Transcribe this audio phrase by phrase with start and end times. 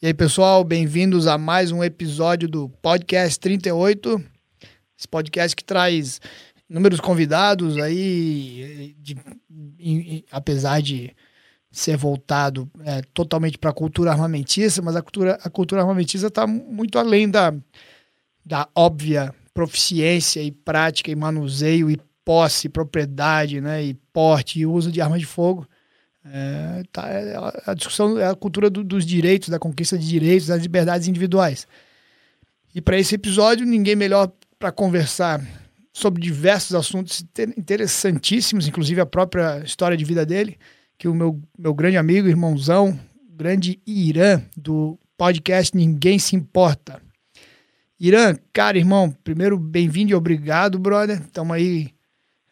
[0.00, 4.24] E aí, pessoal, bem-vindos a mais um episódio do Podcast 38.
[4.96, 6.20] Esse podcast que traz
[6.70, 9.16] inúmeros convidados aí, de,
[9.50, 11.12] de, apesar de
[11.68, 16.46] ser voltado é, totalmente para a cultura armamentista, mas a cultura, a cultura armamentista está
[16.46, 17.52] muito além da,
[18.46, 24.92] da óbvia proficiência e prática e manuseio e posse, propriedade, né, e porte e uso
[24.92, 25.66] de armas de fogo.
[26.32, 27.34] É, tá, é,
[27.66, 31.66] a discussão é a cultura do, dos direitos, da conquista de direitos, das liberdades individuais.
[32.74, 35.40] E para esse episódio, ninguém melhor para conversar
[35.92, 37.24] sobre diversos assuntos
[37.56, 40.56] interessantíssimos, inclusive a própria história de vida dele,
[40.96, 42.98] que o meu, meu grande amigo, irmãozão,
[43.30, 47.00] grande Irã, do podcast Ninguém Se Importa.
[47.98, 51.20] Irã, cara, irmão, primeiro, bem-vindo e obrigado, brother.
[51.20, 51.88] Estamos aí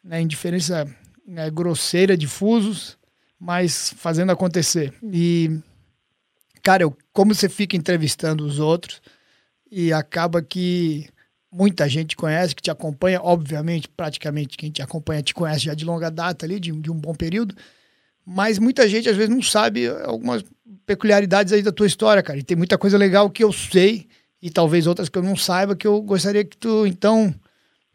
[0.03, 0.85] né, em diferença
[1.27, 2.99] né, grosseira de fusos,
[3.39, 4.93] mas fazendo acontecer.
[5.13, 5.59] E,
[6.63, 9.01] cara, eu, como você fica entrevistando os outros
[9.71, 11.09] e acaba que
[11.53, 15.85] muita gente conhece, que te acompanha, obviamente, praticamente quem te acompanha te conhece já de
[15.85, 17.55] longa data ali, de, de um bom período,
[18.25, 20.45] mas muita gente às vezes não sabe algumas
[20.85, 22.39] peculiaridades aí da tua história, cara.
[22.39, 24.09] E tem muita coisa legal que eu sei
[24.43, 27.35] e talvez outras que eu não saiba que eu gostaria que tu, então,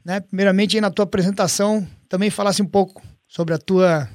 [0.03, 4.09] né, primeiramente aí na tua apresentação, também falasse um pouco sobre a tua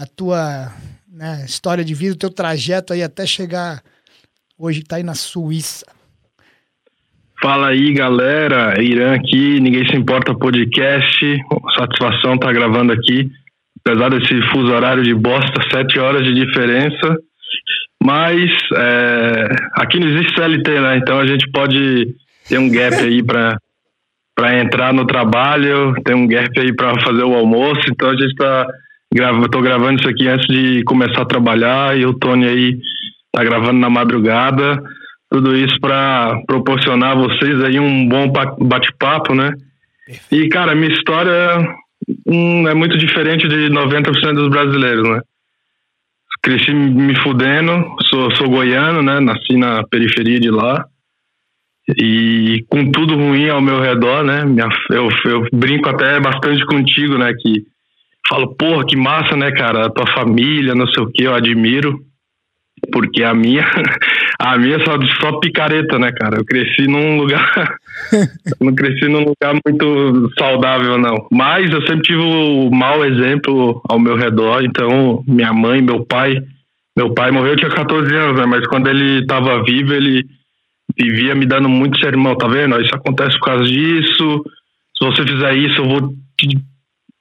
[0.00, 0.72] a tua
[1.12, 3.82] né, história de vida, o teu trajeto aí até chegar
[4.58, 5.84] hoje tá aí na Suíça.
[7.42, 8.82] Fala aí, galera.
[8.82, 11.36] Irã aqui, ninguém se importa podcast.
[11.78, 13.30] Satisfação tá gravando aqui.
[13.84, 17.16] Apesar desse fuso horário de bosta, sete horas de diferença.
[18.02, 20.96] Mas é, aqui não existe CLT, né?
[20.96, 22.14] Então a gente pode
[22.48, 23.58] ter um gap aí para
[24.62, 28.66] entrar no trabalho, tem um gap aí para fazer o almoço, então a gente está
[29.12, 32.78] grava, tô gravando isso aqui antes de começar a trabalhar e o Tony aí
[33.32, 34.82] tá gravando na madrugada,
[35.30, 39.52] tudo isso para proporcionar a vocês aí um bom bate-papo, né?
[40.30, 41.58] E cara, minha história
[42.26, 45.20] hum, é muito diferente de 90% dos brasileiros, né?
[46.42, 49.20] Cresci me fudendo, sou, sou goiano, né?
[49.20, 50.86] Nasci na periferia de lá
[51.98, 54.42] e com tudo ruim ao meu redor, né?
[54.90, 57.32] Eu, eu brinco até bastante contigo, né?
[57.34, 57.64] Que
[58.30, 59.86] falo, porra, que massa, né, cara?
[59.86, 61.98] A tua família, não sei o que, eu admiro.
[62.92, 63.64] Porque a minha,
[64.40, 66.38] a minha só, só picareta, né, cara?
[66.38, 67.76] Eu cresci num lugar.
[68.60, 71.26] não cresci num lugar muito saudável, não.
[71.30, 74.64] Mas eu sempre tive o mau exemplo ao meu redor.
[74.64, 76.40] Então, minha mãe, meu pai.
[76.96, 78.46] Meu pai morreu, eu tinha 14 anos, né?
[78.46, 80.24] Mas quando ele estava vivo, ele
[80.98, 82.80] vivia me dando muito sermão, tá vendo?
[82.80, 84.44] Isso acontece por causa disso.
[84.98, 86.58] Se você fizer isso, eu vou te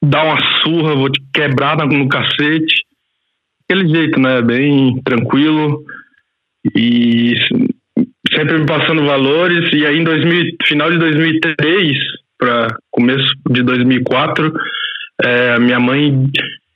[0.04, 2.84] dar uma surra, vou te quebrar no cacete.
[3.64, 4.42] Aquele jeito, né?
[4.42, 5.84] Bem tranquilo.
[6.76, 7.34] E
[8.34, 9.72] sempre me passando valores.
[9.74, 11.98] E aí, em 2000, final de 2003
[12.38, 14.54] para começo de 2004,
[15.24, 16.26] é, minha mãe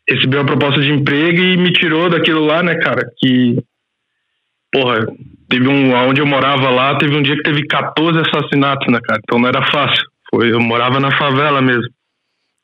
[0.09, 3.09] recebeu a proposta de emprego e me tirou daquilo lá, né, cara?
[3.19, 3.57] Que,
[4.71, 5.07] porra,
[5.53, 9.19] Teve um, onde eu morava lá, teve um dia que teve 14 assassinatos, né, cara?
[9.23, 10.03] Então não era fácil.
[10.27, 11.87] Foi, eu morava na favela mesmo.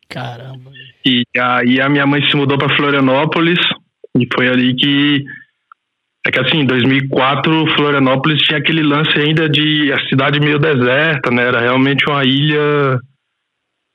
[0.09, 0.71] Caramba.
[1.05, 3.59] E aí a minha mãe se mudou para Florianópolis
[4.17, 5.23] e foi ali que
[6.25, 11.31] é que assim, em 2004 Florianópolis tinha aquele lance ainda de a cidade meio deserta,
[11.31, 11.43] né?
[11.43, 12.99] Era realmente uma ilha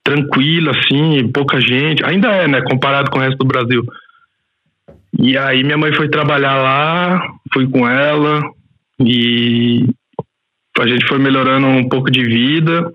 [0.05, 2.05] tranquila assim, pouca gente.
[2.05, 3.83] Ainda é, né, comparado com o resto do Brasil.
[5.19, 7.23] E aí minha mãe foi trabalhar lá,
[7.53, 8.43] fui com ela,
[9.01, 9.87] e
[10.79, 12.93] a gente foi melhorando um pouco de vida.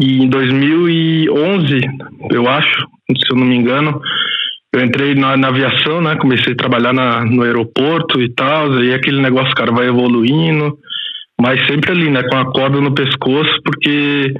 [0.00, 1.80] E em 2011,
[2.32, 4.00] eu acho, se eu não me engano,
[4.74, 6.16] eu entrei na, na aviação, né?
[6.16, 8.72] Comecei a trabalhar na, no aeroporto e tal.
[8.72, 10.76] Aí aquele negócio, cara, vai evoluindo,
[11.40, 12.22] mas sempre ali, né?
[12.24, 14.34] Com a corda no pescoço, porque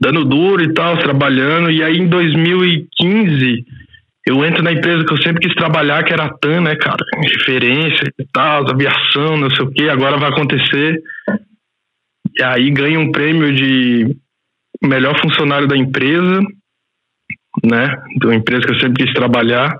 [0.00, 1.72] dando duro e tal, trabalhando.
[1.72, 3.64] E aí em 2015
[4.28, 7.02] eu entro na empresa que eu sempre quis trabalhar, que era a TAM, né, cara?
[7.16, 11.02] Referência e tal, aviação, não sei o que, agora vai acontecer.
[12.38, 14.14] E aí ganho um prêmio de
[14.82, 16.40] melhor funcionário da empresa,
[17.64, 17.96] né?
[18.18, 19.74] De uma empresa que eu sempre quis trabalhar.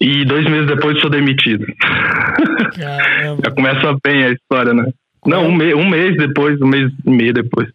[0.00, 1.64] E dois meses depois sou demitido.
[2.76, 4.92] Já começa bem a história, né?
[5.24, 7.68] Não, um, me um mês depois, um mês e meio depois.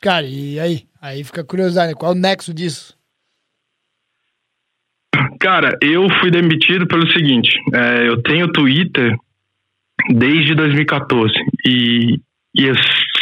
[0.00, 0.84] Cara, e aí?
[1.00, 1.94] Aí fica curiosidade, né?
[1.94, 2.96] qual é o nexo disso?
[5.40, 9.14] Cara, eu fui demitido pelo seguinte: é, eu tenho Twitter
[10.10, 11.32] desde 2014
[11.66, 12.18] e,
[12.54, 12.74] e eu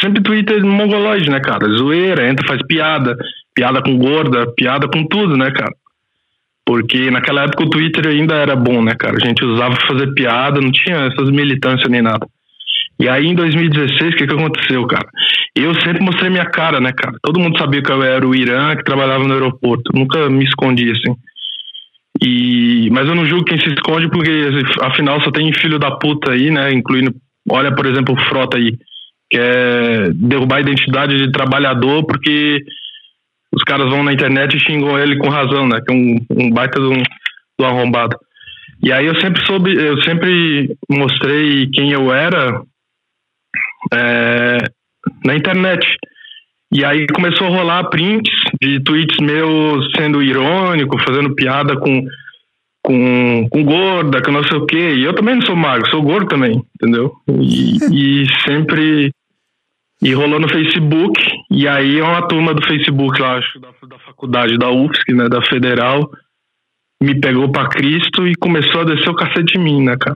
[0.03, 1.67] sempre Twitter mongoloide, né, cara?
[1.69, 3.15] Zoeira, entra, faz piada,
[3.55, 5.73] piada com gorda, piada com tudo, né, cara?
[6.65, 9.17] Porque naquela época o Twitter ainda era bom, né, cara?
[9.21, 12.25] A gente usava pra fazer piada, não tinha essas militâncias nem nada.
[12.99, 15.07] E aí em 2016, o que, que aconteceu, cara?
[15.55, 17.17] Eu sempre mostrei minha cara, né, cara?
[17.21, 19.91] Todo mundo sabia que eu era o Irã, que trabalhava no aeroporto.
[19.93, 21.15] nunca me escondi, assim.
[22.21, 24.31] E, mas eu não julgo quem se esconde, porque
[24.81, 26.71] afinal só tem filho da puta aí, né?
[26.71, 27.13] Incluindo,
[27.49, 28.71] olha, por exemplo, o Frota aí,
[29.33, 32.63] que é derrubar a identidade de trabalhador, porque
[33.51, 35.81] os caras vão na internet e xingam ele com razão, né?
[35.83, 36.93] Que é um, um baita do,
[37.57, 38.15] do arrombado.
[38.83, 42.61] E aí eu sempre soube, eu sempre mostrei quem eu era
[43.91, 44.57] é,
[45.25, 45.83] na internet.
[46.71, 48.31] E aí começou a rolar prints
[48.61, 52.05] de tweets meus sendo irônico, fazendo piada com,
[52.83, 54.93] com, com gorda, que não sei o quê.
[54.95, 57.11] E eu também não sou magro, sou gordo também, entendeu?
[57.27, 57.77] E,
[58.23, 59.11] e sempre.
[60.03, 61.19] E rolou no Facebook.
[61.49, 65.41] E aí uma turma do Facebook, lá, acho, da, da faculdade da UFSC, né, da
[65.43, 66.11] Federal,
[67.01, 70.15] me pegou para Cristo e começou a descer o cacete em mim, né, cara?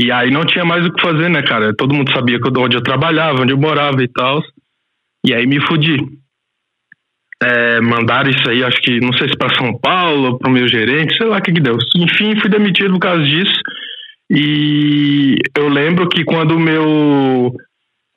[0.00, 1.74] E aí não tinha mais o que fazer, né, cara?
[1.74, 4.40] Todo mundo sabia onde eu trabalhava, onde eu morava e tal.
[5.26, 5.96] E aí me fudi.
[7.42, 10.68] É, mandaram isso aí, acho que, não sei se para São Paulo, para o meu
[10.68, 11.76] gerente, sei lá o que, que deu.
[11.96, 13.60] Enfim, fui demitido por causa disso.
[14.30, 17.54] E eu lembro que quando o meu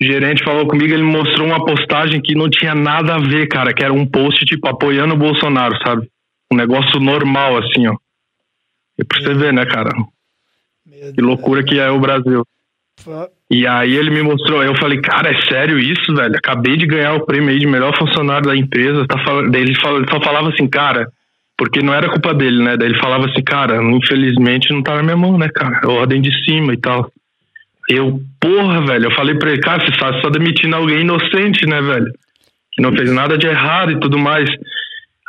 [0.05, 3.83] gerente falou comigo, ele mostrou uma postagem que não tinha nada a ver, cara, que
[3.83, 6.09] era um post, tipo, apoiando o Bolsonaro, sabe?
[6.51, 7.95] Um negócio normal, assim, ó.
[8.97, 9.89] E pra você ver, né, cara?
[11.15, 12.45] Que loucura que é o Brasil.
[13.49, 16.35] E aí ele me mostrou, eu falei, cara, é sério isso, velho?
[16.35, 19.07] Acabei de ganhar o prêmio aí de melhor funcionário da empresa.
[19.07, 21.07] Tá falando, ele só falava assim, cara,
[21.57, 22.77] porque não era culpa dele, né?
[22.77, 25.81] Daí ele falava assim, cara, infelizmente não tá na minha mão, né, cara?
[25.83, 27.11] É ordem de cima e tal.
[27.93, 31.81] Eu, porra, velho, eu falei pra ele, cara, você está só demitindo alguém inocente, né,
[31.81, 32.11] velho?
[32.71, 34.49] Que não fez nada de errado e tudo mais.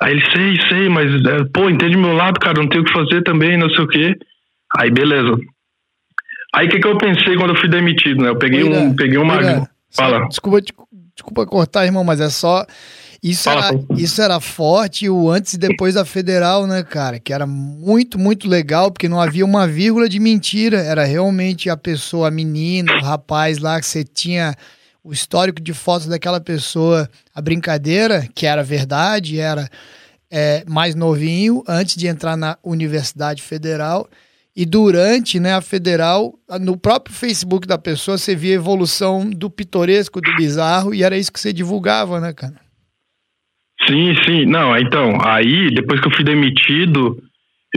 [0.01, 2.93] Aí ele, sei, sei, mas, é, pô, entende meu lado, cara, não tenho o que
[2.93, 4.17] fazer também, não sei o quê.
[4.77, 5.37] Aí, beleza.
[6.55, 8.29] Aí o que, que eu pensei quando eu fui demitido, né?
[8.29, 9.37] Eu peguei, um, peguei uma.
[9.43, 10.29] Ira, Fala.
[10.29, 10.61] Desculpa,
[11.15, 12.65] desculpa cortar, irmão, mas é só.
[13.23, 17.21] Isso, Fala, era, isso era forte o antes e depois da federal, né, cara?
[17.21, 20.79] Que era muito, muito legal, porque não havia uma vírgula de mentira.
[20.79, 24.57] Era realmente a pessoa, a menina, o rapaz lá, que você tinha
[25.05, 29.71] o histórico de fotos daquela pessoa, a brincadeira, que era verdade, era
[30.29, 34.09] é, mais novinho, antes de entrar na Universidade Federal.
[34.55, 39.49] E durante né, a federal, no próprio Facebook da pessoa, você via a evolução do
[39.49, 42.55] pitoresco, do bizarro, e era isso que você divulgava, né, cara?
[43.87, 44.47] Sim, sim.
[44.47, 47.17] Não, então, aí, depois que eu fui demitido,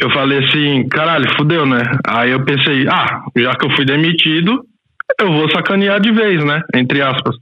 [0.01, 1.81] eu falei assim, caralho, fudeu, né?
[2.07, 4.63] Aí eu pensei, ah, já que eu fui demitido,
[5.19, 6.61] eu vou sacanear de vez, né?
[6.73, 7.35] Entre aspas.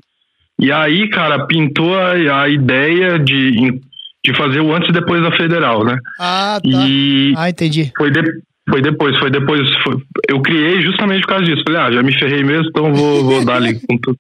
[0.60, 3.81] E aí, cara, pintou a, a ideia de,
[4.24, 5.98] de fazer o antes e depois da federal, né?
[6.19, 6.69] Ah, tá.
[6.88, 7.92] E ah, entendi.
[7.98, 8.21] Foi, de,
[8.69, 9.62] foi depois, foi depois.
[9.83, 9.98] Foi,
[10.30, 11.63] eu criei justamente por causa disso.
[11.65, 14.18] Falei, ah, já me ferrei mesmo, então vou, vou dar ali com tudo.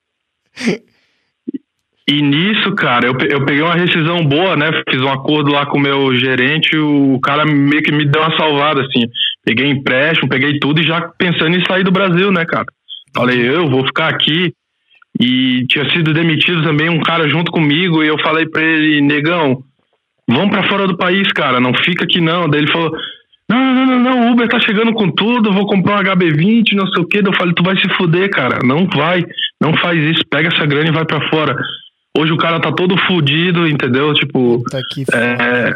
[2.07, 4.69] E nisso, cara, eu, eu peguei uma rescisão boa, né?
[4.89, 8.35] Fiz um acordo lá com o meu gerente, o cara meio que me deu uma
[8.35, 9.07] salvada, assim.
[9.45, 12.65] Peguei empréstimo, peguei tudo e já pensando em sair do Brasil, né, cara?
[13.15, 14.53] Falei, eu vou ficar aqui.
[15.19, 19.63] E tinha sido demitido também um cara junto comigo e eu falei pra ele, negão,
[20.27, 22.49] vamos para fora do país, cara, não fica aqui não.
[22.49, 22.91] Daí ele falou,
[23.49, 26.87] não, não, não, não, o Uber tá chegando com tudo, vou comprar um HB20, não
[26.87, 27.21] sei o quê.
[27.23, 28.59] Eu falei, tu vai se fuder, cara.
[28.63, 29.23] Não vai,
[29.61, 31.55] não faz isso, pega essa grana e vai para fora.
[32.17, 34.13] Hoje o cara tá todo fudido, entendeu?
[34.13, 34.63] Tipo,
[35.13, 35.73] é,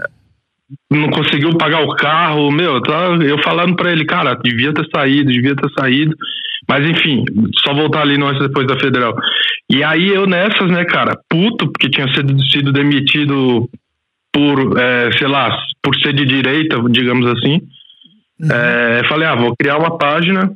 [0.91, 5.31] não conseguiu pagar o carro, meu, tá, eu falando pra ele, cara, devia ter saído,
[5.31, 6.15] devia ter saído.
[6.67, 7.23] Mas enfim,
[7.65, 9.15] só voltar ali no depois da federal.
[9.69, 13.69] E aí eu nessas, né, cara, puto, porque tinha sido, sido demitido
[14.31, 17.61] por, é, sei lá, por ser de direita, digamos assim.
[18.39, 18.51] Uhum.
[18.51, 20.51] É, falei, ah, vou criar uma página,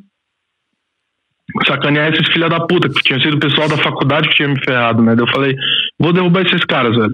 [1.67, 4.63] sacanear esses filha da puta, que tinha sido o pessoal da faculdade que tinha me
[4.63, 5.15] ferrado, né?
[5.17, 5.55] Eu falei,
[5.99, 7.13] vou derrubar esses caras, velho.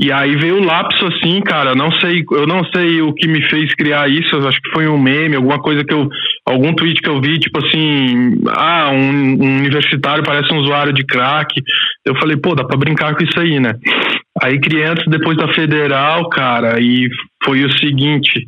[0.00, 3.42] E aí veio o lapso assim, cara, não sei, eu não sei o que me
[3.48, 6.08] fez criar isso, acho que foi um meme, alguma coisa que eu,
[6.46, 11.04] algum tweet que eu vi, tipo assim, ah, um, um universitário parece um usuário de
[11.04, 11.62] crack.
[12.04, 13.74] Eu falei, pô, dá pra brincar com isso aí, né?
[14.42, 17.08] Aí criei antes, depois da federal, cara, e
[17.44, 18.46] foi o seguinte,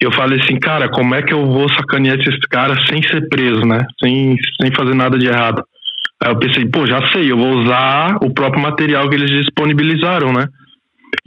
[0.00, 3.60] eu falei assim, cara, como é que eu vou sacanear esses caras sem ser preso,
[3.66, 3.78] né?
[4.02, 5.62] Sem, sem fazer nada de errado.
[6.22, 10.32] Aí eu pensei, pô, já sei, eu vou usar o próprio material que eles disponibilizaram,
[10.32, 10.46] né?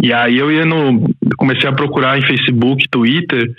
[0.01, 1.08] E aí eu ia no.
[1.38, 3.51] Comecei a procurar em Facebook, Twitter.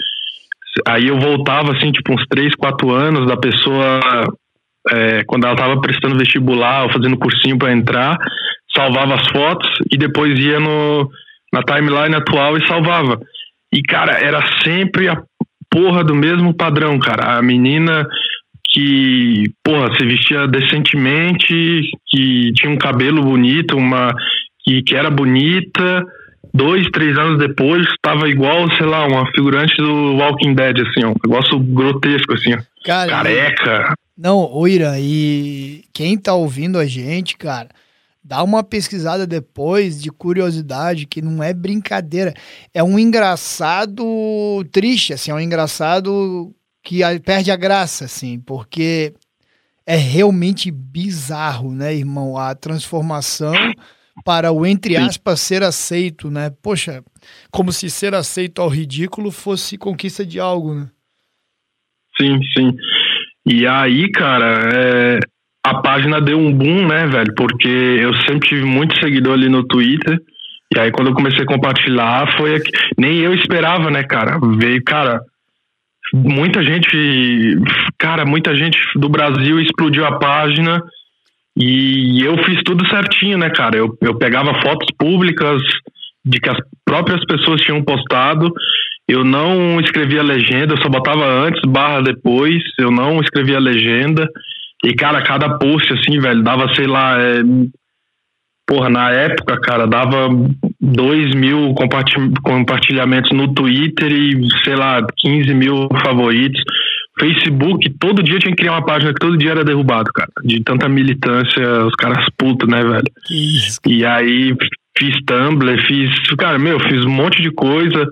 [0.86, 4.00] Aí eu voltava, assim, tipo, uns 3, 4 anos da pessoa.
[4.90, 8.18] É, quando ela tava prestando vestibular ou fazendo cursinho para entrar,
[8.76, 11.08] salvava as fotos e depois ia no,
[11.52, 13.18] na timeline atual e salvava.
[13.74, 15.20] E, cara, era sempre a
[15.68, 17.36] porra do mesmo padrão, cara.
[17.36, 18.06] A menina
[18.70, 24.14] que, porra, se vestia decentemente, que tinha um cabelo bonito, uma
[24.64, 26.04] que, que era bonita,
[26.52, 31.10] dois, três anos depois, estava igual, sei lá, uma figurante do Walking Dead, assim, ó,
[31.10, 32.58] um negócio grotesco, assim, ó.
[32.84, 33.94] Cara, careca.
[34.16, 37.68] Não, Oira, e quem tá ouvindo a gente, cara,
[38.24, 42.32] dá uma pesquisada depois de curiosidade, que não é brincadeira.
[42.72, 49.14] É um engraçado triste, assim, é um engraçado que perde a graça, assim, porque
[49.86, 52.38] é realmente bizarro, né, irmão?
[52.38, 53.54] A transformação
[54.24, 56.50] para o, entre aspas, ser aceito, né?
[56.62, 57.04] Poxa,
[57.50, 60.88] como se ser aceito ao ridículo fosse conquista de algo, né?
[62.16, 62.76] Sim, sim.
[63.44, 65.20] E aí, cara, é,
[65.64, 67.34] a página deu um boom, né, velho?
[67.34, 70.18] Porque eu sempre tive muito seguidor ali no Twitter.
[70.74, 72.70] E aí, quando eu comecei a compartilhar, foi aqui.
[72.98, 74.38] Nem eu esperava, né, cara?
[74.58, 75.20] Veio, cara,
[76.12, 77.58] muita gente,
[77.98, 80.82] cara, muita gente do Brasil explodiu a página
[81.56, 83.76] e eu fiz tudo certinho, né, cara?
[83.76, 85.62] Eu, eu pegava fotos públicas
[86.24, 88.52] de que as próprias pessoas tinham postado.
[89.08, 92.62] Eu não escrevia legenda, eu só botava antes, barra depois.
[92.78, 94.28] Eu não escrevia legenda.
[94.84, 97.42] E, cara, cada post, assim, velho, dava, sei lá, é...
[98.66, 100.28] porra, na época, cara, dava
[100.78, 101.74] 2 mil
[102.42, 106.62] compartilhamentos no Twitter e, sei lá, 15 mil favoritos.
[107.18, 110.28] Facebook, todo dia tinha que criar uma página que todo dia era derrubado, cara.
[110.44, 113.04] De tanta militância, os caras putos, né, velho?
[113.30, 113.80] Isso.
[113.86, 114.54] E aí
[114.98, 116.10] fiz Tumblr, fiz.
[116.36, 118.06] Cara, meu, fiz um monte de coisa.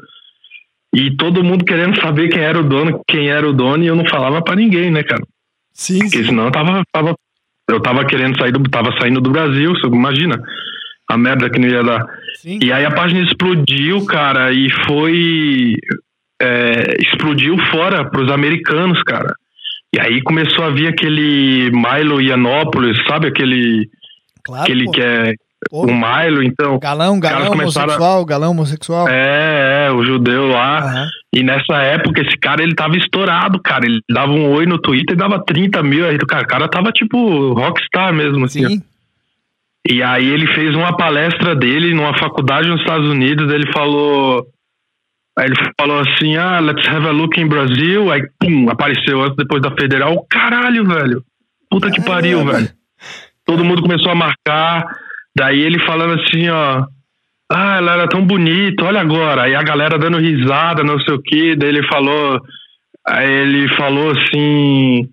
[0.95, 3.97] E todo mundo querendo saber quem era o dono, quem era o dono, e eu
[3.97, 5.23] não falava para ninguém, né, cara?
[5.73, 6.01] Sim.
[6.01, 7.15] Porque senão eu tava, tava.
[7.69, 8.63] Eu tava querendo sair do.
[8.69, 10.41] Tava saindo do Brasil, imagina
[11.09, 12.05] a merda que não ia dar.
[12.37, 12.59] Sim.
[12.63, 15.75] E aí a página explodiu, cara, e foi
[16.41, 19.35] é, explodiu fora para os americanos, cara.
[19.95, 23.89] E aí começou a vir aquele Milo Yiannopoulos, sabe aquele
[24.45, 24.91] Claro, aquele pô.
[24.93, 25.35] que é
[25.71, 25.83] Pô.
[25.85, 26.79] o Milo, então.
[26.79, 29.09] Galão, galão começaram a- homossexual, galão homossexual.
[29.09, 30.79] É, é, o judeu lá.
[30.81, 31.07] Aham.
[31.35, 33.87] E nessa época, esse cara, ele tava estourado, cara.
[33.87, 36.07] Ele dava um oi no Twitter e dava 30 mil.
[36.07, 38.67] Aí, cara, o cara tava tipo rockstar mesmo, assim.
[38.67, 38.69] ó.
[38.69, 38.83] Sim.
[39.89, 44.47] E aí ele fez uma palestra dele numa faculdade nos Estados Unidos, ele falou.
[45.39, 48.13] Aí ele falou assim, ah, let's have a look in Brasil.
[48.13, 50.25] Aí, pum, apareceu antes depois da federal.
[50.29, 51.25] Caralho, velho.
[51.71, 52.69] Puta que pariu, velho.
[53.47, 54.85] Todo mundo começou a marcar.
[55.37, 56.85] Daí ele falando assim, ó.
[57.51, 59.43] Ah, ela era tão bonita, olha agora.
[59.43, 61.57] Aí a galera dando risada, não sei o que.
[61.57, 62.41] Daí ele falou.
[63.07, 65.09] Aí ele falou assim.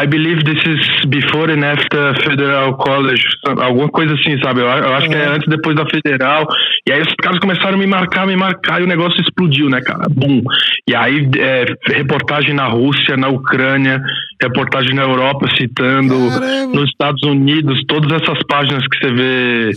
[0.00, 3.22] I believe this is before and after Federal College,
[3.60, 4.60] alguma coisa assim, sabe?
[4.60, 5.34] Eu, eu acho que é Uhum.
[5.34, 6.46] antes e depois da Federal.
[6.86, 9.80] E aí os caras começaram a me marcar, me marcar, e o negócio explodiu, né,
[9.80, 10.06] cara?
[10.10, 10.42] Bum.
[10.88, 11.64] E aí, é,
[11.96, 14.02] reportagem na Rússia, na Ucrânia,
[14.42, 16.74] reportagem na Europa citando, Caramba.
[16.74, 19.70] nos Estados Unidos, todas essas páginas que você vê,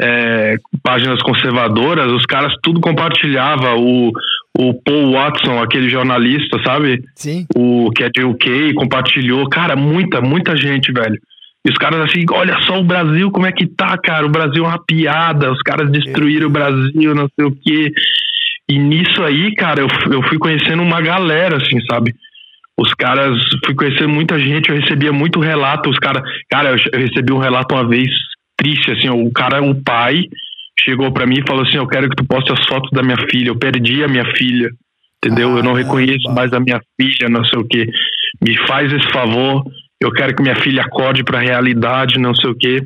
[0.00, 3.74] é, páginas conservadoras, os caras tudo compartilhava.
[3.76, 4.10] O,
[4.58, 7.02] o Paul Watson, aquele jornalista, sabe?
[7.14, 7.46] Sim.
[7.56, 9.48] o que é de UK, compartilhou.
[9.48, 11.18] Cara, muita, muita gente, velho.
[11.64, 14.26] E os caras assim, olha só o Brasil, como é que tá, cara?
[14.26, 17.92] O Brasil é uma piada, os caras destruíram o Brasil, não sei o quê.
[18.68, 22.14] E nisso aí, cara, eu, eu fui conhecendo uma galera, assim, sabe?
[22.76, 26.98] Os caras, fui conhecer muita gente, eu recebia muito relato, os caras, cara, eu, eu
[26.98, 28.10] recebi um relato uma vez
[28.56, 30.24] triste, assim, o cara, o pai,
[30.78, 33.18] chegou pra mim e falou assim, eu quero que tu poste as fotos da minha
[33.30, 34.70] filha, eu perdi a minha filha,
[35.18, 35.50] entendeu?
[35.50, 35.78] eu não Caramba.
[35.78, 37.88] reconheço mais a minha filha, não sei o quê.
[38.40, 39.64] Me faz esse favor,
[40.00, 42.80] eu quero que minha filha acorde pra realidade, não sei o quê.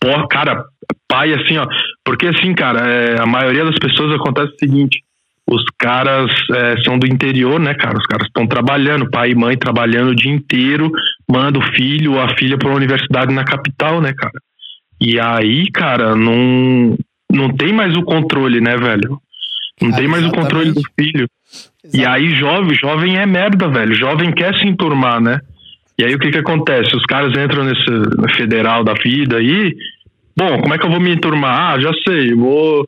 [0.00, 0.64] Pô, cara,
[1.08, 1.66] pai, assim, ó,
[2.04, 5.02] porque assim, cara, é, a maioria das pessoas acontece o seguinte,
[5.48, 7.96] os caras é, são do interior, né, cara?
[7.96, 10.90] Os caras estão trabalhando, pai e mãe trabalhando o dia inteiro,
[11.30, 14.32] manda o filho ou a filha para uma universidade na capital, né, cara?
[15.00, 16.96] E aí, cara, não,
[17.30, 19.18] não tem mais o controle, né, velho?
[19.80, 21.12] Não Ah, tem mais o controle do exatamente.
[21.12, 21.28] filho.
[21.92, 23.94] E aí, jovem, jovem é merda, velho.
[23.94, 25.38] Jovem quer se enturmar, né?
[25.98, 26.94] E aí, o que que acontece?
[26.96, 29.74] Os caras entram nesse federal da vida aí.
[30.36, 31.74] Bom, como é que eu vou me enturmar?
[31.74, 32.34] Ah, já sei.
[32.34, 32.86] Vou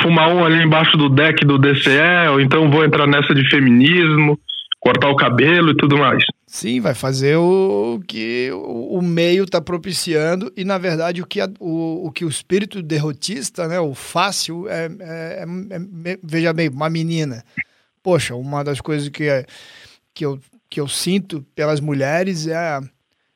[0.00, 4.38] fumar um ali embaixo do deck do DCE, ou então vou entrar nessa de feminismo,
[4.80, 6.22] cortar o cabelo e tudo mais.
[6.54, 11.50] Sim, vai fazer o que o meio está propiciando e, na verdade, o que, a-
[11.58, 16.68] o, o que o espírito derrotista, né, o fácil, é, é- é- é- veja bem,
[16.68, 17.44] uma menina.
[18.02, 19.44] Poxa, uma das coisas que, é-
[20.14, 22.80] que, eu, que eu sinto pelas mulheres é a,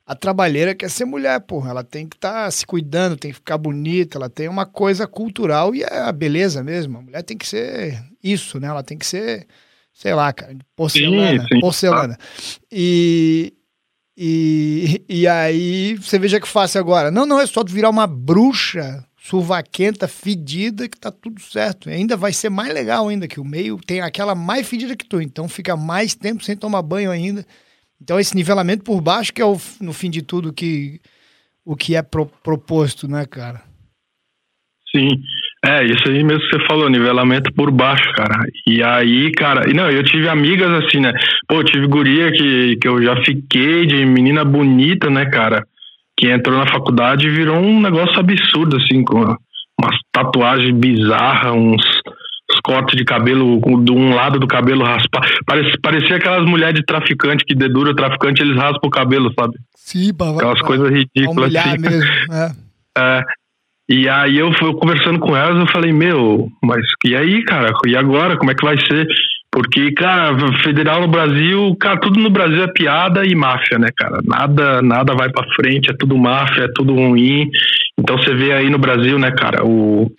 [0.07, 1.71] a trabalheira quer ser mulher, porra.
[1.71, 5.09] Ela tem que estar tá se cuidando, tem que ficar bonita, ela tem uma coisa
[5.09, 6.99] cultural e é a beleza mesmo.
[6.99, 8.69] A mulher tem que ser isso, né?
[8.69, 9.47] Ela tem que ser,
[9.99, 11.43] sei lá, cara, porcelana.
[11.43, 11.61] Sim, sim.
[11.61, 12.17] Porcelana.
[12.71, 13.53] E,
[14.17, 17.11] e, e aí você veja que fácil agora.
[17.11, 21.91] Não, não, é só tu virar uma bruxa suvaquenta, fedida, que tá tudo certo.
[21.91, 25.05] E ainda vai ser mais legal ainda, que o meio tem aquela mais fedida que
[25.05, 25.21] tu.
[25.21, 27.45] Então fica mais tempo sem tomar banho ainda.
[28.01, 31.01] Então esse nivelamento por baixo que é o, no fim de tudo que
[31.65, 33.65] o que é pro, proposto, né, cara?
[34.95, 35.11] Sim,
[35.65, 38.45] é isso aí mesmo que você falou, nivelamento por baixo, cara.
[38.67, 41.13] E aí, cara, e não, eu tive amigas assim, né?
[41.49, 45.65] Pô, eu tive guria que, que eu já fiquei de menina bonita, né, cara?
[46.17, 49.19] Que entrou na faculdade e virou um negócio absurdo, assim, com
[49.81, 51.83] umas tatuagens bizarras, uns
[52.51, 55.23] os cortes de cabelo de um lado do cabelo raspar.
[55.45, 59.55] Parecia, parecia aquelas mulheres de traficante que dedura o traficante, eles raspam o cabelo, sabe?
[59.77, 61.79] Sim, Aquelas coisas ridículas assim.
[61.79, 62.53] Mesmo, é.
[62.99, 63.23] é.
[63.89, 67.73] E aí eu conversando com elas, eu falei, meu, mas e aí, cara?
[67.87, 68.37] E agora?
[68.37, 69.07] Como é que vai ser?
[69.51, 74.21] Porque, cara, federal no Brasil, cara, tudo no Brasil é piada e máfia, né, cara?
[74.25, 77.51] Nada, nada vai para frente, é tudo máfia, é tudo ruim.
[77.99, 80.13] Então você vê aí no Brasil, né, cara, o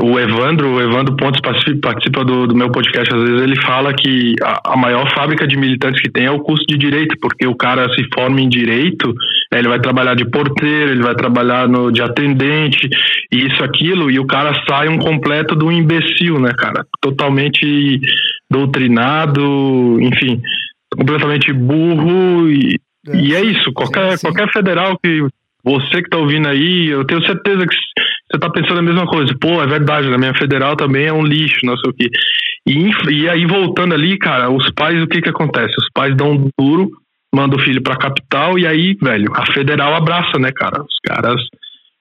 [0.00, 4.34] o Evandro, o Evandro Pontes participa do, do, meu podcast, às vezes ele fala que
[4.42, 7.54] a, a, maior fábrica de militantes que tem é o curso de direito, porque o
[7.54, 9.12] cara se forma em direito,
[9.50, 12.88] né, ele vai trabalhar de porteiro, ele vai trabalhar no, de atendente,
[13.30, 16.86] isso, aquilo, e o cara sai um completo do imbecil, né, cara?
[17.00, 18.00] Totalmente
[18.48, 20.40] doutrinado, enfim,
[20.96, 22.76] completamente burro, e
[23.08, 25.26] é, e é isso, qualquer, qualquer federal que
[25.64, 29.32] você que tá ouvindo aí, eu tenho certeza que você tá pensando a mesma coisa.
[29.40, 32.10] Pô, é verdade, na minha federal também é um lixo, não sei o quê.
[32.66, 35.74] E, e aí, voltando ali, cara, os pais, o que que acontece?
[35.78, 36.90] Os pais dão um duro,
[37.34, 40.82] mandam o filho pra capital, e aí, velho, a federal abraça, né, cara?
[40.82, 41.40] Os caras,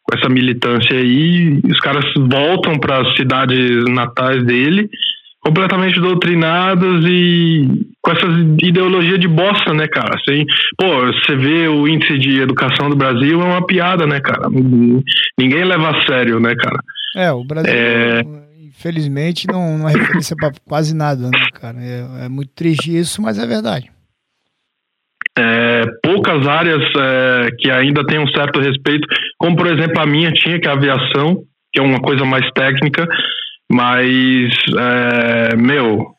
[0.03, 4.89] com essa militância aí, os caras voltam para as cidades natais dele
[5.41, 7.67] completamente doutrinados e
[8.01, 8.27] com essa
[8.63, 10.15] ideologia de bosta, né, cara?
[10.15, 10.45] Assim,
[10.77, 14.47] pô, você vê o índice de educação do Brasil é uma piada, né, cara?
[14.49, 16.79] Ninguém leva a sério, né, cara?
[17.15, 18.21] É, o Brasil, é...
[18.67, 21.77] infelizmente, não, não é referência para quase nada, né, cara?
[21.79, 23.91] É, é, muito triste isso, mas é verdade.
[25.37, 30.31] É, poucas áreas é, que ainda tem um certo respeito, como por exemplo a minha
[30.33, 33.07] tinha, que é a aviação, que é uma coisa mais técnica,
[33.71, 36.13] mas, é, meu,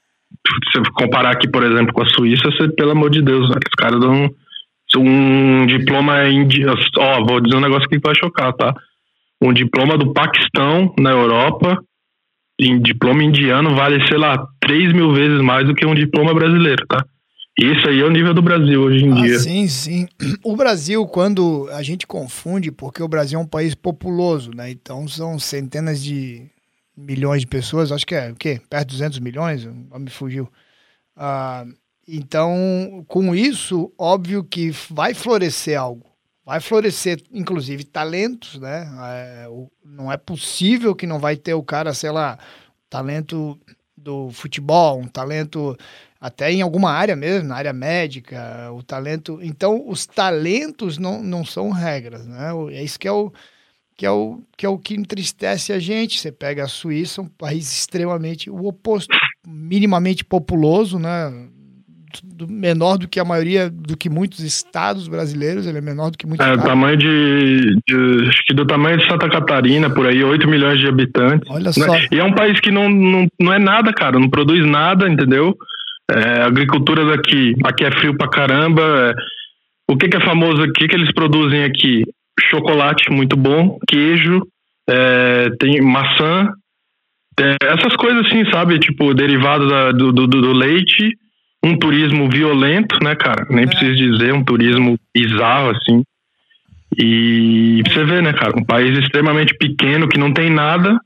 [0.72, 3.56] se você comparar aqui, por exemplo, com a Suíça, você, pelo amor de Deus, né,
[3.56, 4.30] os caras dão
[4.98, 6.78] um diploma indiano.
[6.98, 8.74] Ó, vou dizer um negócio que vai chocar, tá?
[9.40, 11.82] Um diploma do Paquistão na Europa,
[12.60, 16.84] em diploma indiano, vale, sei lá, 3 mil vezes mais do que um diploma brasileiro,
[16.86, 17.04] tá?
[17.58, 19.38] Isso aí é o nível do Brasil hoje em ah, dia.
[19.38, 20.08] Sim, sim.
[20.42, 24.70] O Brasil, quando a gente confunde, porque o Brasil é um país populoso, né?
[24.70, 26.50] Então são centenas de
[26.96, 28.60] milhões de pessoas, acho que é o quê?
[28.68, 30.50] Perto de 200 milhões, me fugiu.
[31.16, 31.64] Ah,
[32.06, 36.10] então, com isso, óbvio que vai florescer algo.
[36.44, 38.90] Vai florescer, inclusive, talentos, né?
[39.04, 39.46] É,
[39.84, 42.38] não é possível que não vai ter o cara, sei lá,
[42.90, 43.58] talento
[43.96, 45.76] do futebol, um talento
[46.20, 49.38] até em alguma área mesmo, na área médica, o talento.
[49.40, 52.50] Então, os talentos não, não são regras, né?
[52.72, 53.32] É isso que é o,
[54.02, 56.18] que é o que, é o que entristece a gente.
[56.18, 61.32] Você pega a Suíça, um país extremamente o oposto, minimamente populoso, né?
[62.24, 66.18] Do, menor do que a maioria, do que muitos estados brasileiros, ele é menor do
[66.18, 66.44] que muitos.
[66.44, 70.80] É, tamanho de, de, Acho que do tamanho de Santa Catarina, por aí, 8 milhões
[70.80, 71.48] de habitantes.
[71.48, 71.72] Olha né?
[71.72, 71.96] só.
[72.10, 75.56] E é um país que não, não, não é nada, cara, não produz nada, entendeu?
[76.10, 78.82] É, a agricultura daqui, aqui é frio pra caramba.
[78.82, 79.14] É,
[79.88, 80.88] o que, que é famoso aqui?
[80.88, 82.02] Que eles produzem aqui?
[82.40, 84.42] Chocolate muito bom, queijo,
[84.88, 86.52] é, tem maçã,
[87.40, 88.78] é, essas coisas assim, sabe?
[88.78, 91.16] Tipo, derivado da, do, do, do, leite,
[91.64, 93.46] um turismo violento, né, cara?
[93.48, 93.66] Nem é.
[93.66, 96.02] preciso dizer, um turismo bizarro, assim.
[96.98, 98.58] E você vê, né, cara?
[98.58, 100.98] Um país extremamente pequeno que não tem nada.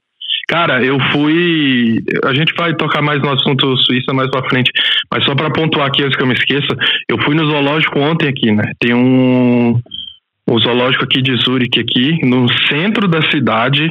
[0.48, 1.98] Cara, eu fui.
[2.24, 4.70] A gente vai tocar mais no assunto Suíça mais pra frente,
[5.10, 6.76] mas só para pontuar aqui antes que eu me esqueça,
[7.08, 8.62] eu fui no zoológico ontem aqui, né?
[8.78, 9.80] Tem um
[10.48, 13.90] o zoológico aqui de Zurich, aqui, no centro da cidade.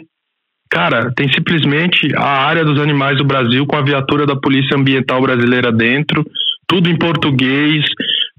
[0.69, 5.21] Cara, tem simplesmente a área dos animais do Brasil com a viatura da Polícia Ambiental
[5.21, 6.25] Brasileira dentro,
[6.67, 7.85] tudo em português,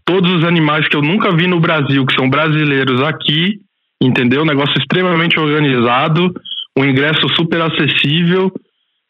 [0.05, 3.59] todos os animais que eu nunca vi no Brasil, que são brasileiros aqui,
[4.01, 4.43] entendeu?
[4.43, 6.33] Um negócio extremamente organizado,
[6.77, 8.53] um ingresso super acessível,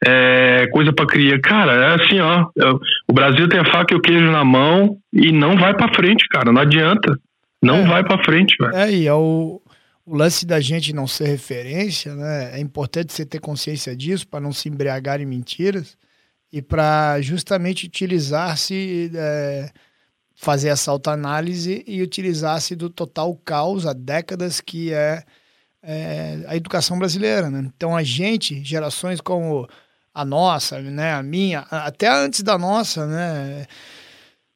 [0.04, 1.40] é, coisa para criar.
[1.40, 2.46] Cara, é assim, ó.
[3.08, 6.26] O Brasil tem a faca e o queijo na mão e não vai para frente,
[6.28, 7.18] cara, não adianta.
[7.62, 8.76] Não é, vai para frente, velho.
[8.76, 9.60] É, e é o,
[10.04, 12.58] o lance da gente não ser referência, né?
[12.58, 15.96] É importante você ter consciência disso para não se embriagar em mentiras
[16.52, 19.70] e para justamente utilizar-se, é,
[20.34, 25.24] fazer essa autoanálise e utilizar-se do total caos há décadas que é,
[25.82, 27.50] é, a educação brasileira.
[27.50, 27.70] Né?
[27.74, 29.68] Então a gente, gerações como
[30.14, 33.66] a nossa, né, a minha, até antes da nossa, né,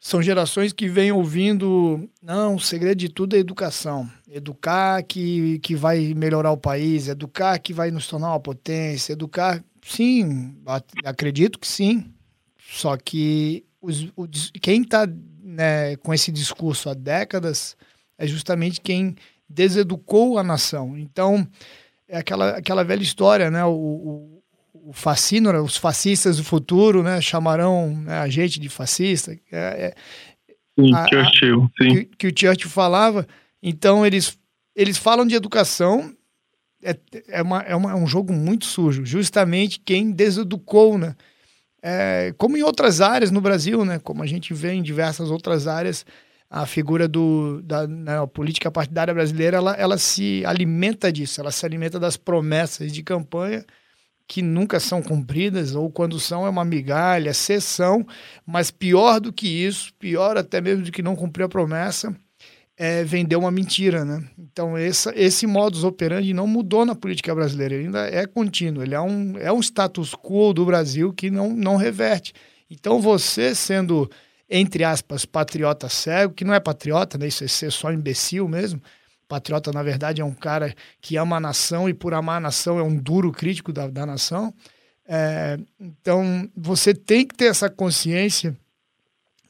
[0.00, 4.10] são gerações que vêm ouvindo, não, o segredo de tudo é educação.
[4.28, 9.62] Educar que, que vai melhorar o país, educar que vai nos tornar uma potência, educar
[9.82, 10.56] Sim,
[11.04, 12.12] acredito que sim.
[12.58, 15.06] Só que os, os, quem está
[15.42, 17.76] né, com esse discurso há décadas
[18.16, 19.16] é justamente quem
[19.48, 20.96] deseducou a nação.
[20.96, 21.46] Então,
[22.06, 23.64] é aquela, aquela velha história, né?
[23.64, 24.39] O, o,
[24.90, 27.20] o fascínora, os fascistas do futuro, né?
[27.20, 29.38] Chamarão né, a gente de fascista.
[29.52, 29.94] É, é,
[30.76, 31.88] sim, a, Churchill, sim.
[31.88, 33.24] Que, que o Churchill falava.
[33.62, 34.36] Então, eles,
[34.74, 36.12] eles falam de educação
[36.82, 36.96] é,
[37.28, 39.04] é, uma, é, uma, é um jogo muito sujo.
[39.06, 41.14] Justamente quem deseducou, né?
[41.80, 44.00] É, como em outras áreas no Brasil, né?
[44.00, 46.04] Como a gente vê em diversas outras áreas,
[46.50, 51.64] a figura do, da né, política partidária brasileira, ela, ela se alimenta disso, ela se
[51.64, 53.64] alimenta das promessas de campanha
[54.30, 58.06] que nunca são cumpridas, ou quando são é uma migalha, sessão,
[58.46, 62.14] mas pior do que isso, pior até mesmo do que não cumprir a promessa,
[62.76, 64.24] é, vender uma mentira, né?
[64.38, 68.94] Então essa, esse modus operandi não mudou na política brasileira, ele ainda é contínuo, ele
[68.94, 72.32] é um, é um status quo do Brasil que não, não reverte.
[72.70, 74.08] Então você sendo,
[74.48, 77.26] entre aspas, patriota cego, que não é patriota, né?
[77.26, 78.80] Isso é ser só imbecil mesmo,
[79.30, 82.78] patriota na verdade é um cara que ama a nação e por amar a nação
[82.78, 84.52] é um duro crítico da, da nação.
[85.08, 88.56] É, então você tem que ter essa consciência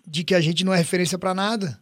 [0.06, 1.80] de que a gente não é referência para nada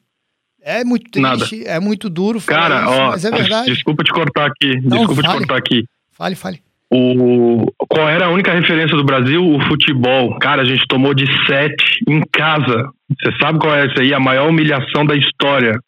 [0.63, 1.71] é muito triste, Nada.
[1.71, 2.41] é muito duro.
[2.43, 3.73] Cara, isso, ó, mas é verdade.
[3.73, 4.81] desculpa te cortar aqui.
[4.83, 5.29] Não, desculpa fale.
[5.29, 5.85] te cortar aqui.
[6.13, 6.61] Fale, fale.
[6.91, 9.43] O, qual era a única referência do Brasil?
[9.43, 10.39] O futebol.
[10.39, 12.91] Cara, a gente tomou de sete em casa.
[13.09, 14.13] Você sabe qual é essa aí?
[14.13, 15.79] A maior humilhação da história.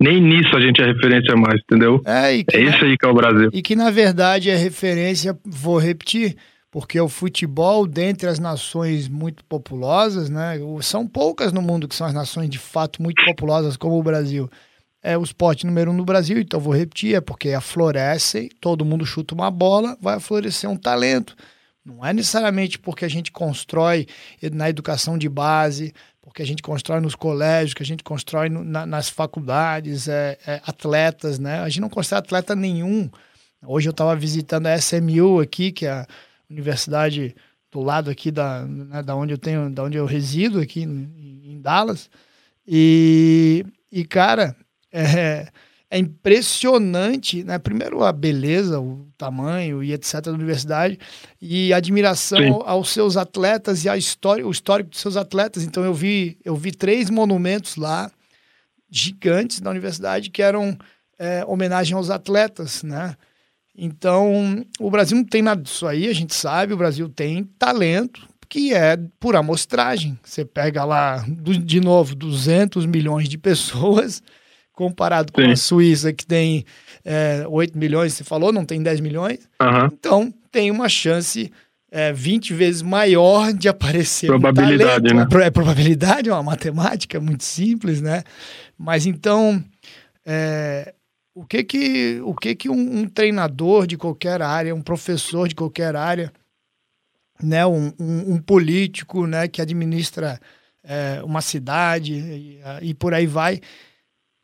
[0.00, 2.00] Nem nisso a gente é referência mais, entendeu?
[2.04, 3.50] É, é isso aí que é o Brasil.
[3.52, 6.36] E que na verdade é referência, vou repetir,
[6.70, 12.06] porque o futebol, dentre as nações muito populosas, né, são poucas no mundo que são
[12.06, 14.50] as nações de fato muito populosas, como o Brasil.
[15.00, 19.04] É o esporte número um no Brasil, então vou repetir, é porque afloresce, todo mundo
[19.06, 21.36] chuta uma bola, vai florescer um talento.
[21.84, 24.06] Não é necessariamente porque a gente constrói
[24.50, 25.92] na educação de base,
[26.24, 30.38] porque a gente constrói nos colégios, que a gente constrói no, na, nas faculdades, é,
[30.46, 31.60] é, atletas, né?
[31.60, 33.10] A gente não constrói atleta nenhum.
[33.62, 36.06] Hoje eu estava visitando a SMU aqui, que é a
[36.48, 37.36] universidade
[37.70, 41.42] do lado aqui da, né, da onde eu tenho, da onde eu resido aqui em,
[41.44, 42.08] em Dallas.
[42.66, 44.56] E, e cara,
[44.90, 45.48] é,
[45.94, 47.56] é impressionante, né?
[47.56, 50.98] Primeiro a beleza, o tamanho e etc da universidade
[51.40, 52.62] e admiração Sim.
[52.66, 55.62] aos seus atletas e a história, o histórico dos seus atletas.
[55.62, 58.10] Então eu vi, eu vi três monumentos lá
[58.90, 60.76] gigantes da universidade que eram
[61.16, 63.16] é, homenagem aos atletas, né?
[63.76, 68.28] Então, o Brasil não tem nada disso aí, a gente sabe, o Brasil tem talento,
[68.48, 70.18] que é por amostragem.
[70.24, 71.24] Você pega lá,
[71.64, 74.22] de novo, 200 milhões de pessoas,
[74.74, 75.52] comparado com Sim.
[75.52, 76.64] a Suíça, que tem
[77.04, 79.48] é, 8 milhões, você falou, não tem 10 milhões.
[79.62, 79.86] Uhum.
[79.86, 81.50] Então, tem uma chance
[81.90, 85.38] é, 20 vezes maior de aparecer probabilidade, um talento.
[85.38, 85.46] né?
[85.46, 88.24] É probabilidade, é uma matemática muito simples, né?
[88.76, 89.62] Mas então,
[90.26, 90.92] é,
[91.34, 95.54] o que que, o que, que um, um, treinador de qualquer área, um professor de
[95.54, 96.32] qualquer área,
[97.42, 100.40] né, um, um, um político né, que administra
[100.82, 103.60] é, uma cidade e, e, por aí vai,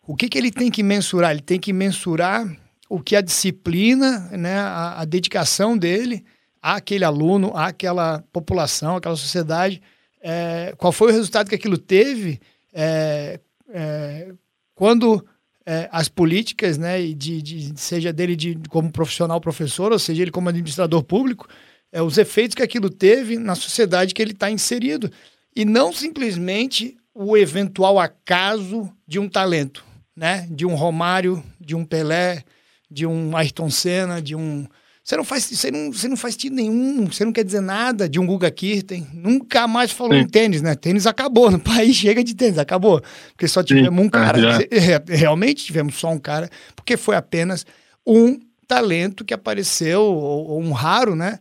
[0.06, 1.32] o que, que ele tem que mensurar?
[1.32, 2.46] Ele tem que mensurar
[2.88, 6.24] o que a disciplina, né, a, a dedicação dele
[6.60, 9.80] àquele aluno, àquela população, àquela sociedade,
[10.20, 12.40] é, qual foi o resultado que aquilo teve
[12.72, 14.32] é, é
[14.74, 15.24] quando
[15.64, 20.30] é, as políticas, né, de, de, seja dele de, como profissional professor, ou seja ele
[20.30, 21.46] como administrador público,
[21.92, 25.10] é, os efeitos que aquilo teve na sociedade que ele está inserido.
[25.54, 29.84] E não simplesmente o eventual acaso de um talento,
[30.20, 30.46] né?
[30.50, 32.44] De um Romário, de um Pelé,
[32.90, 34.66] de um Ayrton Senna, de um
[35.02, 38.06] você não faz, você não, você não faz sentido nenhum, você não quer dizer nada
[38.06, 39.08] de um Guga Kirten.
[39.14, 40.20] Nunca mais falou Sim.
[40.20, 40.74] em tênis, né?
[40.74, 43.02] Tênis acabou, no país chega de tênis, acabou.
[43.30, 44.06] Porque só tivemos Sim.
[44.06, 44.40] um cara.
[44.70, 47.64] É, realmente tivemos só um cara, porque foi apenas
[48.06, 51.38] um talento que apareceu, ou, ou um raro, né?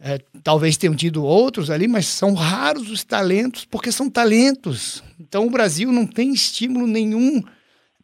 [0.00, 5.04] É, talvez tenham tido outros ali, mas são raros os talentos, porque são talentos.
[5.20, 7.42] Então o Brasil não tem estímulo nenhum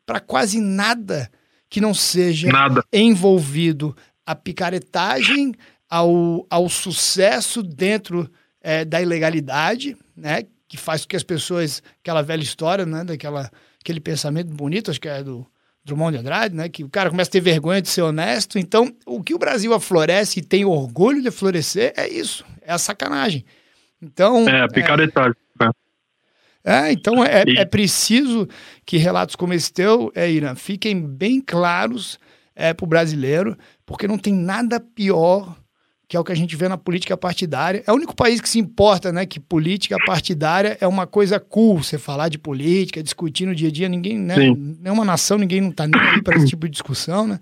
[0.09, 1.31] para quase nada
[1.69, 2.83] que não seja Nada.
[2.91, 3.95] envolvido
[4.25, 5.55] a picaretagem,
[5.91, 8.31] ao, ao sucesso dentro
[8.63, 10.45] é, da ilegalidade, né?
[10.67, 13.05] Que faz com que as pessoas, aquela velha história, né?
[13.05, 13.51] Daquela,
[13.83, 15.47] aquele pensamento bonito, acho que é do
[15.85, 16.71] Drummond de Andrade, né?
[16.71, 18.59] Que o cara começa a ter vergonha de ser honesto.
[18.59, 22.79] Então, o que o Brasil aflorece e tem orgulho de florescer é isso, é a
[22.79, 23.45] sacanagem.
[24.01, 25.35] Então, É, a picaretagem.
[25.61, 25.71] né?
[26.65, 28.49] É, então é, é preciso
[28.85, 32.19] que relatos como esse teu, é, Irã, fiquem bem claros
[32.55, 35.57] é, para o brasileiro, porque não tem nada pior
[36.09, 37.85] que é o que a gente vê na política partidária.
[37.87, 39.27] É o único país que se importa, né?
[39.27, 41.83] Que política partidária é uma coisa cool.
[41.83, 44.35] Você falar de política, discutir no dia a dia, ninguém, né?
[44.35, 44.79] Sim.
[44.81, 47.39] Nenhuma nação, ninguém não tá nem aí para esse tipo de discussão, né?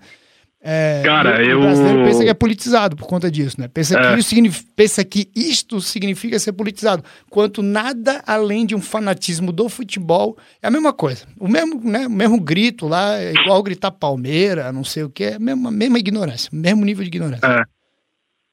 [0.69, 3.69] É, Cara, e o eu- brasileiro pensa que é politizado por conta disso, né?
[3.73, 4.13] Pensa, É.
[4.15, 9.69] que isso pensa que isto significa ser politizado, quanto nada além de um fanatismo do
[9.69, 11.25] futebol é a mesma coisa.
[11.39, 15.23] O mesmo, né, o mesmo grito lá, é igual gritar Palmeira, não sei o que,
[15.23, 17.47] é a mesma, mesma ignorância, mesmo nível de ignorância.
[17.47, 17.63] É.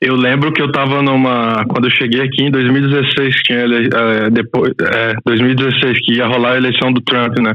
[0.01, 1.65] Eu lembro que eu tava numa.
[1.69, 6.53] Quando eu cheguei aqui em 2016, tinha ele, é, depois, é, 2016, que ia rolar
[6.53, 7.55] a eleição do Trump, né?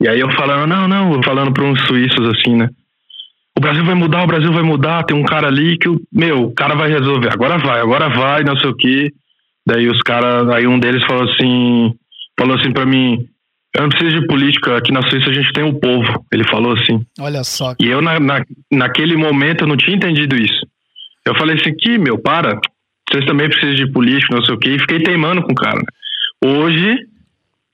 [0.00, 2.68] E aí eu falando, não, não, falando para uns suíços assim, né?
[3.58, 6.44] O Brasil vai mudar, o Brasil vai mudar, tem um cara ali que, o meu,
[6.44, 9.12] o cara vai resolver, agora vai, agora vai, não sei o quê.
[9.66, 11.92] Daí os caras, aí um deles falou assim,
[12.38, 13.18] falou assim para mim,
[13.74, 16.24] eu não preciso de política, aqui na Suíça a gente tem o povo.
[16.32, 17.04] Ele falou assim.
[17.18, 17.74] Olha só.
[17.80, 20.64] E eu, na, na, naquele momento, eu não tinha entendido isso.
[21.26, 22.60] Eu falei assim, que, meu, para,
[23.10, 25.82] vocês também precisam de político, não sei o quê, e fiquei teimando com o cara.
[26.44, 26.96] Hoje,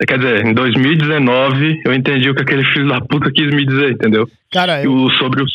[0.06, 3.92] quer dizer, em 2019, eu entendi o que aquele filho da puta quis me dizer,
[3.92, 4.28] entendeu?
[4.52, 5.46] Cara, eu, o, sobre o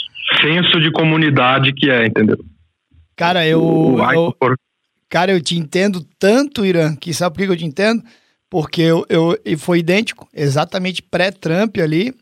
[0.41, 2.37] senso de comunidade que é, entendeu?
[3.15, 4.35] cara, eu, O- eu,
[5.09, 8.03] Cara, eu te entendo tanto, Irã, que sabe por que eu te entendo?
[8.49, 12.13] Porque eu, eu, e foi idêntico, exatamente pré-Trump ali.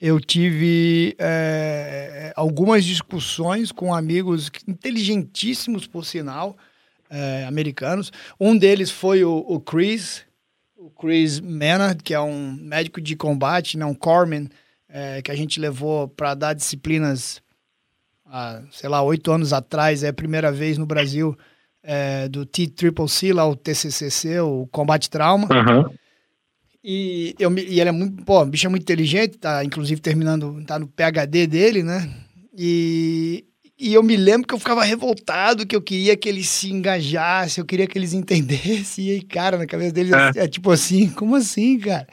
[0.00, 6.56] Eu tive é, algumas discussões com amigos inteligentíssimos, por sinal,
[7.10, 8.12] é, americanos.
[8.40, 10.22] Um deles foi o, o Chris,
[11.00, 14.48] Chris Maynard, que é um médico de combate, né, um corpsman,
[14.88, 17.40] é, que a gente levou para dar disciplinas
[18.26, 20.02] há, sei lá, oito anos atrás.
[20.02, 21.36] É a primeira vez no Brasil
[21.82, 25.48] é, do T-Triple-C, lá o TCCC, o Combate Trauma.
[25.50, 25.90] Aham.
[26.82, 30.64] E, eu, e ele é muito, pô, o bicho é muito inteligente, tá inclusive terminando,
[30.64, 32.10] tá no PhD dele, né?
[32.56, 33.44] E,
[33.80, 37.62] e eu me lembro que eu ficava revoltado, que eu queria que eles se engajassem,
[37.62, 39.06] eu queria que eles entendessem.
[39.06, 40.48] E aí, cara, na cabeça deles é, É.
[40.48, 42.06] tipo assim, como assim, cara?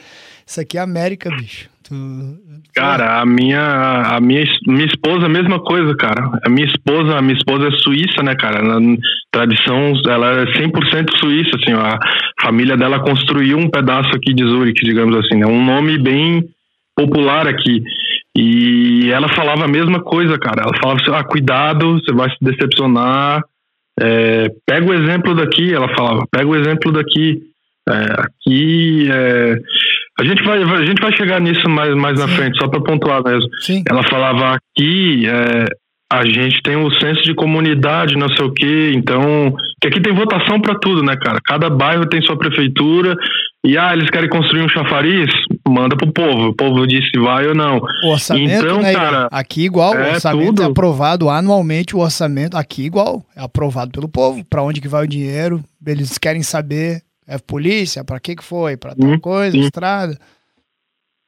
[0.46, 1.70] Isso aqui é América, bicho.
[2.76, 6.40] Cara, a minha, a minha, minha esposa, a mesma coisa, cara.
[6.46, 8.62] A minha esposa, a minha esposa é suíça, né, cara?
[8.62, 8.98] Na
[9.32, 11.82] tradição, ela é 100% suíça, assim, ó.
[11.82, 11.98] a
[12.42, 15.46] família dela construiu um pedaço aqui de Zurich, digamos assim, né?
[15.48, 16.44] Um nome bem
[16.96, 17.82] popular aqui.
[18.38, 20.62] E ela falava a mesma coisa, cara.
[20.62, 23.42] Ela falava assim, ah, cuidado, você vai se decepcionar.
[24.00, 27.42] É, pega o exemplo daqui, ela falava, pega o exemplo daqui.
[27.90, 29.60] É, aqui, é,
[30.20, 33.24] a gente vai, a gente vai chegar nisso mais, mais na frente, só para pontuar
[33.24, 33.50] mesmo.
[33.60, 35.66] Sim, Ela falava aqui, é,
[36.12, 39.54] a gente tem o senso de comunidade, não sei o quê, então.
[39.82, 41.40] Que aqui tem votação para tudo, né, cara?
[41.46, 43.16] Cada bairro tem sua prefeitura,
[43.66, 45.28] e ah, eles querem construir um chafariz?
[45.68, 46.48] Manda pro povo.
[46.50, 47.82] O povo disse vai ou não.
[48.06, 50.64] o orçamento, Então, né, cara, aqui igual, o é orçamento tudo.
[50.64, 55.04] é aprovado anualmente, o orçamento aqui igual, é aprovado pelo povo, para onde que vai
[55.04, 59.58] o dinheiro, eles querem saber, é polícia, para que que foi, para tal Sim, coisa,
[59.58, 60.18] estrada.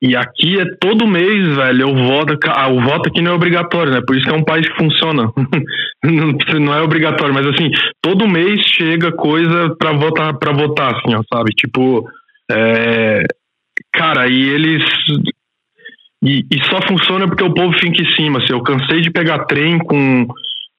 [0.02, 2.38] E aqui é todo mês, velho, eu voto.
[2.48, 4.02] Ah, o voto aqui não é obrigatório, né?
[4.06, 5.30] Por isso que é um país que funciona.
[6.58, 7.70] não, é obrigatório, mas assim,
[8.02, 11.52] todo mês chega coisa pra votar, pra votar, assim, ó, sabe?
[11.52, 12.08] Tipo,
[12.50, 13.24] é,
[13.92, 14.84] cara, e eles.
[16.24, 18.40] E, e só funciona porque o povo fica em cima.
[18.40, 20.28] Assim, eu cansei de pegar trem com.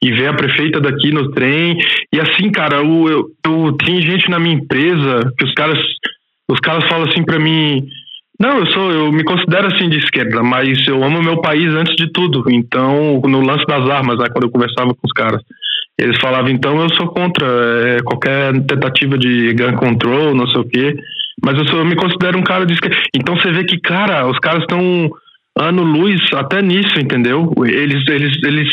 [0.02, 1.76] E ver a prefeita daqui no trem.
[2.10, 5.78] E assim, cara, eu, eu, eu tem gente na minha empresa que os caras.
[6.50, 7.86] Os caras falam assim pra mim.
[8.40, 11.94] Não, eu sou, eu me considero assim de esquerda, mas eu amo meu país antes
[11.94, 12.42] de tudo.
[12.50, 15.42] Então, no lance das armas, né, quando eu conversava com os caras,
[15.98, 20.64] eles falavam, então eu sou contra é, qualquer tentativa de gun control, não sei o
[20.64, 20.96] quê,
[21.44, 22.96] mas eu, sou, eu me considero um cara de esquerda.
[23.14, 25.10] Então você vê que, cara, os caras estão
[25.58, 27.52] ano luz até nisso, entendeu?
[27.66, 28.68] Eles, eles, eles,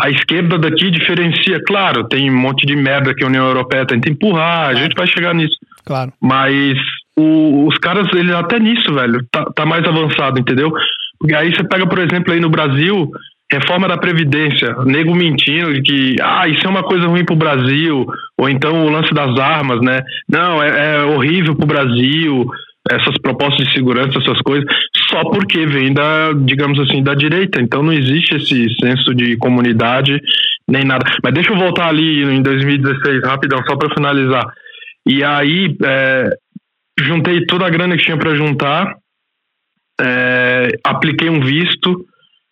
[0.00, 4.10] a esquerda daqui diferencia, claro, tem um monte de merda que a União Europeia tenta
[4.10, 5.56] empurrar, a gente vai chegar nisso.
[5.84, 6.14] Claro.
[6.22, 6.78] Mas
[7.18, 10.72] o- os caras, eles até nisso, velho, tá, tá mais avançado, entendeu?
[11.18, 13.10] Porque aí você pega, por exemplo, aí no Brasil,
[13.50, 18.06] reforma da Previdência, nego mentindo de que, ah, isso é uma coisa ruim pro Brasil,
[18.38, 20.00] ou então o lance das armas, né?
[20.28, 22.46] Não, é, é horrível pro Brasil,
[22.90, 24.64] essas propostas de segurança, essas coisas,
[25.08, 27.60] só porque vem da, digamos assim, da direita.
[27.60, 30.20] Então não existe esse senso de comunidade
[30.68, 31.04] nem nada.
[31.22, 34.44] Mas deixa eu voltar ali em 2016, rapidão, só para finalizar.
[35.06, 36.30] E aí é,
[36.98, 38.94] juntei toda a grana que tinha para juntar,
[40.00, 42.04] é, apliquei um visto,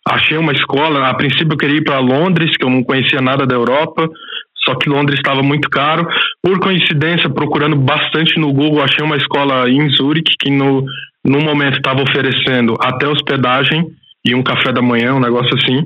[0.07, 1.07] achei uma escola.
[1.07, 4.09] A princípio eu queria ir para Londres, que eu não conhecia nada da Europa,
[4.63, 6.07] só que Londres estava muito caro.
[6.41, 10.85] Por coincidência, procurando bastante no Google, achei uma escola em Zurich que no,
[11.25, 13.85] no momento estava oferecendo até hospedagem
[14.23, 15.83] e um café da manhã, um negócio assim.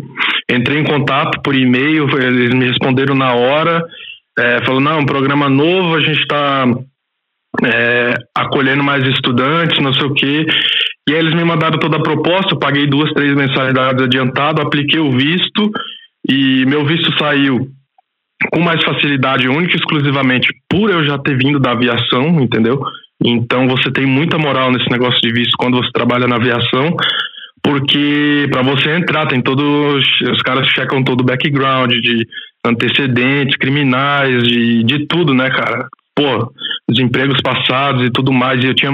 [0.51, 3.83] Entrei em contato por e-mail, eles me responderam na hora,
[4.37, 6.65] é, falou não, um programa novo, a gente está
[7.63, 10.45] é, acolhendo mais estudantes, não sei o quê.
[11.07, 14.99] E aí eles me mandaram toda a proposta, eu paguei duas, três mensalidades adiantado, apliquei
[14.99, 15.71] o visto
[16.27, 17.69] e meu visto saiu
[18.51, 22.81] com mais facilidade, única e exclusivamente por eu já ter vindo da aviação, entendeu?
[23.23, 26.95] Então você tem muita moral nesse negócio de visto quando você trabalha na aviação,
[27.63, 32.27] porque para você entrar tem todos os caras checam todo o background de
[32.65, 35.87] antecedentes criminais, de, de tudo, né, cara?
[36.15, 36.51] Pô,
[36.89, 38.63] os empregos passados e tudo mais.
[38.63, 38.91] E eu tinha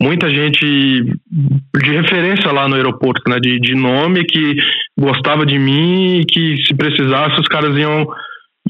[0.00, 4.56] muita gente de referência lá no aeroporto, né, de, de nome que
[4.98, 8.06] gostava de mim e que se precisasse os caras iam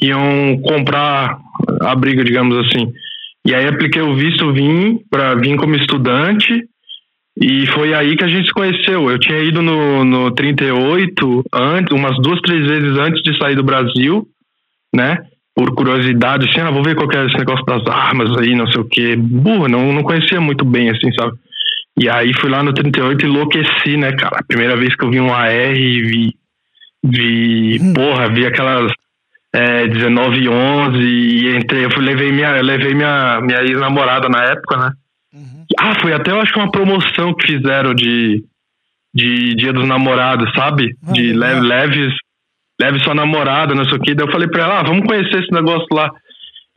[0.02, 1.38] iam comprar
[1.82, 2.92] a briga, digamos assim.
[3.46, 6.64] E aí apliquei o visto, vim para vir como estudante
[7.40, 9.10] e foi aí que a gente se conheceu.
[9.10, 13.64] Eu tinha ido no, no 38 antes, umas duas, três vezes antes de sair do
[13.64, 14.26] Brasil,
[14.94, 15.18] né?
[15.60, 18.66] Por curiosidade, assim, ah, vou ver qual que é esse negócio das armas aí, não
[18.72, 19.14] sei o quê.
[19.14, 21.36] Burro, não, não conhecia muito bem, assim, sabe?
[21.98, 24.42] E aí fui lá no 38 e enlouqueci, né, cara?
[24.48, 26.34] Primeira vez que eu vi um AR e vi,
[27.04, 27.92] vi, hum.
[27.92, 28.90] porra, vi aquelas
[29.52, 34.30] é, 19 e 11 e entrei, eu fui, levei minha, eu levei minha, minha ex-namorada
[34.30, 34.92] na época, né?
[35.34, 35.64] Uhum.
[35.78, 38.42] Ah, foi até eu acho que uma promoção que fizeram de,
[39.14, 40.96] de Dia dos Namorados, sabe?
[41.06, 41.12] Uhum.
[41.12, 42.14] De leve, leves,
[42.80, 44.14] leve sua namorada, não sei o que.
[44.14, 46.10] Daí eu falei pra ela, ah, vamos conhecer esse negócio lá.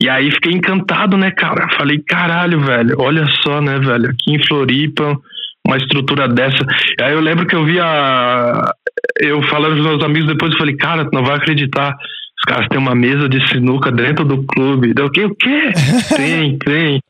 [0.02, 1.68] E aí fiquei encantado, né, cara?
[1.76, 5.16] Falei, caralho, velho, olha só, né, velho, aqui em Floripa,
[5.66, 6.64] uma estrutura dessa.
[7.00, 8.72] E aí eu lembro que eu vi a.
[9.20, 11.94] Eu falando com os meus amigos depois, eu falei, cara, tu não vai acreditar
[12.36, 14.92] os caras têm uma mesa de sinuca dentro do clube.
[14.92, 15.24] Deu o quê?
[15.24, 15.72] O quê?
[16.14, 17.00] tem, tem.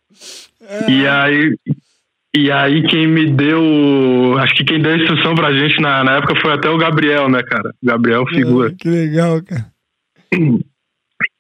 [0.89, 1.57] E aí,
[2.37, 4.37] e aí quem me deu.
[4.39, 7.29] Acho que quem deu a instrução pra gente na, na época foi até o Gabriel,
[7.29, 7.71] né, cara?
[7.83, 8.71] Gabriel figura.
[8.71, 9.67] É, que legal, cara.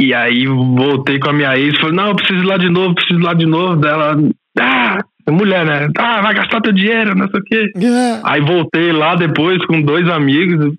[0.00, 2.94] E aí voltei com a minha ex, falei, não, eu preciso ir lá de novo,
[2.94, 3.76] preciso ir lá de novo.
[3.76, 4.16] Dela,
[4.58, 4.98] ah,
[5.30, 5.88] mulher, né?
[5.98, 7.72] Ah, vai gastar teu dinheiro, não sei o quê.
[7.76, 8.20] Yeah.
[8.24, 10.74] Aí voltei lá depois com dois amigos.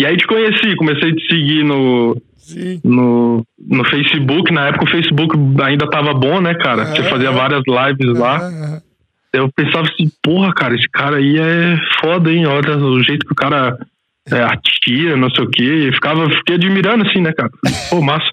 [0.00, 2.16] E aí te conheci, comecei a te seguir no,
[2.84, 4.52] no, no Facebook.
[4.52, 6.86] Na época o Facebook ainda tava bom, né, cara?
[6.86, 8.80] Você fazia várias lives lá.
[9.32, 12.46] Eu pensava assim, porra, cara, esse cara aí é foda, hein?
[12.46, 13.76] Olha o jeito que o cara
[14.30, 15.90] é, atira, não sei o quê.
[15.92, 17.50] ficava, fiquei admirando assim, né, cara?
[17.90, 18.28] Pô, massa.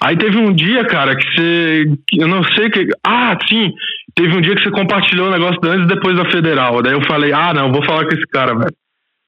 [0.00, 1.84] Aí teve um dia, cara, que você.
[2.12, 2.88] Eu não sei que.
[3.04, 3.72] Ah, sim.
[4.14, 6.82] Teve um dia que você compartilhou o negócio antes e depois da federal.
[6.82, 8.74] Daí eu falei, ah, não, vou falar com esse cara, velho.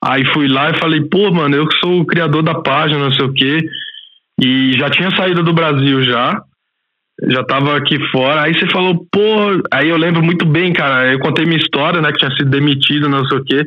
[0.03, 3.13] Aí fui lá e falei, pô, mano, eu que sou o criador da página, não
[3.13, 3.69] sei o quê.
[4.41, 6.41] E já tinha saído do Brasil já.
[7.27, 8.43] Já tava aqui fora.
[8.43, 9.61] Aí você falou, pô.
[9.73, 11.13] Aí eu lembro muito bem, cara.
[11.13, 12.13] Eu contei minha história, né?
[12.13, 13.67] Que tinha sido demitido, não sei o quê.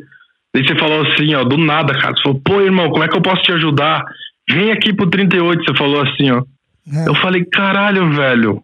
[0.54, 2.14] Aí você falou assim, ó, do nada, cara.
[2.14, 4.04] Você falou, pô, irmão, como é que eu posso te ajudar?
[4.50, 6.42] Vem aqui pro 38, você falou assim, ó.
[6.92, 7.08] É.
[7.08, 8.62] Eu falei, caralho, velho.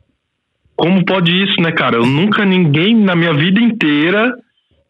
[0.77, 1.96] Como pode isso, né, cara?
[1.96, 4.33] Eu nunca, ninguém na minha vida inteira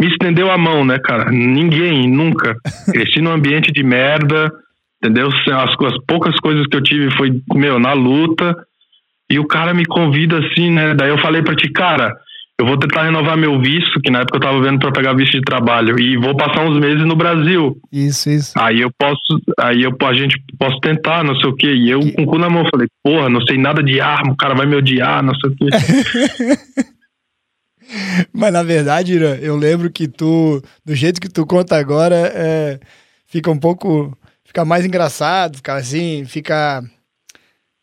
[0.00, 1.30] me estendeu a mão, né, cara?
[1.30, 2.56] Ninguém, nunca.
[2.92, 4.52] Cresci num ambiente de merda
[5.02, 5.28] entendeu?
[5.28, 8.54] As, as poucas coisas que eu tive foi, meu, na luta.
[9.30, 10.94] E o cara me convida assim, né?
[10.94, 12.16] Daí eu falei pra ti, cara,
[12.58, 15.32] eu vou tentar renovar meu visto, que na época eu tava vendo para pegar visto
[15.32, 17.76] de trabalho, e vou passar uns meses no Brasil.
[17.92, 18.52] Isso, isso.
[18.58, 21.72] Aí eu posso, aí eu, a gente posso tentar, não sei o quê.
[21.72, 22.12] E eu que...
[22.12, 24.66] com o cu na mão falei, porra, não sei nada de arma, o cara vai
[24.66, 25.66] me odiar, não sei o quê.
[28.34, 32.78] Mas na verdade, Irã, eu lembro que tu, do jeito que tu conta agora, é,
[33.26, 34.14] fica um pouco
[34.48, 36.82] fica mais engraçado, fica assim, fica.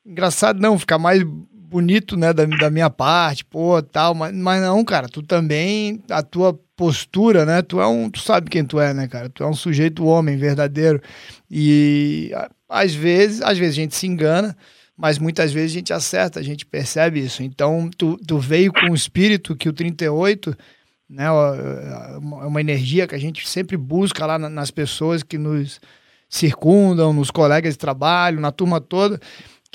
[0.05, 4.83] Engraçado não, fica mais bonito, né, da, da minha parte, pô, tal, mas, mas não,
[4.85, 8.93] cara, tu também, a tua postura, né, tu é um, tu sabe quem tu é,
[8.93, 11.01] né, cara, tu é um sujeito homem verdadeiro.
[11.49, 12.31] E
[12.69, 14.55] às vezes, às vezes a gente se engana,
[14.95, 18.91] mas muitas vezes a gente acerta, a gente percebe isso, então tu, tu veio com
[18.91, 20.55] um espírito que o 38
[21.09, 25.79] né, é uma energia que a gente sempre busca lá nas pessoas que nos
[26.29, 29.19] circundam, nos colegas de trabalho, na turma toda,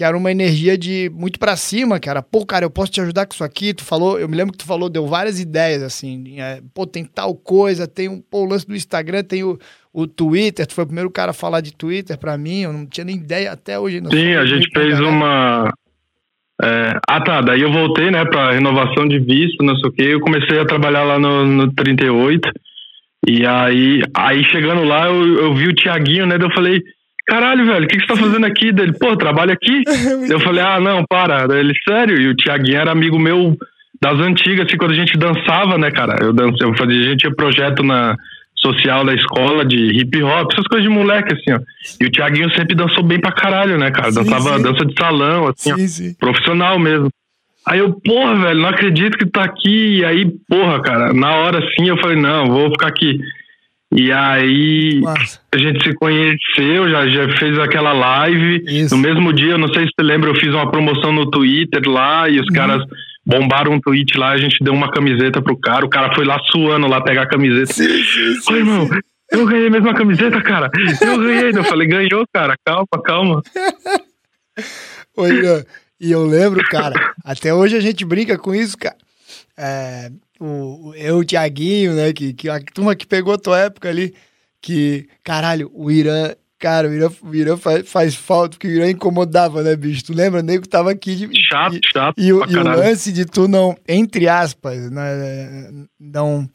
[0.01, 2.23] que era uma energia de muito pra cima, cara.
[2.23, 3.75] Pô, cara, eu posso te ajudar com isso aqui.
[3.75, 6.41] Tu falou, eu me lembro que tu falou, deu várias ideias, assim.
[6.41, 9.59] É, pô, tem tal coisa, tem um, pô, o lance do Instagram, tem o,
[9.93, 10.67] o Twitter.
[10.67, 13.17] Tu foi o primeiro cara a falar de Twitter pra mim, eu não tinha nem
[13.17, 14.01] ideia até hoje.
[14.11, 15.71] Sim, a gente fez uma.
[16.63, 17.43] É, ah, tá.
[17.43, 20.03] Daí eu voltei, né, pra renovação de visto, não sei o quê.
[20.15, 22.51] Eu comecei a trabalhar lá no, no 38.
[23.29, 26.39] E aí, aí chegando lá, eu, eu vi o Tiaguinho, né?
[26.39, 26.83] Daí eu falei
[27.31, 28.73] caralho, velho, o que, que você tá fazendo aqui?
[28.73, 29.83] Dele, pô, trabalha aqui.
[30.29, 31.47] eu falei, ah, não, para.
[31.57, 33.57] Ele, sério, e o Tiaguinho era amigo meu
[34.03, 36.17] das antigas, assim, quando a gente dançava, né, cara?
[36.21, 38.17] Eu dancei, eu fazia, a gente tinha projeto na
[38.57, 41.61] social da escola de hip hop, essas coisas de moleque, assim, ó.
[42.01, 44.11] E o Tiaguinho sempre dançou bem pra caralho, né, cara?
[44.11, 44.63] Sim, Dançava sim.
[44.63, 46.17] dança de salão, assim, sim, ó, sim.
[46.19, 47.11] profissional mesmo.
[47.67, 49.99] Aí eu, porra, velho, não acredito que tá aqui.
[49.99, 53.21] E aí, porra, cara, na hora assim eu falei, não, vou ficar aqui.
[53.93, 55.41] E aí Nossa.
[55.53, 58.63] a gente se conheceu, já, já fez aquela live.
[58.67, 58.95] Isso.
[58.95, 62.29] No mesmo dia, não sei se você lembra, eu fiz uma promoção no Twitter lá
[62.29, 62.55] e os uhum.
[62.55, 62.85] caras
[63.27, 66.39] bombaram um tweet lá, a gente deu uma camiseta pro cara, o cara foi lá
[66.51, 67.73] suando lá pegar a camiseta.
[67.73, 68.89] Sim, sim, sim, Oi, irmão,
[69.31, 70.71] eu ganhei a mesma camiseta, cara.
[71.01, 71.51] Eu ganhei.
[71.51, 73.43] eu falei, ganhou, cara, calma, calma.
[75.17, 75.65] Oi,
[76.01, 78.97] e eu lembro, cara, até hoje a gente brinca com isso, cara.
[79.57, 80.11] É,
[80.41, 82.13] o, eu, o Tiaguinho, né?
[82.13, 84.15] Que, que a turma que pegou a tua época ali,
[84.61, 86.35] que, caralho, o Irã.
[86.59, 90.05] Cara, o Irã, o Irã faz, faz falta, porque o Irã incomodava, né, bicho?
[90.05, 90.41] Tu lembra?
[90.41, 91.31] O nego tava aqui de.
[91.49, 92.19] Chato, e, chato.
[92.19, 96.47] E, e o lance de tu não, entre aspas, né, não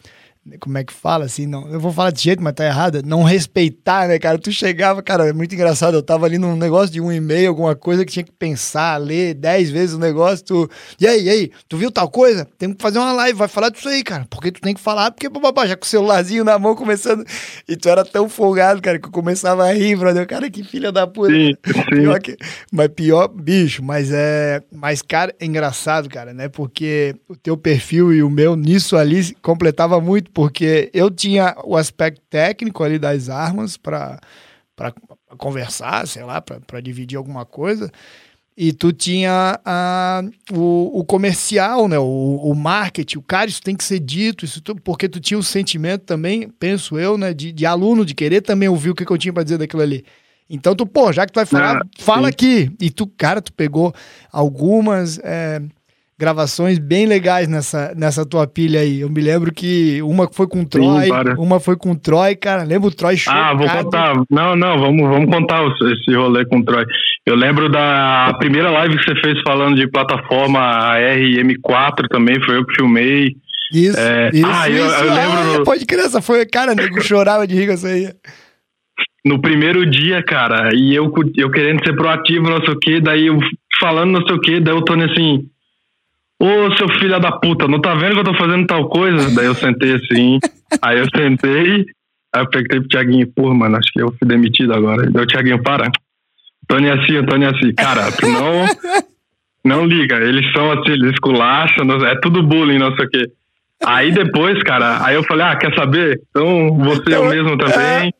[0.59, 3.23] como é que fala assim, não, eu vou falar de jeito, mas tá errado, não
[3.23, 4.37] respeitar, né, cara?
[4.37, 7.75] Tu chegava, cara, é muito engraçado, eu tava ali num negócio de um e-mail, alguma
[7.75, 10.69] coisa que tinha que pensar, ler dez vezes o negócio, tu,
[10.99, 12.47] e aí, e aí, tu viu tal coisa?
[12.59, 15.09] Tem que fazer uma live, vai falar disso aí, cara, porque tu tem que falar,
[15.09, 17.25] porque, babá, já com o celularzinho na mão começando,
[17.67, 20.91] e tu era tão folgado, cara, que eu começava a rir, brother, cara, que filha
[20.91, 21.33] da puta.
[21.33, 22.01] Sim, sim.
[22.01, 22.37] Pior que,
[22.71, 28.13] mas pior, bicho, mas é, mas, cara, é engraçado, cara, né, porque o teu perfil
[28.13, 33.29] e o meu nisso ali completava muito, porque eu tinha o aspecto técnico ali das
[33.29, 34.19] armas para
[35.37, 37.89] conversar, sei lá, para dividir alguma coisa.
[38.57, 40.21] E tu tinha a,
[40.51, 41.97] o, o comercial, né?
[41.97, 45.37] O, o marketing, o cara, isso tem que ser dito, isso tu, porque tu tinha
[45.37, 47.33] o sentimento também, penso eu, né?
[47.33, 49.81] De, de aluno, de querer também ouvir o que, que eu tinha para dizer daquilo
[49.81, 50.03] ali.
[50.49, 52.33] Então tu, pô, já que tu vai falar, ah, fala sim.
[52.33, 52.71] aqui.
[52.81, 53.93] E tu, cara, tu pegou
[54.33, 55.17] algumas.
[55.19, 55.61] É,
[56.17, 59.01] gravações bem legais nessa, nessa tua pilha aí.
[59.01, 62.35] Eu me lembro que uma foi com o Troy, Sim, uma foi com o Troy,
[62.35, 62.63] cara.
[62.63, 63.39] Lembra o Troy chocado?
[63.39, 64.13] Ah, vou contar.
[64.29, 66.85] Não, não, vamos, vamos contar esse rolê com o Troy.
[67.25, 72.65] Eu lembro da primeira live que você fez falando de plataforma RM4 também, foi eu
[72.65, 73.35] que filmei.
[73.73, 74.29] Isso, é...
[74.33, 75.03] isso, ah, eu, isso.
[75.03, 75.61] eu lembro.
[75.61, 78.09] Ah, pode essa foi, cara, nego chorava de rir com isso aí.
[79.25, 83.25] No primeiro dia, cara, e eu, eu querendo ser proativo, não sei o que, daí
[83.25, 83.39] eu
[83.79, 85.49] falando não sei o que, daí eu tô assim,
[86.39, 89.33] Ô, seu filho da puta, não tá vendo que eu tô fazendo tal coisa?
[89.33, 90.39] Daí eu sentei assim,
[90.81, 91.85] aí eu sentei,
[92.33, 95.09] aí eu peguei pro Thiaguinho, pô, mano, acho que eu fui demitido agora.
[95.09, 95.89] Daí o Thiaguinho, para.
[96.67, 98.65] Tony assim, Tony assim, cara, tu não,
[99.63, 103.31] não liga, eles são assim, eles esculacham, é tudo bullying, não sei o quê.
[103.85, 106.21] Aí depois, cara, aí eu falei, ah, quer saber?
[106.29, 108.13] Então você é o mesmo também.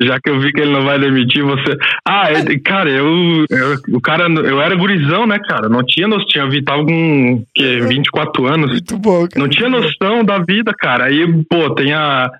[0.00, 1.76] Já que eu vi que ele não vai demitir você.
[2.06, 5.68] Ah, ele, cara, eu, eu, o cara, eu era gurizão, né, cara?
[5.68, 8.70] Não tinha noção, tinha vi tava com que 24 anos.
[8.72, 9.40] Muito bom, cara.
[9.40, 11.04] Não tinha noção da vida, cara.
[11.04, 12.30] Aí, pô, tem a,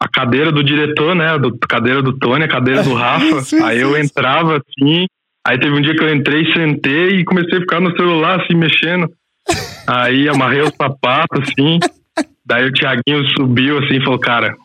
[0.00, 1.38] a cadeira do diretor, né?
[1.38, 3.42] Do, cadeira do Tony, a cadeira do Rafa.
[3.42, 5.06] Sim, aí eu entrava assim.
[5.46, 8.54] Aí teve um dia que eu entrei, sentei e comecei a ficar no celular, assim,
[8.54, 9.10] mexendo.
[9.86, 11.78] Aí amarrei o sapato, assim.
[12.46, 14.56] Daí o Thiaguinho subiu assim e falou, cara,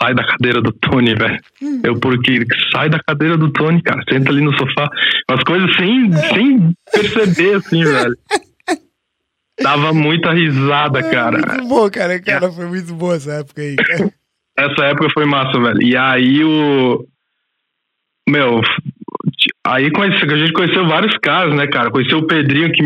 [0.00, 1.38] sai da cadeira do Tony, velho.
[1.62, 1.80] Hum.
[1.84, 4.02] Eu, porque sai da cadeira do Tony, cara.
[4.08, 4.88] Senta ali no sofá.
[5.30, 8.16] Umas coisas sem, sem perceber, assim, velho.
[9.60, 11.38] Dava muita risada, cara.
[11.38, 12.20] Muito bom, cara.
[12.20, 13.76] Cara, foi muito boa essa época aí.
[13.76, 14.12] Cara.
[14.58, 15.80] Essa época foi massa, velho.
[15.80, 17.06] E aí o.
[18.28, 18.60] Meu,
[19.68, 21.90] Aí conheci, a gente conheceu vários caras, né, cara?
[21.90, 22.82] Conheceu o Pedrinho, que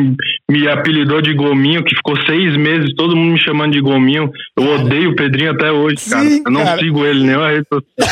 [0.50, 4.32] me apelidou de Gominho, que ficou seis meses todo mundo me chamando de Gominho.
[4.56, 4.80] Eu cara.
[4.80, 6.28] odeio o Pedrinho até hoje, Sim, cara.
[6.44, 6.78] Eu não cara.
[6.78, 8.08] sigo ele nem a rede social.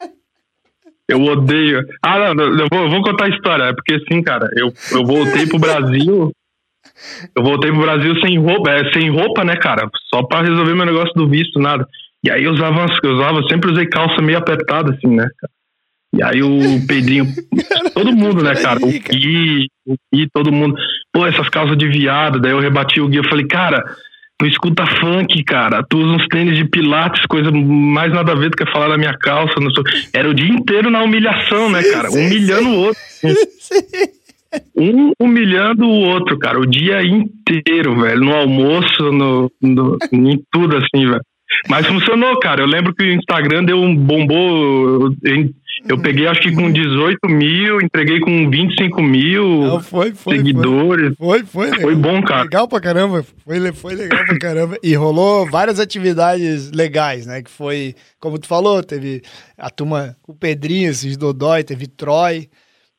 [1.08, 1.86] eu odeio.
[2.02, 3.64] Ah, não, eu vou, eu vou, contar a história.
[3.64, 6.32] É porque, assim, cara, eu, eu voltei pro Brasil.
[7.36, 9.90] Eu voltei pro Brasil sem roupa, é, sem roupa, né, cara?
[10.08, 11.86] Só pra resolver meu negócio do visto, nada.
[12.24, 15.59] E aí eu usava, eu usava, sempre usei calça meio apertada, assim, né, cara?
[16.12, 17.26] E aí o Pedrinho,
[17.94, 18.80] todo mundo, né, cara?
[18.84, 20.74] O Gui, o Gui, todo mundo.
[21.12, 22.40] Pô, essas calças de viado.
[22.40, 23.84] Daí eu rebati o Gui, eu falei, cara,
[24.38, 28.50] tu escuta funk, cara, tu usa uns tênis de pilates, coisa mais nada a ver
[28.50, 29.54] do que falar da minha calça.
[29.74, 29.84] Sou...
[30.12, 32.10] Era o dia inteiro na humilhação, né, cara?
[32.10, 33.00] Humilhando o outro.
[34.76, 38.20] Um humilhando o outro, cara, o dia inteiro, velho.
[38.20, 41.22] No almoço, no, no em tudo assim, velho.
[41.68, 42.62] Mas funcionou, cara.
[42.62, 45.12] Eu lembro que o Instagram deu um bombou.
[45.22, 45.50] Eu
[45.88, 46.02] uhum.
[46.02, 51.14] peguei, acho que com 18 mil, entreguei com 25 mil Não, foi, foi, seguidores.
[51.16, 51.68] Foi, foi.
[51.68, 52.42] Foi, foi bom, cara.
[52.42, 53.24] Legal pra caramba.
[53.44, 54.76] Foi, foi legal pra caramba.
[54.82, 57.42] E rolou várias atividades legais, né?
[57.42, 59.22] Que foi, como tu falou, teve
[59.56, 62.48] a turma, o Pedrinho, esses Dodói, teve Troy.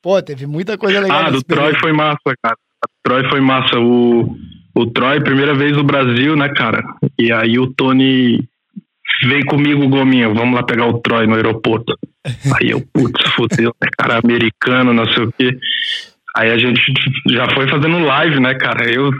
[0.02, 1.26] Pô, teve muita coisa legal.
[1.26, 2.58] Ah, do Troy foi massa, cara.
[2.84, 3.80] A Troy foi massa.
[3.80, 4.36] O,
[4.74, 6.84] o Troy, primeira vez no Brasil, né, cara?
[7.20, 8.44] E aí o Tony
[9.28, 11.96] vem comigo, Gominho, vamos lá pegar o Troy no aeroporto.
[12.56, 15.58] Aí eu, putz, fudeu, né, cara, americano, não sei o quê.
[16.36, 16.82] Aí a gente
[17.30, 18.90] já foi fazendo live, né, cara?
[18.90, 19.12] Eu,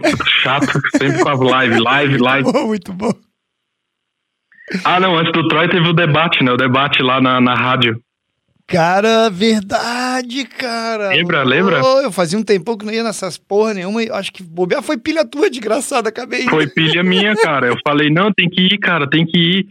[0.42, 2.52] chato, sempre com as live, live, live.
[2.66, 3.12] Muito bom.
[4.86, 6.52] Ah, não, antes do Troy teve o debate, né?
[6.52, 8.02] O debate lá na, na rádio.
[8.66, 11.10] Cara, verdade, cara.
[11.10, 11.84] Lembra, lembra?
[11.84, 14.00] Oh, eu fazia um tempão que não ia nessas porra nenhuma.
[14.14, 16.44] Acho que bobear foi pilha tua, desgraçada, acabei.
[16.44, 17.68] Foi pilha minha, cara.
[17.68, 19.68] Eu falei, não, tem que ir, cara, tem que ir.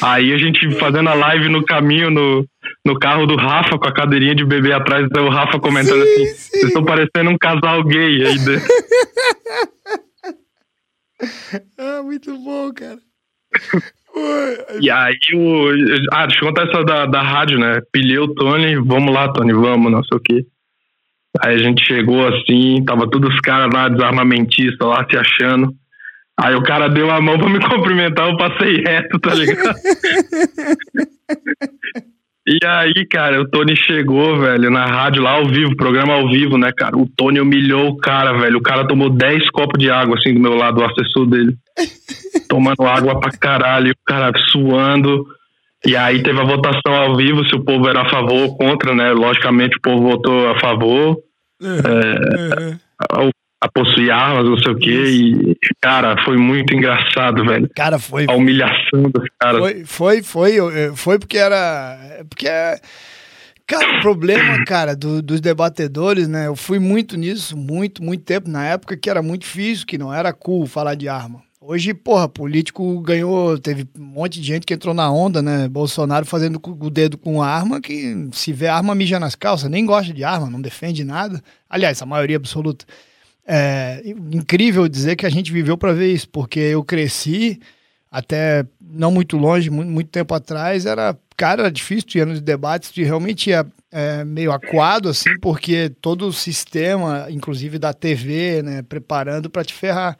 [0.00, 2.46] Aí a gente fazendo a live no caminho, no,
[2.84, 6.26] no carro do Rafa, com a cadeirinha de bebê atrás, o Rafa comentando sim, assim:
[6.26, 6.50] sim.
[6.50, 8.68] vocês estão parecendo um casal gay aí dentro.
[11.78, 12.98] ah, muito bom, cara.
[14.80, 15.70] E aí o.
[16.12, 17.80] Ah, deixa eu contar essa da, da rádio, né?
[17.90, 20.46] Pilhei o Tony, vamos lá, Tony, vamos, não sei o quê.
[21.40, 25.74] Aí a gente chegou assim, tava todos os caras lá, desarmamentistas lá, se achando.
[26.38, 29.74] Aí o cara deu a mão pra me cumprimentar, eu passei reto, tá ligado?
[32.46, 36.58] E aí, cara, o Tony chegou, velho, na rádio lá ao vivo, programa ao vivo,
[36.58, 36.96] né, cara?
[36.96, 38.58] O Tony humilhou o cara, velho.
[38.58, 41.56] O cara tomou 10 copos de água, assim, do meu lado, o assessor dele.
[42.48, 45.26] Tomando água pra caralho, o cara suando.
[45.86, 48.94] E aí teve a votação ao vivo, se o povo era a favor ou contra,
[48.94, 49.12] né?
[49.12, 51.18] Logicamente o povo votou a favor.
[51.62, 53.30] Uhum, é, uhum
[53.60, 55.04] a possuir armas, não sei o quê.
[55.06, 57.68] E, cara, foi muito engraçado, velho.
[57.74, 58.26] Cara, foi.
[58.28, 59.60] A humilhação dos caras.
[59.60, 60.56] Foi, foi, foi,
[60.94, 62.24] foi porque era.
[62.28, 62.78] Porque é.
[63.66, 66.46] Cara, o problema, cara, do, dos debatedores, né?
[66.46, 70.12] Eu fui muito nisso, muito, muito tempo, na época que era muito difícil, que não
[70.12, 71.42] era cool falar de arma.
[71.66, 75.66] Hoje, porra, político ganhou, teve um monte de gente que entrou na onda, né?
[75.66, 80.12] Bolsonaro fazendo o dedo com arma, que se vê arma mija nas calças, nem gosta
[80.12, 81.42] de arma, não defende nada.
[81.66, 82.84] Aliás, a maioria absoluta.
[83.46, 87.60] É incrível dizer que a gente viveu para ver isso, porque eu cresci
[88.10, 93.02] até não muito longe, muito, tempo atrás, era, cara, era difícil, ia nos debates, tu
[93.02, 99.50] realmente ia é, meio aquado, assim, porque todo o sistema, inclusive da TV, né, preparando
[99.50, 100.16] para te ferrar.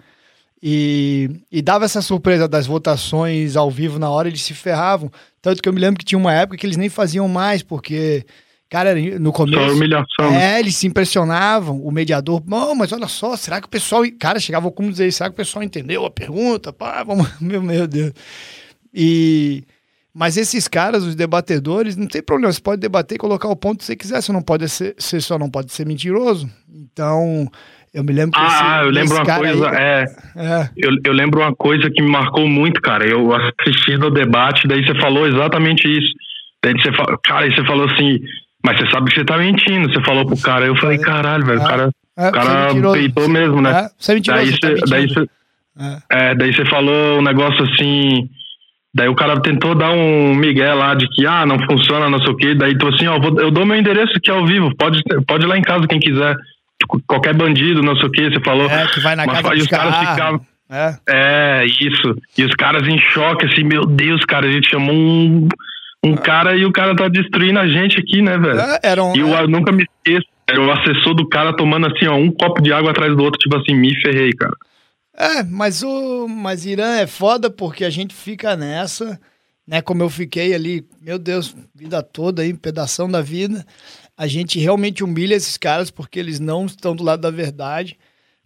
[0.60, 5.12] E, e dava essa surpresa das votações ao vivo na hora, eles se ferravam.
[5.40, 8.24] Tanto que eu me lembro que tinha uma época que eles nem faziam mais, porque
[8.68, 9.68] Cara, no começo.
[9.68, 10.34] Só humilhação.
[10.34, 12.42] É, eles se impressionavam, o mediador.
[12.46, 14.02] Não, mas olha só, será que o pessoal.
[14.18, 16.72] Cara, chegava como dizer, será que o pessoal entendeu a pergunta?
[16.72, 17.28] Pá, vamos.
[17.40, 18.12] Meu, meu Deus.
[18.92, 19.64] E.
[20.16, 22.52] Mas esses caras, os debatedores, não tem problema.
[22.52, 24.20] Você pode debater e colocar o ponto que você quiser.
[24.22, 26.48] Você não pode ser, você só não pode ser mentiroso.
[26.72, 27.50] Então,
[27.92, 29.70] eu me lembro que Ah, esse, eu lembro uma coisa.
[29.70, 30.04] Aí, é,
[30.36, 30.70] é.
[30.76, 33.04] Eu, eu lembro uma coisa que me marcou muito, cara.
[33.04, 36.12] Eu assisti no debate, daí você falou exatamente isso.
[36.62, 36.90] Daí você,
[37.24, 38.20] cara, aí você falou assim:
[38.64, 39.92] mas você sabe que você tá mentindo.
[39.92, 40.64] Você falou pro cara.
[40.64, 41.60] Eu falei, caralho, velho.
[41.60, 43.70] É, o cara, é, o cara peitou mesmo, né?
[43.70, 45.28] É, você é mentiroso, daí você, tá daí você,
[45.78, 46.30] é.
[46.30, 46.34] é.
[46.34, 48.28] daí você falou um negócio assim.
[48.94, 52.30] Daí o cara tentou dar um migué lá de que, ah, não funciona, não sei
[52.30, 52.54] o quê.
[52.54, 54.74] Daí tu assim, ó, eu dou meu endereço aqui ao vivo.
[54.76, 56.34] Pode, pode ir lá em casa quem quiser.
[57.06, 58.30] Qualquer bandido, não sei o quê.
[58.30, 58.70] Você falou.
[58.70, 60.40] É, que vai na mas, casa e os caras ficavam.
[60.70, 60.94] É.
[61.08, 62.16] é, isso.
[62.38, 65.48] E os caras em choque, assim, meu Deus, cara, a gente chamou um
[66.04, 68.60] um cara e o cara tá destruindo a gente aqui, né, velho?
[68.60, 69.46] É, era um, e eu, é...
[69.46, 70.26] nunca me esqueço.
[70.46, 73.38] Era o assessor do cara tomando assim, ó, um copo de água atrás do outro,
[73.38, 74.54] tipo assim, me ferrei, cara.
[75.16, 79.18] É, mas o mas Irã é foda porque a gente fica nessa,
[79.66, 79.80] né?
[79.80, 83.64] Como eu fiquei ali, meu Deus, vida toda aí, pedação da vida.
[84.16, 87.98] A gente realmente humilha esses caras porque eles não estão do lado da verdade.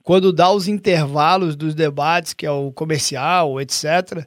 [0.02, 4.26] Quando dá os intervalos dos debates, que é o comercial, etc.,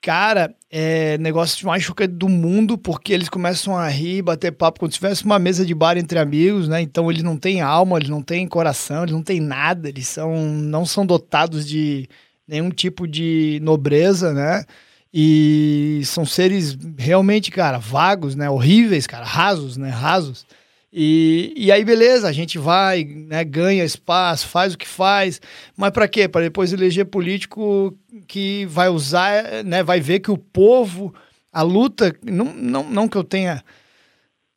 [0.00, 4.90] cara, é negócio mais chocante do mundo, porque eles começam a rir, bater papo, como
[4.90, 6.82] se tivesse uma mesa de bar entre amigos, né?
[6.82, 10.34] Então eles não têm alma, eles não têm coração, eles não têm nada, eles são,
[10.34, 12.08] não são dotados de
[12.46, 14.64] nenhum tipo de nobreza, né?
[15.12, 18.50] E são seres realmente, cara, vagos, né?
[18.50, 19.90] Horríveis, cara, rasos, né?
[19.90, 20.44] Rasos.
[20.96, 25.40] E, e aí, beleza, a gente vai, né, ganha espaço, faz o que faz,
[25.76, 26.28] mas para quê?
[26.28, 31.12] Para depois eleger político que vai usar, né, vai ver que o povo,
[31.52, 33.64] a luta, não, não, não que eu tenha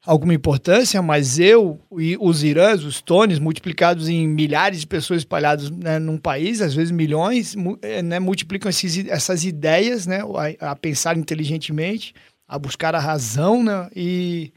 [0.06, 5.72] alguma importância, mas eu e os irãs, os tones, multiplicados em milhares de pessoas espalhadas
[5.72, 10.20] né, num país, às vezes milhões, eh, né, multiplicam esses, essas ideias né,
[10.62, 12.14] a, a, pensar inteligentemente,
[12.48, 14.54] a buscar a razão, né, e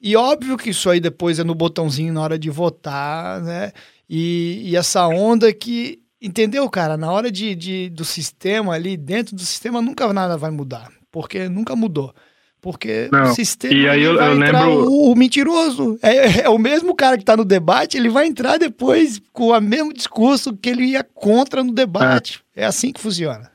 [0.00, 3.72] e óbvio que isso aí depois é no botãozinho na hora de votar, né?
[4.08, 6.00] E, e essa onda que.
[6.22, 6.96] Entendeu, cara?
[6.96, 10.90] Na hora de, de, do sistema ali, dentro do sistema, nunca nada vai mudar.
[11.10, 12.14] Porque nunca mudou.
[12.60, 13.24] Porque Não.
[13.24, 14.90] o sistema e aí eu, vai eu entrar lembro...
[14.90, 15.98] o, o, mentiroso.
[16.02, 19.60] É, é, o mesmo cara que está no debate, ele vai entrar depois com o
[19.60, 22.42] mesmo discurso que ele ia contra no debate.
[22.54, 23.50] É, é assim que funciona.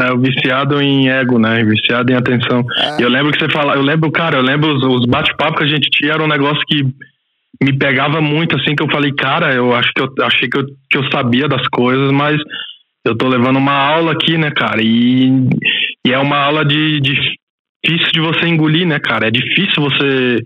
[0.00, 1.62] É, o viciado em ego, né?
[1.64, 2.64] Viciado em atenção.
[2.76, 3.04] É.
[3.04, 5.68] Eu lembro que você fala, eu lembro, cara, eu lembro os, os bate-papos que a
[5.68, 6.84] gente tinha, era um negócio que
[7.62, 10.64] me pegava muito, assim, que eu falei, cara, eu acho que eu achei que eu,
[10.88, 12.40] que eu sabia das coisas, mas
[13.04, 14.80] eu tô levando uma aula aqui, né, cara?
[14.82, 15.28] E,
[16.06, 17.14] e é uma aula de, de
[17.84, 19.28] difícil de você engolir, né, cara?
[19.28, 20.38] É difícil você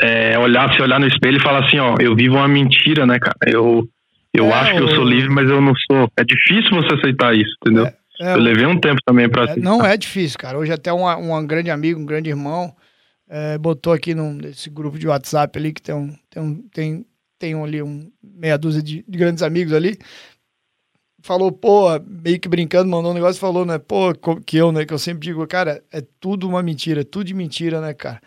[0.00, 3.18] é, olhar, se olhar no espelho e falar assim, ó, eu vivo uma mentira, né,
[3.18, 3.36] cara?
[3.46, 3.86] Eu,
[4.32, 6.10] eu é, acho que eu sou livre, mas eu não sou.
[6.18, 7.86] É difícil você aceitar isso, entendeu?
[7.86, 8.03] É.
[8.20, 10.58] É, eu levei um tempo também para é, Não é difícil, cara.
[10.58, 12.74] Hoje até um, um grande amigo, um grande irmão,
[13.28, 17.06] é, botou aqui num, nesse grupo de WhatsApp ali, que tem um, tem um, tem,
[17.38, 19.98] tem um, ali um meia dúzia de, de, grandes amigos ali,
[21.22, 24.12] falou, pô, meio que brincando, mandou um negócio falou, né, pô,
[24.44, 27.34] que eu, né, que eu sempre digo, cara, é tudo uma mentira, é tudo de
[27.34, 28.20] mentira, né, cara.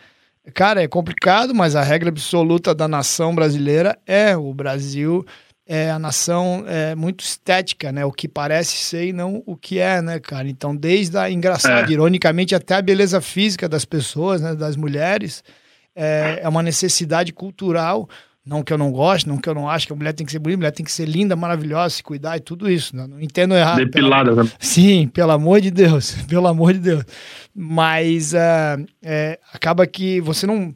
[0.54, 5.26] Cara, é complicado, mas a regra absoluta da nação brasileira é o Brasil
[5.68, 8.06] é a nação é muito estética, né?
[8.06, 10.48] O que parece ser e não o que é, né, cara?
[10.48, 11.94] Então, desde a engraçada, é.
[11.94, 15.44] ironicamente, até a beleza física das pessoas, né, das mulheres,
[15.94, 18.08] é, é uma necessidade cultural.
[18.46, 20.32] Não que eu não goste, não que eu não acho que a mulher tem que
[20.32, 22.96] ser bonita, a mulher tem que ser linda, maravilhosa, se cuidar e tudo isso.
[22.96, 23.06] Né?
[23.06, 23.76] Não entendo errado.
[23.76, 24.44] Depilada, pela...
[24.46, 24.52] né?
[24.58, 27.04] Sim, pelo amor de Deus, pelo amor de Deus.
[27.54, 30.74] Mas uh, é, acaba que você não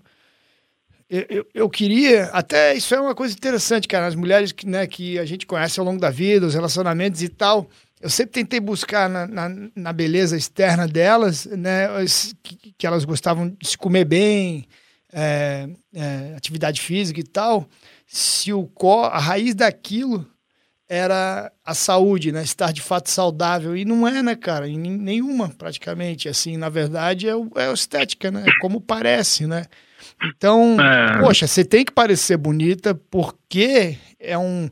[1.11, 5.19] eu, eu, queria, até isso é uma coisa interessante, cara, as mulheres que, né, que
[5.19, 9.09] a gente conhece ao longo da vida, os relacionamentos e tal, eu sempre tentei buscar
[9.09, 11.87] na, na, na beleza externa delas, né,
[12.41, 14.65] que, que, elas gostavam de se comer bem,
[15.11, 17.67] é, é, atividade física e tal,
[18.07, 20.25] se o có, a raiz daquilo
[20.87, 25.49] era a saúde, né, estar de fato saudável, e não é, né, cara, em nenhuma
[25.49, 29.65] praticamente, assim, na verdade é, é estética, né, como parece, né,
[30.23, 31.19] então, é.
[31.19, 34.69] poxa, você tem que parecer bonita porque é um,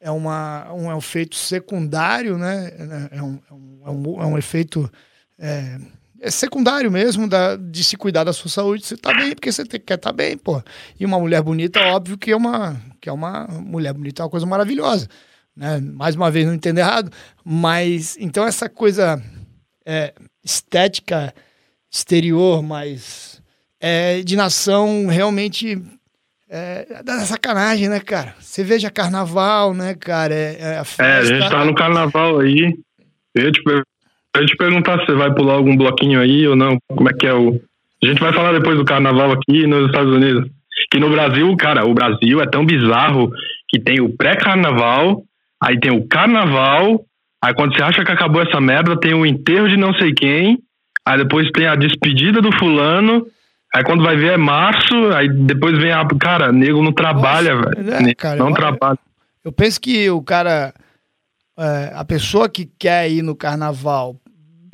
[0.00, 2.72] é uma, um, é um efeito secundário, né?
[3.10, 4.90] É um, é um, é um é efeito
[5.38, 5.78] é,
[6.20, 8.86] é, secundário mesmo da, de se cuidar da sua saúde.
[8.86, 10.62] Você tá bem porque você quer estar tá bem, pô.
[10.98, 14.30] E uma mulher bonita, óbvio que é uma, que é uma mulher bonita, é uma
[14.30, 15.08] coisa maravilhosa.
[15.54, 15.78] Né?
[15.80, 17.10] Mais uma vez, não entendo errado.
[17.44, 19.22] Mas, então, essa coisa
[19.84, 21.34] é, estética
[21.90, 23.35] exterior, mais
[23.80, 25.78] é, de nação realmente
[26.48, 28.34] é, da sacanagem, né, cara?
[28.38, 30.34] Você veja carnaval, né, cara?
[30.34, 32.74] É, é, a, é, a gente tá no carnaval aí.
[33.34, 36.56] Eu ia, te, eu ia te perguntar se você vai pular algum bloquinho aí ou
[36.56, 36.78] não.
[36.88, 37.60] Como é que é o.
[38.02, 40.48] A gente vai falar depois do carnaval aqui nos Estados Unidos.
[40.90, 43.30] Que no Brasil, cara, o Brasil é tão bizarro
[43.68, 45.22] que tem o pré-carnaval,
[45.60, 47.04] aí tem o carnaval,
[47.42, 50.58] aí quando você acha que acabou essa merda, tem o enterro de não sei quem,
[51.04, 53.26] aí depois tem a despedida do fulano,
[53.76, 56.02] Aí quando vai ver é março, aí depois vem a.
[56.18, 57.90] Cara, nego não trabalha, velho.
[57.92, 58.98] É, não trabalha.
[59.44, 60.72] Eu penso que o cara.
[61.58, 64.16] É, a pessoa que quer ir no carnaval,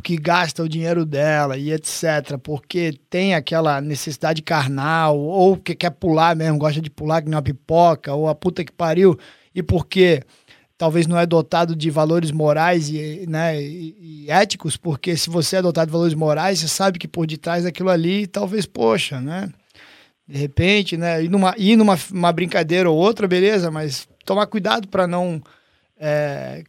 [0.05, 5.91] que gasta o dinheiro dela e etc., porque tem aquela necessidade carnal, ou que quer
[5.91, 9.19] pular mesmo, gosta de pular que nem uma pipoca, ou a puta que pariu,
[9.53, 10.23] e porque
[10.83, 15.59] talvez não é dotado de valores morais e, né, e, e, éticos, porque se você
[15.59, 19.49] é dotado de valores morais, você sabe que por detrás daquilo ali, talvez, poxa, né?
[20.27, 21.23] De repente, né?
[21.23, 25.41] Ir numa, ir numa uma brincadeira ou outra, beleza, mas tomar cuidado para não,
[25.97, 26.65] é,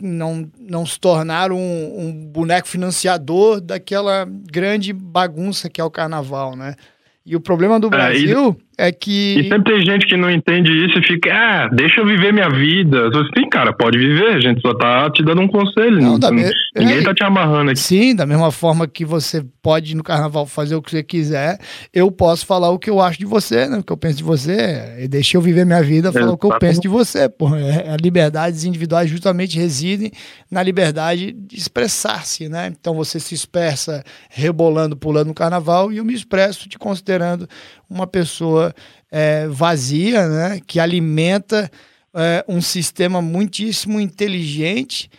[0.00, 6.56] não não se tornar um, um boneco financiador daquela grande bagunça que é o carnaval,
[6.56, 6.74] né?
[7.22, 9.40] E o problema do Brasil é, e, é que.
[9.40, 12.48] E sempre tem gente que não entende isso e fica, ah, deixa eu viver minha
[12.48, 13.10] vida.
[13.36, 16.00] Sim, cara, pode viver, a gente só tá te dando um conselho.
[16.00, 16.44] Não, não, me...
[16.76, 17.80] Ninguém é, tá te amarrando aqui.
[17.80, 21.58] Sim, da mesma forma que você pode no carnaval fazer o que você quiser,
[21.92, 23.78] eu posso falar o que eu acho de você, né?
[23.78, 25.06] O que eu penso de você.
[25.10, 27.28] Deixa eu viver minha vida, falar o que eu penso de você.
[27.28, 27.54] Pô.
[27.56, 30.12] É, a liberdades individuais justamente residem
[30.50, 32.72] na liberdade de expressar-se, né?
[32.78, 37.48] Então você se expressa rebolando, pulando no carnaval, e eu me expresso te considerando
[37.88, 38.74] uma pessoa
[39.10, 40.60] é, vazia, né?
[40.66, 41.70] Que alimenta
[42.14, 45.10] é, um sistema muitíssimo inteligente.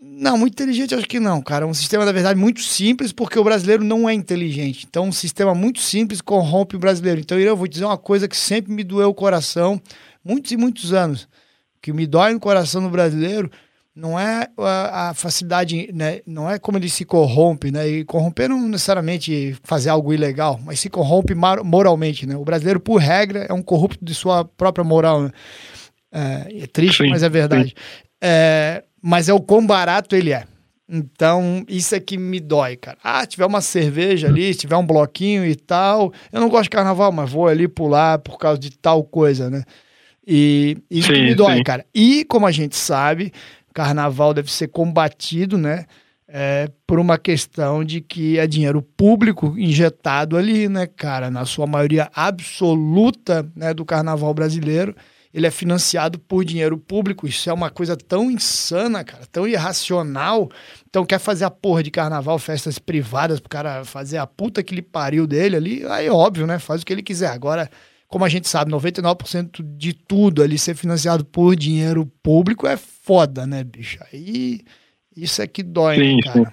[0.00, 1.66] Não, muito inteligente acho que não, cara.
[1.66, 4.86] Um sistema, na verdade, muito simples, porque o brasileiro não é inteligente.
[4.88, 7.20] Então, um sistema muito simples corrompe o brasileiro.
[7.20, 9.80] Então, eu vou dizer uma coisa que sempre me doeu o coração,
[10.24, 11.28] muitos e muitos anos.
[11.82, 13.50] que me dói no coração do brasileiro
[13.94, 16.20] não é a, facilidade, né?
[16.26, 17.88] não é como ele se corrompe, né?
[17.88, 22.36] E corromper não necessariamente fazer algo ilegal, mas se corrompe moralmente, né?
[22.36, 25.30] O brasileiro, por regra, é um corrupto de sua própria moral, né?
[26.12, 27.74] É, é triste, sim, mas é verdade.
[28.20, 30.44] É, mas é o quão barato ele é.
[30.92, 32.98] Então, isso é que me dói, cara.
[33.02, 36.12] Ah, tiver uma cerveja ali, tiver um bloquinho e tal.
[36.32, 39.62] Eu não gosto de carnaval, mas vou ali pular por causa de tal coisa, né?
[40.26, 41.62] E isso sim, que me dói, sim.
[41.62, 41.86] cara.
[41.94, 43.32] E, como a gente sabe,
[43.74, 45.86] carnaval deve ser combatido, né?
[46.32, 51.30] É, por uma questão de que é dinheiro público injetado ali, né, cara?
[51.30, 54.94] Na sua maioria absoluta né, do carnaval brasileiro,
[55.32, 57.26] ele é financiado por dinheiro público.
[57.26, 60.48] Isso é uma coisa tão insana, cara, tão irracional.
[60.88, 64.74] Então, quer fazer a porra de carnaval, festas privadas, pro cara fazer a puta que
[64.74, 66.58] lhe pariu dele ali, aí óbvio, né?
[66.58, 67.30] Faz o que ele quiser.
[67.30, 67.70] Agora,
[68.10, 73.46] como a gente sabe, 99% de tudo ali ser financiado por dinheiro público é foda,
[73.46, 73.98] né, bicho?
[74.12, 74.62] Aí
[75.16, 76.38] isso é que dói, sim, né, cara?
[76.38, 76.46] Sim.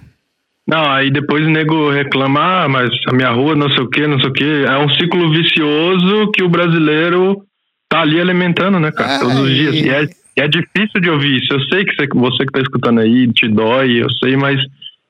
[0.68, 4.06] Não, aí depois o nego reclama, ah, mas a minha rua não sei o que,
[4.06, 4.66] não sei o que.
[4.66, 7.44] É um ciclo vicioso que o brasileiro
[7.90, 9.14] tá ali alimentando, né, cara?
[9.14, 9.76] É, Todos os dias.
[9.76, 9.90] E...
[9.90, 10.08] é,
[10.44, 11.54] é difícil de ouvir isso.
[11.54, 14.60] Eu sei que você, você que tá escutando aí te dói, eu sei, mas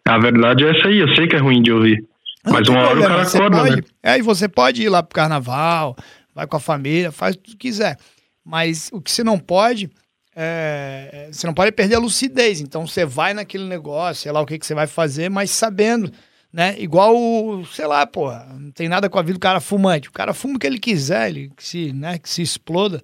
[0.08, 1.00] a verdade é essa aí.
[1.00, 2.02] Eu sei que é ruim de ouvir.
[2.46, 3.82] Mas uma hora o cara acorda, pode, né?
[4.02, 5.98] É, e você pode ir lá pro carnaval,
[6.38, 7.98] vai com a família, faz o que quiser.
[8.46, 9.90] Mas o que você não pode,
[10.36, 12.62] é, você não pode perder a lucidez.
[12.62, 16.12] Então você vai naquele negócio, sei lá o que, que você vai fazer, mas sabendo,
[16.54, 16.76] né?
[16.78, 20.10] Igual, sei lá, pô, não tem nada com a vida do cara fumante.
[20.10, 23.04] O cara fuma o que ele quiser, ele que se, né, que se exploda.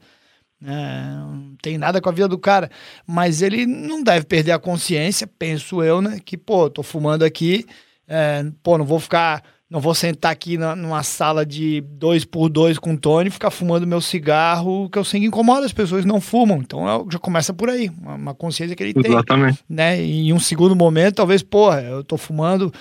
[0.63, 2.69] É, não tem nada com a vida do cara,
[3.05, 6.19] mas ele não deve perder a consciência, penso eu, né?
[6.23, 7.65] Que, pô, tô fumando aqui,
[8.07, 9.43] é, pô, não vou ficar
[9.73, 13.31] não vou sentar aqui na, numa sala de dois por dois com o Tony e
[13.31, 16.59] ficar fumando meu cigarro, que eu sei que incomoda, as pessoas não fumam.
[16.59, 19.63] Então é já começa por aí, uma, uma consciência que ele Exatamente.
[19.67, 19.75] tem.
[19.75, 19.99] Né?
[19.99, 22.71] E em um segundo momento, talvez, porra, eu tô fumando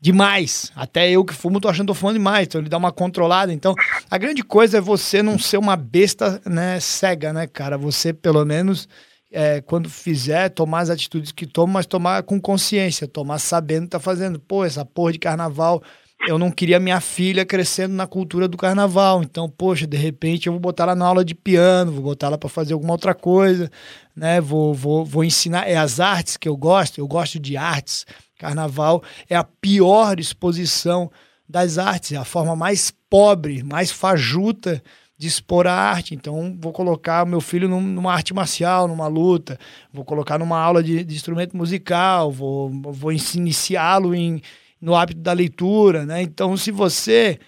[0.00, 0.72] demais.
[0.74, 2.46] Até eu que fumo, tô achando que tô fumando demais.
[2.46, 3.52] Então ele dá uma controlada.
[3.52, 3.74] Então,
[4.10, 7.76] a grande coisa é você não ser uma besta né, cega, né, cara?
[7.76, 8.88] Você, pelo menos,
[9.30, 13.90] é, quando fizer, tomar as atitudes que toma, mas tomar com consciência, tomar sabendo que
[13.90, 14.40] tá fazendo.
[14.40, 15.82] Pô, essa porra de carnaval
[16.26, 19.22] eu não queria minha filha crescendo na cultura do carnaval.
[19.22, 22.38] Então, poxa, de repente eu vou botar ela na aula de piano, vou botar ela
[22.38, 23.70] para fazer alguma outra coisa,
[24.16, 24.40] né?
[24.40, 25.68] Vou, vou, vou ensinar.
[25.68, 28.04] É as artes que eu gosto, eu gosto de artes.
[28.38, 31.10] Carnaval é a pior exposição
[31.48, 34.82] das artes, é a forma mais pobre, mais fajuta
[35.16, 36.14] de expor a arte.
[36.14, 39.58] Então, vou colocar meu filho numa arte marcial, numa luta,
[39.92, 44.40] vou colocar numa aula de, de instrumento musical, vou, vou iniciá-lo em
[44.80, 46.22] no hábito da leitura, né?
[46.22, 47.38] Então, se você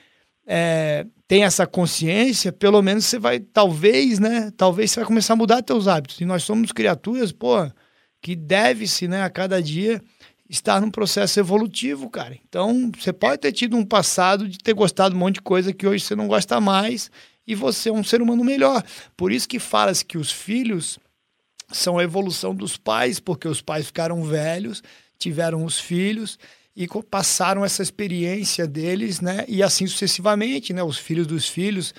[0.47, 4.51] é, tem essa consciência, pelo menos você vai, talvez, né?
[4.57, 6.21] Talvez você vai começar a mudar seus hábitos.
[6.21, 7.71] E nós somos criaturas, pô,
[8.21, 10.03] que deve-se, né, a cada dia
[10.49, 12.37] estar num processo evolutivo, cara.
[12.49, 15.73] Então, você pode ter tido um passado de ter gostado de um monte de coisa
[15.73, 17.11] que hoje você não gosta mais
[17.47, 18.83] e você é um ser humano melhor.
[19.17, 20.99] Por isso que fala-se que os filhos
[21.71, 24.83] são a evolução dos pais, porque os pais ficaram velhos,
[25.17, 26.37] tiveram os filhos
[26.75, 29.45] e passaram essa experiência deles, né?
[29.49, 30.83] E assim sucessivamente, né?
[30.83, 31.93] Os filhos dos filhos.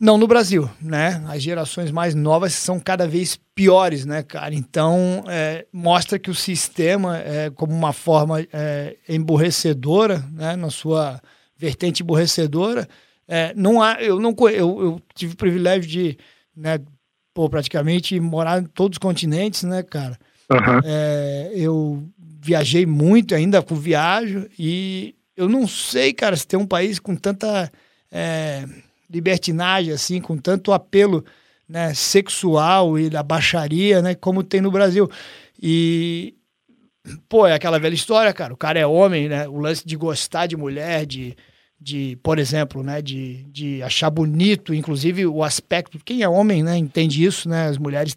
[0.00, 1.24] Não no Brasil, né?
[1.26, 4.54] As gerações mais novas são cada vez piores, né, cara?
[4.54, 11.20] Então, é, mostra que o sistema, é, como uma forma é, emburrecedora, né, na sua
[11.56, 12.88] vertente emburrecedora,
[13.26, 16.16] é, não há, eu não eu, eu tive o privilégio de,
[16.56, 16.78] né,
[17.34, 20.16] pô, praticamente morar em todos os continentes, né, cara?
[20.48, 20.80] Uhum.
[21.52, 22.08] Eu
[22.40, 27.14] viajei muito ainda com viajo e eu não sei, cara, se tem um país com
[27.14, 27.70] tanta
[28.10, 28.64] é,
[29.08, 31.24] libertinagem, assim, com tanto apelo
[31.68, 35.08] né, sexual e da baixaria, né, como tem no Brasil.
[35.60, 36.34] E,
[37.28, 40.46] pô, é aquela velha história, cara, o cara é homem, né, o lance de gostar
[40.46, 41.36] de mulher, de,
[41.80, 46.76] de por exemplo, né, de, de achar bonito, inclusive o aspecto, quem é homem, né,
[46.76, 48.16] entende isso, né, as mulheres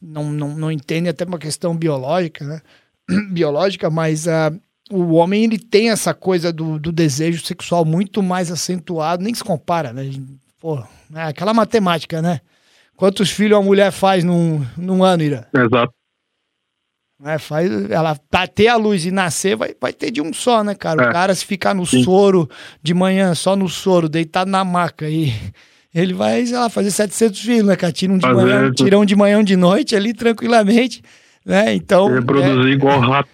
[0.00, 2.60] não, não, não entendem até uma questão biológica, né,
[3.30, 8.50] biológica, mas uh, o homem ele tem essa coisa do, do, desejo sexual muito mais
[8.50, 10.10] acentuado, nem se compara, né?
[10.60, 10.82] Pô,
[11.14, 12.40] é aquela matemática, né?
[12.96, 15.48] Quantos filhos a mulher faz num, num ano, Ira?
[15.54, 15.92] Exato.
[17.18, 17.38] Né?
[17.38, 20.74] Faz, ela pra ter a luz e nascer, vai, vai ter de um só, né,
[20.74, 21.04] cara?
[21.04, 21.08] É.
[21.08, 22.02] O cara, se ficar no Sim.
[22.02, 22.48] soro
[22.82, 25.32] de manhã, só no soro, deitado na maca aí.
[25.94, 27.92] Ele vai, sei lá, fazer 700 filhos, né, cara?
[27.92, 31.02] Tira um de manhã, tira um de manhã, um de noite ali, tranquilamente,
[31.44, 31.74] né?
[31.74, 33.28] Então, é, Reproduzir igual rato.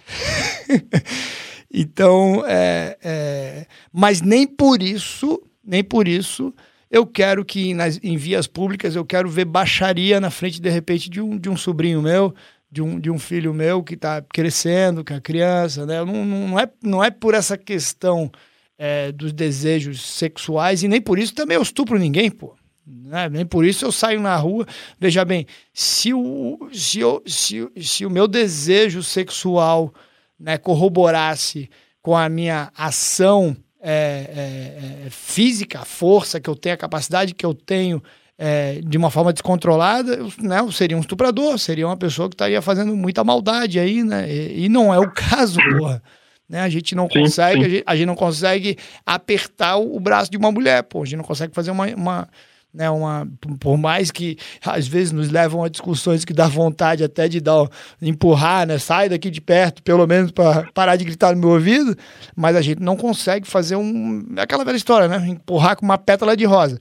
[1.72, 6.54] então, é, é, mas nem por isso, nem por isso,
[6.90, 11.11] eu quero que nas, em vias públicas eu quero ver baixaria na frente, de repente,
[11.11, 12.34] de um, de um sobrinho meu,
[12.70, 16.04] de um, de um filho meu que está crescendo, que é criança, né?
[16.04, 18.30] Não, não, não é, não é por essa questão
[18.78, 22.54] é, dos desejos sexuais e nem por isso também eu estupro ninguém, pô.
[22.87, 23.28] Né?
[23.28, 24.64] Nem por isso eu saio na rua.
[24.99, 29.93] Veja bem, se o, se eu, se, se o meu desejo sexual
[30.39, 31.68] né, corroborasse
[32.01, 37.34] com a minha ação é, é, é, física, a força que eu tenho, a capacidade
[37.34, 38.01] que eu tenho
[38.39, 42.34] é, de uma forma descontrolada, eu, né, eu seria um estuprador, seria uma pessoa que
[42.34, 44.30] estaria fazendo muita maldade aí, né?
[44.30, 46.03] E, e não é o caso, porra.
[46.49, 46.61] Né?
[46.61, 47.66] A gente não Sim, consegue, sim.
[47.66, 51.03] A, gente, a gente não consegue apertar o, o braço de uma mulher, pô.
[51.03, 52.28] A gente não consegue fazer uma, uma
[52.76, 53.26] né, uma,
[53.58, 57.68] por mais que às vezes nos levam a discussões que dá vontade até de dar,
[58.02, 61.96] empurrar, né, sai daqui de perto, pelo menos para parar de gritar no meu ouvido,
[62.36, 65.96] mas a gente não consegue fazer um, é aquela velha história, né, empurrar com uma
[65.96, 66.78] pétala de rosa.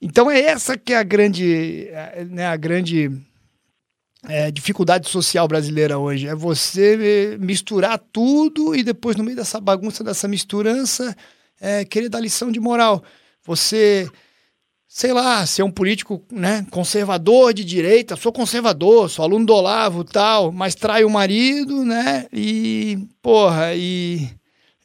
[0.00, 1.88] Então é essa que é a grande,
[2.30, 3.10] né, a grande
[4.28, 6.26] é, dificuldade social brasileira hoje.
[6.26, 11.16] É você misturar tudo e depois, no meio dessa bagunça, dessa misturança,
[11.60, 13.02] é, querer dar lição de moral.
[13.44, 14.08] Você,
[14.88, 20.04] sei lá, ser um político né, conservador de direita, sou conservador, sou aluno do Olavo
[20.04, 22.26] tal, mas trai o marido, né?
[22.32, 24.28] E, porra, e.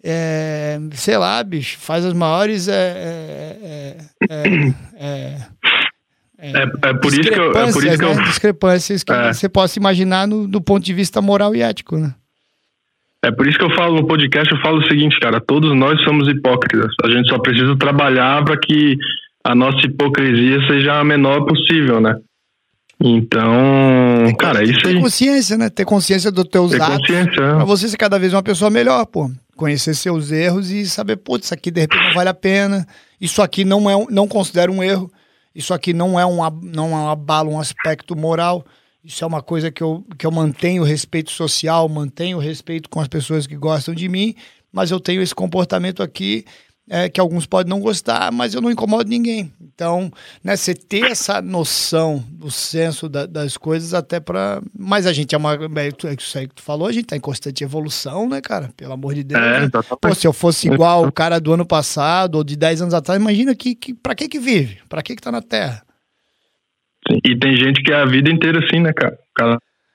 [0.04, 2.68] É, sei lá, bicho, faz as maiores.
[2.68, 3.98] É,
[4.32, 4.38] é,
[5.00, 5.38] é,
[6.40, 7.52] é, é por isso que eu.
[7.52, 8.16] É por isso que eu...
[8.16, 8.24] Né?
[8.24, 9.32] Discrepâncias que É.
[9.32, 12.16] você possa imaginar no, do ponto de vista moral e ético, né?
[13.24, 16.02] É por isso que eu falo no podcast, eu falo o seguinte, cara, todos nós
[16.04, 16.92] somos hipócritas.
[17.04, 18.98] A gente só precisa trabalhar para que
[19.44, 22.16] a nossa hipocrisia seja a menor possível, né?
[23.04, 23.52] Então,
[24.38, 25.02] cara, é tem que isso ter aí.
[25.02, 25.70] consciência, né?
[25.70, 26.98] Ter consciência dos teus Ter atos.
[26.98, 27.32] consciência.
[27.34, 29.30] Pra você ser cada vez uma pessoa melhor, pô.
[29.56, 32.88] Conhecer seus erros e saber, putz, isso aqui de repente não vale a pena.
[33.20, 35.12] Isso aqui não é um, não considero um erro.
[35.54, 38.64] Isso aqui não é um não é um abalo um aspecto moral.
[39.04, 42.88] Isso é uma coisa que eu, que eu mantenho o respeito social, mantenho o respeito
[42.88, 44.36] com as pessoas que gostam de mim,
[44.72, 46.46] mas eu tenho esse comportamento aqui
[46.90, 49.52] é, que alguns podem não gostar, mas eu não incomodo ninguém.
[49.62, 50.12] Então,
[50.44, 54.62] né, você ter essa noção do senso da- das coisas até para.
[54.78, 55.54] Mas a gente é uma.
[55.54, 58.42] É tu- é isso aí que tu falou, a gente tá em constante evolução, né,
[58.42, 58.70] cara?
[58.76, 59.42] Pelo amor de Deus.
[59.42, 59.66] É, né?
[59.66, 60.00] exatamente.
[60.02, 63.20] Pô, se eu fosse igual o cara do ano passado ou de 10 anos atrás,
[63.20, 64.80] imagina que, que para que que vive?
[64.90, 65.84] Para que que tá na Terra?
[67.10, 67.20] Sim.
[67.26, 69.14] E tem gente que é a vida inteira assim, né, cara?
[69.14, 69.34] O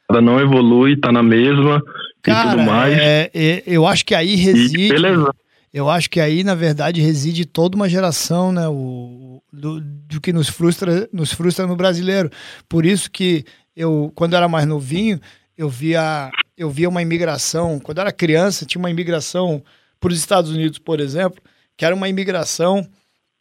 [0.09, 1.80] cara não evolui, tá na mesma
[2.18, 2.97] e Cara, tudo mais.
[2.99, 4.89] é- é- eu acho que aí E reside.
[4.89, 5.32] beleza.
[5.77, 8.66] Eu acho que aí, na verdade, reside toda uma geração, né?
[8.66, 12.31] O, do, do que nos frustra, nos frustra no brasileiro.
[12.66, 13.45] Por isso que
[13.77, 15.20] eu, quando eu era mais novinho,
[15.55, 17.79] eu via, eu via uma imigração.
[17.79, 19.62] Quando eu era criança, tinha uma imigração
[20.01, 21.43] para os Estados Unidos, por exemplo,
[21.77, 22.89] que era uma imigração.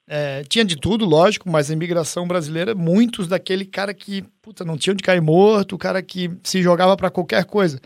[0.06, 4.78] é, tinha de tudo, lógico, mas a imigração brasileira, muitos daquele cara que puta, não
[4.78, 7.80] tinha onde cair morto, o cara que se jogava para qualquer coisa.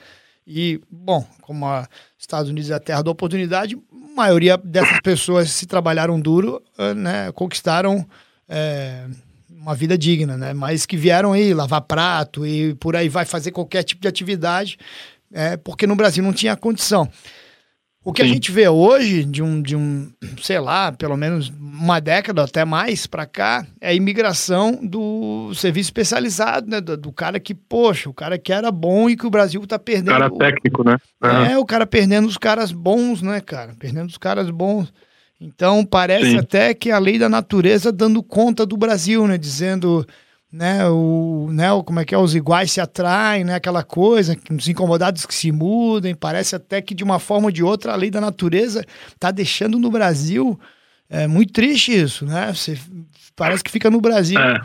[0.51, 1.87] E, bom, como os
[2.17, 6.95] Estados Unidos é a terra da oportunidade, a maioria dessas pessoas se trabalharam duro, eh,
[6.95, 8.03] né, conquistaram
[8.47, 9.05] eh,
[9.47, 10.51] uma vida digna, né?
[10.51, 14.79] Mas que vieram aí lavar prato e por aí vai fazer qualquer tipo de atividade,
[15.31, 17.07] eh, porque no Brasil não tinha condição.
[18.03, 18.33] O que a Sim.
[18.33, 20.09] gente vê hoje, de um, de um,
[20.41, 25.87] sei lá, pelo menos uma década até mais para cá, é a imigração do serviço
[25.87, 26.79] especializado, né?
[26.79, 29.77] Do, do cara que, poxa, o cara que era bom e que o Brasil tá
[29.77, 30.17] perdendo.
[30.17, 30.97] Cara técnico, né?
[31.51, 33.73] É, o cara perdendo os caras bons, né, cara?
[33.77, 34.93] Perdendo os caras bons.
[35.39, 36.37] Então, parece Sim.
[36.37, 39.37] até que a lei da natureza dando conta do Brasil, né?
[39.37, 40.07] Dizendo,
[40.51, 43.55] né, o, né, o- como é que é, os iguais se atraem, né?
[43.55, 46.15] Aquela coisa, os incomodados que se mudem.
[46.15, 48.83] Parece até que, de uma forma ou de outra, a lei da natureza
[49.19, 50.59] tá deixando no Brasil...
[51.11, 52.53] É muito triste isso, né?
[52.53, 52.77] Você,
[53.35, 54.39] parece que fica no Brasil.
[54.39, 54.61] É.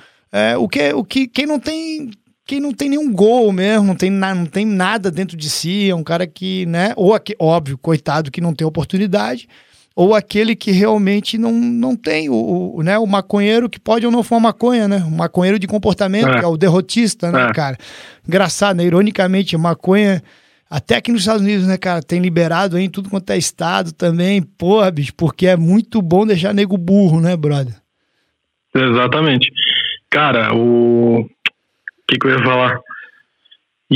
[0.53, 2.11] É, o que, o que, quem não tem,
[2.45, 5.89] quem não tem nenhum gol mesmo, não tem, na, não tem nada dentro de si,
[5.89, 6.93] é um cara que, né?
[6.97, 9.49] Ou aqui, óbvio, coitado que não tem oportunidade,
[9.97, 14.11] ou aquele que realmente não, não tem o, o, né, o maconheiro que pode ou
[14.11, 14.97] não fumar maconha, né?
[15.07, 16.39] O maconheiro de comportamento, É.
[16.41, 17.53] que é o derrotista, né, É.
[17.53, 17.79] cara?
[18.27, 18.85] Engraçado, né?
[18.85, 20.23] Ironicamente, maconha.
[20.69, 23.93] Até aqui nos Estados Unidos, né, cara, tem liberado aí em tudo quanto é estado
[23.93, 27.75] também, porra, bicho, porque é muito bom deixar nego burro, né, brother?
[28.75, 29.53] Exatamente.
[30.11, 31.21] Cara, o.
[31.21, 32.79] O que, que eu ia falar?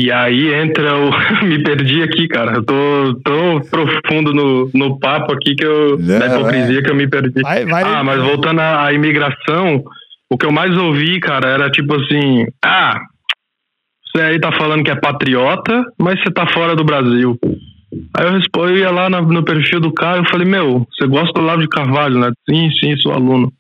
[0.00, 1.10] E aí entra o.
[1.44, 2.52] Me perdi aqui, cara.
[2.52, 5.98] Eu tô tão profundo no, no papo aqui que eu.
[5.98, 6.82] Não, da hipocrisia é.
[6.82, 7.42] que eu me perdi.
[7.42, 9.82] Vai, vai, ah, mas voltando à, imigração,
[10.30, 13.00] o que eu mais ouvi, cara, era tipo assim: ah,
[14.06, 17.36] você aí tá falando que é patriota, mas você tá fora do Brasil.
[18.16, 21.08] Aí eu, respondi, eu ia lá no, no perfil do cara e falei, meu, você
[21.08, 22.30] gosta do Olavo de Carvalho, né?
[22.48, 23.50] Sim, sim, sou aluno.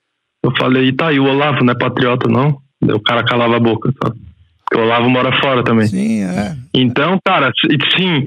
[0.44, 2.58] Eu falei, tá aí, o Olavo não é patriota, não?
[2.80, 4.27] Daí o cara calava a boca, sabe?
[4.68, 5.86] Porque o Olavo mora fora também.
[5.86, 6.56] Sim, é.
[6.74, 7.50] Então, cara,
[7.96, 8.26] sim.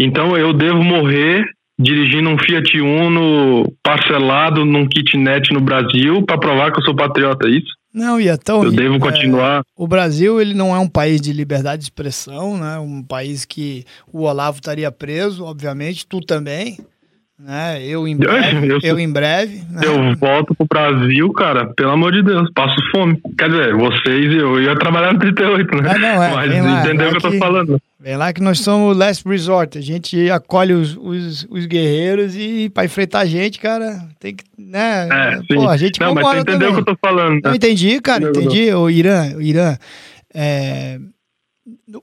[0.00, 1.44] Então eu devo morrer
[1.78, 7.48] dirigindo um Fiat Uno parcelado num kitnet no Brasil para provar que eu sou patriota,
[7.48, 7.72] é isso?
[7.92, 8.64] Não, e é tão.
[8.64, 9.60] Eu devo continuar.
[9.60, 12.78] É, o Brasil ele não é um país de liberdade de expressão, né?
[12.78, 16.78] Um país que o Olavo estaria preso, obviamente, tu também
[17.42, 17.84] né?
[17.84, 19.62] Eu em breve, eu, eu, em breve.
[19.68, 19.82] Né?
[19.84, 23.20] Eu volto pro Brasil, cara, pelo amor de Deus, passo fome.
[23.36, 25.90] Quer dizer, vocês e eu, eu ia trabalhar no 38, né?
[25.92, 27.82] Ah, não, é, Mas lá, entendeu o que, que eu tô falando.
[27.98, 29.78] Vem lá que nós somos o last resort.
[29.78, 34.44] A gente acolhe os, os, os guerreiros e para enfrentar a gente, cara, tem que,
[34.58, 35.08] né?
[35.10, 35.54] É, sim.
[35.54, 37.34] Pô, a gente não, mas você entendeu o que eu tô falando.
[37.34, 37.40] Né?
[37.44, 38.72] Eu entendi, cara, entendi.
[38.72, 39.76] O Irã, o Irã,
[40.34, 40.98] é,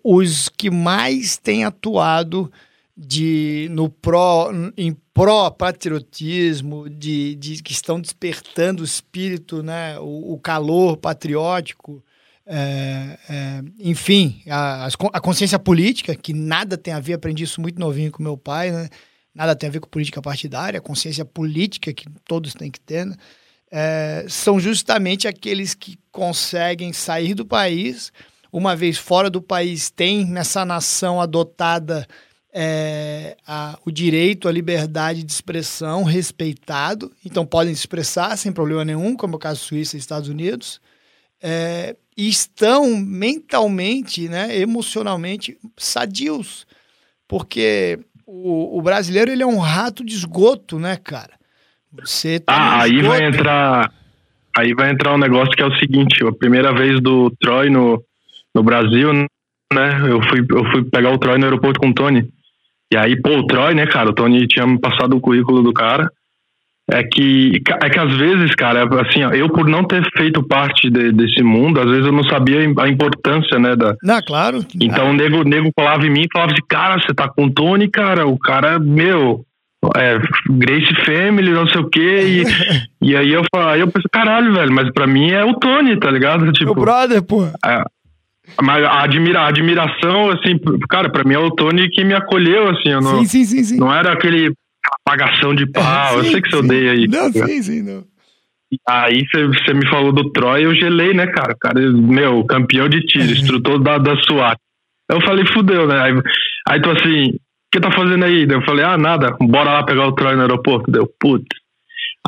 [0.04, 2.52] os que mais têm atuado
[3.02, 10.40] de no pró em pró-patriotismo, de, de, que estão despertando o espírito, né, o, o
[10.40, 12.04] calor patriótico,
[12.46, 17.80] é, é, enfim, a, a, consciência política, que nada tem a ver, aprendi isso muito
[17.80, 18.90] novinho com meu pai, né,
[19.34, 23.06] nada tem a ver com política partidária, a consciência política que todos têm que ter,
[23.06, 23.16] né,
[23.72, 28.12] é, são justamente aqueles que conseguem sair do país,
[28.52, 32.06] uma vez fora do país, tem nessa nação adotada
[32.54, 38.84] é, a, o direito à liberdade de expressão respeitado, então podem se expressar sem problema
[38.84, 40.82] nenhum, como é o caso Suíça e Estados Unidos,
[41.42, 46.66] é, e estão mentalmente, né, emocionalmente sadios,
[47.28, 51.34] porque o, o, brasileiro ele é um rato de esgoto, né, cara?
[51.92, 53.94] Você tá ah, aí vai entrar,
[54.58, 58.04] aí vai entrar um negócio que é o seguinte: a primeira vez do Troy no,
[58.54, 59.28] no Brasil, né?
[60.08, 62.30] Eu fui, eu fui pegar o Troy no aeroporto com o Tony.
[62.92, 64.10] E aí, pô, o Troy, né, cara?
[64.10, 66.10] O Tony tinha me passado o currículo do cara.
[66.92, 70.90] É que, é que às vezes, cara, assim, ó, eu por não ter feito parte
[70.90, 73.76] de, desse mundo, às vezes eu não sabia a importância, né?
[73.76, 73.96] Da...
[74.02, 74.66] Não, claro.
[74.82, 77.52] Então o nego, nego falava em mim e falava assim, cara, você tá com o
[77.52, 79.46] Tony, cara, o cara, meu,
[79.96, 80.20] é,
[80.50, 82.22] Grace Family, não sei o quê.
[82.24, 82.44] E,
[83.10, 86.10] e aí eu, aí eu pensei, caralho, velho, mas pra mim é o Tony, tá
[86.10, 86.52] ligado?
[86.52, 87.46] Tipo, Meu brother, pô.
[87.66, 87.84] É,
[88.62, 92.70] mas a, admira, a admiração, assim, cara, pra mim é o Tony que me acolheu,
[92.70, 92.90] assim.
[92.90, 93.78] Eu não, sim, sim, sim, sim.
[93.78, 94.54] Não era aquele
[95.02, 95.84] apagação de pau.
[95.84, 97.08] É, sim, eu sei que você odeia aí.
[97.08, 98.04] Não, sim, sim, não.
[98.88, 101.56] Aí você me falou do Troy, eu gelei, né, cara?
[101.60, 104.58] cara, meu, campeão de tiro, instrutor da, da SWAT.
[105.10, 106.00] Eu falei, fudeu, né?
[106.00, 106.14] Aí,
[106.68, 107.40] aí tu assim, o
[107.72, 108.46] que tá fazendo aí?
[108.48, 110.92] Eu falei, ah, nada, bora lá pegar o Troy no aeroporto.
[110.92, 111.48] Deu, putz.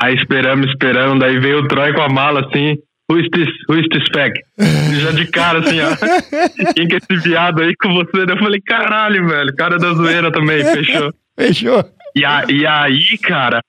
[0.01, 2.77] Aí esperamos, esperando, daí veio o Troy com a mala assim,
[3.11, 3.49] Who is this,
[3.91, 4.33] this fag?
[4.57, 5.89] Já de cara, assim, ó.
[6.73, 8.23] Quem que é esse viado aí com você?
[8.31, 9.53] Eu falei, caralho, velho.
[9.57, 11.13] Cara da zoeira também, fechou.
[11.37, 11.83] Fechou.
[12.15, 13.61] E, a, e aí, cara,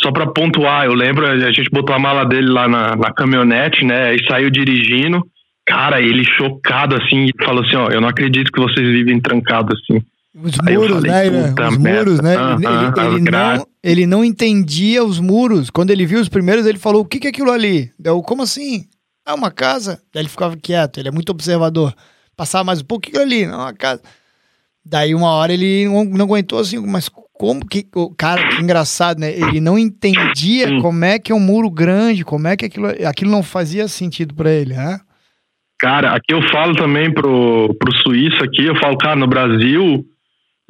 [0.00, 3.84] só pra pontuar, eu lembro, a gente botou a mala dele lá na, na caminhonete,
[3.84, 4.14] né?
[4.14, 5.26] E saiu dirigindo.
[5.66, 10.00] Cara, ele chocado, assim, falou assim, ó, eu não acredito que vocês vivem trancados assim.
[10.42, 11.54] Os muros, falei, né?
[11.68, 12.34] Os muros, né?
[12.34, 15.68] ele, ele, ele não, ele não entendia os muros.
[15.68, 17.90] Quando ele viu os primeiros, ele falou: o que, que é aquilo ali?
[17.98, 18.86] Deu, como assim?
[19.26, 20.00] É uma casa.
[20.12, 21.92] Daí ele ficava quieto, ele é muito observador.
[22.36, 23.46] Passava mais um pouco, o que é ali?
[23.46, 24.00] Não, é uma casa.
[24.84, 27.86] Daí uma hora ele não, não aguentou assim, mas como que.
[28.16, 29.32] Cara, que engraçado, né?
[29.32, 33.30] Ele não entendia como é que é um muro grande, como é que aquilo, aquilo
[33.30, 35.00] não fazia sentido para ele, né?
[35.78, 40.04] Cara, aqui eu falo também pro, pro suíço aqui, eu falo, cara, no Brasil,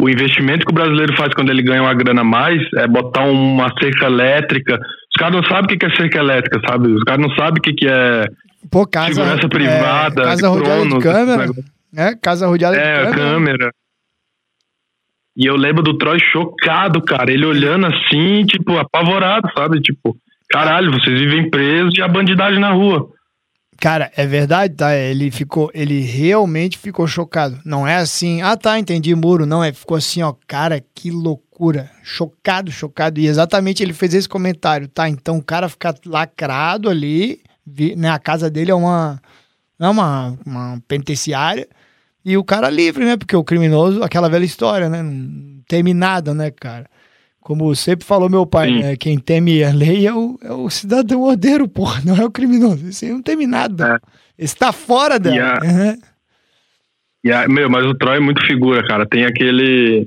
[0.00, 3.24] o investimento que o brasileiro faz quando ele ganha uma grana a mais é botar
[3.24, 4.74] uma cerca elétrica.
[4.74, 6.88] Os caras não sabem o que é cerca elétrica, sabe?
[6.88, 8.26] Os caras não sabem o que é
[8.70, 11.50] Pô, casa, segurança é, privada, casa rodeada de câmera.
[11.96, 13.16] É, casa rodeada é, de câmera.
[13.16, 13.70] câmera.
[15.36, 17.32] E eu lembro do Troy chocado, cara.
[17.32, 19.80] Ele olhando assim, tipo, apavorado, sabe?
[19.80, 20.16] Tipo,
[20.50, 23.08] caralho, vocês vivem presos e a bandidagem na rua.
[23.80, 24.94] Cara, é verdade, tá?
[24.96, 27.60] Ele ficou, ele realmente ficou chocado.
[27.64, 29.46] Não é assim, ah tá, entendi muro.
[29.46, 31.88] Não, é, ficou assim, ó, cara, que loucura.
[32.02, 33.20] Chocado, chocado.
[33.20, 35.08] E exatamente ele fez esse comentário, tá?
[35.08, 37.40] Então o cara fica lacrado ali,
[37.96, 38.10] né?
[38.10, 39.22] A casa dele é uma,
[39.78, 41.68] é uma, uma penitenciária.
[42.24, 43.16] E o cara livre, né?
[43.16, 45.02] Porque o criminoso, aquela velha história, né?
[45.02, 46.86] Não teme nada, né, cara?
[47.48, 48.94] Como sempre falou meu pai, né?
[48.94, 52.86] Quem teme a lei é o, é o cidadão ordeiro, porra, não é o criminoso.
[52.86, 53.98] Esse aí não teme nada.
[54.38, 54.44] É.
[54.44, 55.58] Está fora dela.
[57.24, 57.54] E a, uhum.
[57.54, 59.06] Meu, mas o Troy é muito figura, cara.
[59.06, 60.06] Tem aquele.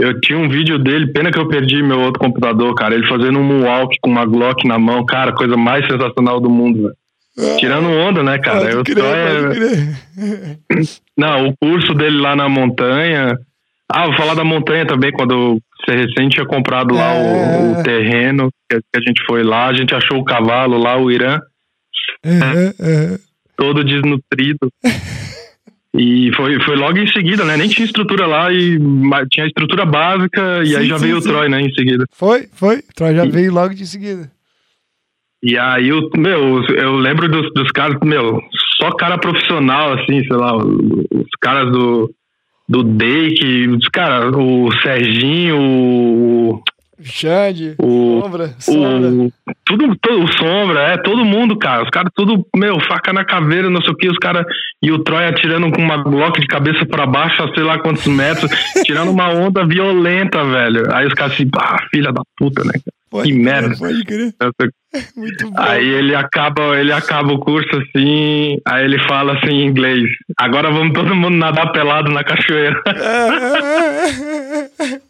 [0.00, 2.92] Eu tinha um vídeo dele, pena que eu perdi meu outro computador, cara.
[2.92, 6.92] Ele fazendo um moonwalk com uma Glock na mão, cara, coisa mais sensacional do mundo,
[7.36, 7.56] velho.
[7.60, 8.62] Tirando onda, né, cara?
[8.62, 10.84] Pode Eu crer, é-.
[11.16, 13.38] Não, o curso dele lá na montanha.
[13.88, 17.58] Ah, vou falar da montanha também, quando você recente tinha comprado lá o, É.
[17.80, 21.40] o terreno que a gente foi lá, a gente achou o cavalo lá, o Irã,
[22.24, 23.18] Aham, aham.
[23.56, 24.68] todo desnutrido.
[25.92, 27.56] E foi, foi logo em seguida, né?
[27.56, 31.20] Nem tinha estrutura lá, e mas tinha estrutura básica, e Sim, aí já sim, veio
[31.20, 31.28] sim.
[31.28, 32.04] o Troy, né, em seguida.
[32.12, 32.76] Foi, foi.
[32.78, 34.30] O Troy já veio logo de seguida.
[35.42, 38.40] E aí, o, meu, eu lembro dos, dos caras, meu,
[38.80, 42.10] só cara profissional, assim, sei lá, os caras do,
[42.70, 46.62] do Dake, os caras, o Serginho, o,
[47.02, 49.10] Xande, o, sombra, sombra.
[49.10, 49.32] o
[49.64, 53.68] tudo, todo, o Sombra, é, todo mundo, cara, os caras tudo, meu, faca na caveira,
[53.68, 54.46] não sei o que, os caras,
[54.80, 58.06] e o Troy atirando com uma Glock de cabeça pra baixo, a sei lá quantos
[58.06, 58.48] metros,
[58.86, 60.94] tirando uma onda violenta, velho.
[60.94, 62.99] Aí os caras assim, ah, filha da puta, né, cara?
[63.10, 63.76] Pode que crer, merda.
[63.76, 64.34] Pode crer.
[65.16, 65.56] Muito bom.
[65.60, 70.08] Aí ele acaba, ele acaba o curso assim, aí ele fala assim em inglês.
[70.38, 72.80] Agora vamos todo mundo nadar pelado na cachoeira.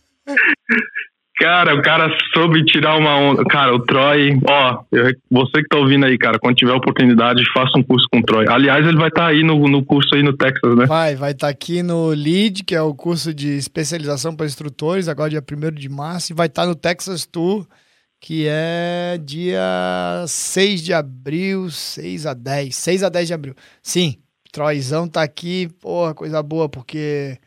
[1.38, 3.42] cara, o cara soube tirar uma onda.
[3.44, 7.78] Cara, o Troy, ó, eu- você que tá ouvindo aí, cara, quando tiver oportunidade, faça
[7.78, 8.46] um curso com o Troy.
[8.48, 10.84] Aliás, ele vai estar aí no, no curso aí no Texas, né?
[10.86, 15.30] Vai, vai estar aqui no LEAD, que é o curso de especialização para instrutores, agora
[15.30, 17.66] dia 1 de março, e vai estar no Texas Tour,
[18.20, 23.54] que é dia 6 de abril, 6 a 10, 6 a 10 de abril.
[23.82, 24.18] Sim,
[24.52, 27.38] Troyzão tá aqui, porra, coisa boa, porque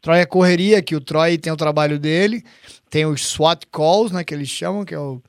[0.00, 2.44] Troy é correria, que o Troy tem o trabalho dele,
[2.88, 5.20] tem os SWAT calls, né, que eles chamam, que é o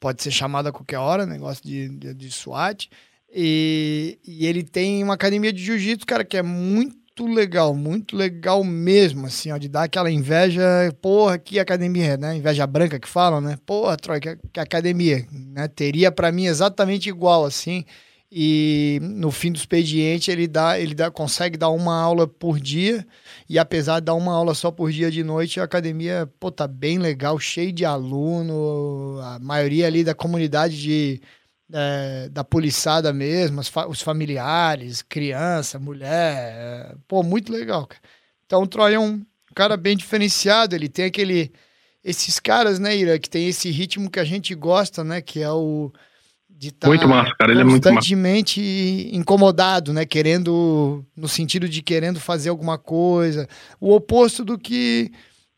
[0.00, 2.88] pode ser chamado a qualquer hora, negócio de, de, de SWAT.
[3.32, 8.62] E, e ele tem uma academia de jiu-jitsu, cara, que é muito legal, muito legal
[8.64, 10.62] mesmo, assim, ó, de dar aquela inveja,
[11.00, 12.36] porra, que academia, né?
[12.36, 13.58] Inveja branca que falam, né?
[13.66, 15.68] Porra, Troy, que, que academia, né?
[15.68, 17.84] Teria para mim exatamente igual, assim.
[18.32, 23.04] E no fim do expediente ele dá, ele dá, consegue dar uma aula por dia.
[23.48, 26.68] E apesar de dar uma aula só por dia de noite, a academia, pô, tá
[26.68, 31.20] bem legal, cheio de aluno, a maioria ali da comunidade de,
[31.72, 38.02] é, da poliçada mesmo, fa- os familiares, criança, mulher, é, pô, muito legal, cara.
[38.46, 41.52] Então o Troy é um cara bem diferenciado, ele tem aquele,
[42.04, 45.50] esses caras, né, Ira, que tem esse ritmo que a gente gosta, né, que é
[45.50, 45.92] o
[46.48, 51.80] de tá Muito massa, cara, ele é muito constantemente incomodado, né, querendo, no sentido de
[51.80, 53.48] querendo fazer alguma coisa,
[53.80, 55.10] o oposto do que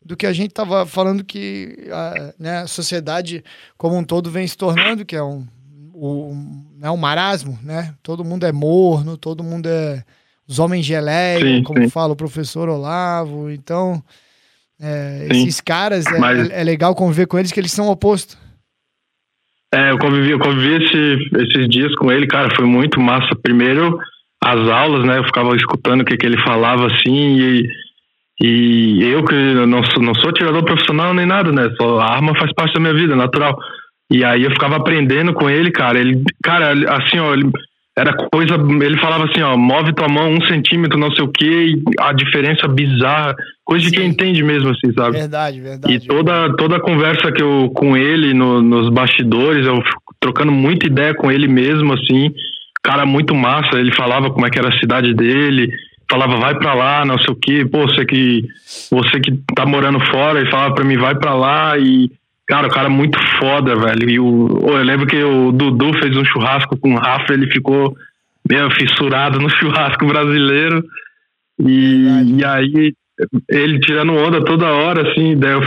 [0.05, 3.41] do que a gente estava falando que a, né, a sociedade
[3.77, 5.47] como um todo vem se tornando, que é um,
[6.07, 7.93] um, né, um marasmo, né?
[8.03, 10.03] Todo mundo é morno, todo mundo é
[10.47, 11.89] os homens geleia, Sim, como sim.
[11.89, 13.49] fala o professor Olavo.
[13.49, 14.03] Então,
[14.81, 18.37] é, esses caras, é, Mas- é legal conviver com eles, que eles são opostos.
[19.73, 23.33] É, eu convivi, eu convivi esse- esses dias com ele, cara, foi muito massa.
[23.41, 23.97] Primeiro,
[24.43, 25.17] as aulas, né?
[25.17, 27.67] Eu ficava escutando o que, que ele falava assim, e,
[28.41, 29.33] e eu que
[29.65, 31.73] não sou, não sou tirador profissional nem nada, né?
[31.81, 33.57] Só a arma faz parte da minha vida, natural.
[34.13, 35.99] E aí eu ficava aprendendo com ele, cara.
[35.99, 37.49] Ele, cara, assim, ó, ele,
[37.97, 38.53] era coisa.
[38.55, 42.13] Ele falava assim, ó, move tua mão um centímetro, não sei o quê, e a
[42.13, 43.33] diferença bizarra,
[43.65, 43.95] coisa de Sim.
[43.95, 45.17] quem entende mesmo, assim, sabe?
[45.17, 45.95] Verdade, verdade.
[45.95, 49.81] E toda, toda a conversa que eu com ele no- nos bastidores, eu
[50.19, 52.31] trocando muita ideia com ele mesmo, assim,
[52.83, 55.71] cara muito massa, ele falava como é que era a cidade dele,
[56.09, 58.45] falava vai pra lá, não sei o quê, pô, você que
[58.91, 62.11] você que tá morando fora, ele falava pra mim vai pra lá e
[62.47, 64.09] cara, o cara muito foda, velho.
[64.09, 67.95] E o, eu lembro que o Dudu fez um churrasco com o Rafa, ele ficou
[68.49, 70.83] meio fissurado no churrasco brasileiro.
[71.59, 72.93] E, e aí
[73.49, 75.61] ele tirando onda toda hora, assim, daí, eu-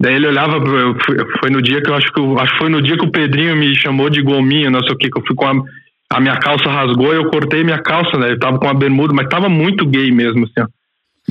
[0.00, 0.96] daí ele olhava, eu
[1.40, 3.10] foi no dia que eu acho que eu- acho que foi no dia que o
[3.10, 5.52] Pedrinho me chamou de gominho, não sei o que, que eu fui com a,
[6.14, 8.32] a minha calça rasgou e eu cortei minha calça, né?
[8.32, 10.66] Eu tava com uma bermuda, mas tava muito gay mesmo, assim, ó.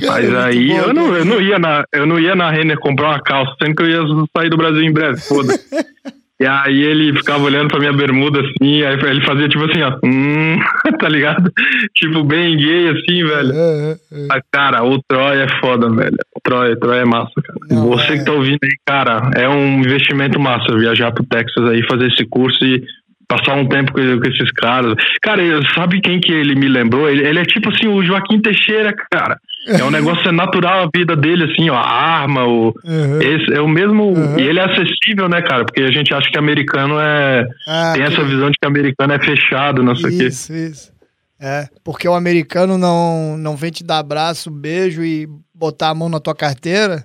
[0.04, 1.18] Mas Muito aí bom, eu não, cara.
[1.18, 3.88] eu não ia na, eu não ia na Renner comprar uma calça, sendo que eu
[3.88, 4.02] ia
[4.36, 5.54] sair do Brasil em breve, foda.
[6.38, 9.98] E aí ele ficava olhando pra minha bermuda assim, aí ele fazia tipo assim, ó,
[10.04, 10.58] hum,
[11.00, 11.50] tá ligado?
[11.94, 13.52] Tipo, bem gay assim, velho.
[13.54, 14.26] É, é, é.
[14.28, 16.16] Mas, cara, o Troy é foda, velho.
[16.36, 17.58] O Troy, o Troy é massa, cara.
[17.70, 21.64] Não, Você é- que tá ouvindo aí, cara, é um investimento massa viajar pro Texas
[21.70, 22.84] aí, fazer esse curso e
[23.26, 24.94] passar um tempo com, esses caras.
[25.22, 25.42] Cara,
[25.74, 27.08] sabe quem que ele me lembrou?
[27.08, 29.38] Ele, ele é tipo assim, o Joaquim Teixeira, cara.
[29.66, 32.72] É um negócio é natural a vida dele, assim, ó, a arma, o.
[32.84, 33.20] Uhum.
[33.20, 34.04] Esse é o mesmo.
[34.12, 34.38] Uhum.
[34.38, 35.64] E ele é acessível, né, cara?
[35.64, 37.46] Porque a gente acha que americano é.
[37.66, 40.26] Ah, Tem essa que- visão de que americano é fechado, não sei o quê.
[40.26, 40.92] Isso, isso.
[41.40, 46.08] É, porque o americano não, não vem te dar abraço, beijo e botar a mão
[46.08, 47.04] na tua carteira,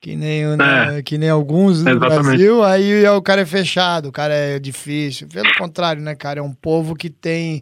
[0.00, 2.24] que nem, né, que nem alguns no Exatamente.
[2.24, 5.28] Brasil, aí o cara é fechado, o cara é difícil.
[5.28, 6.38] Pelo contrário, né, cara?
[6.40, 7.60] É um povo que tem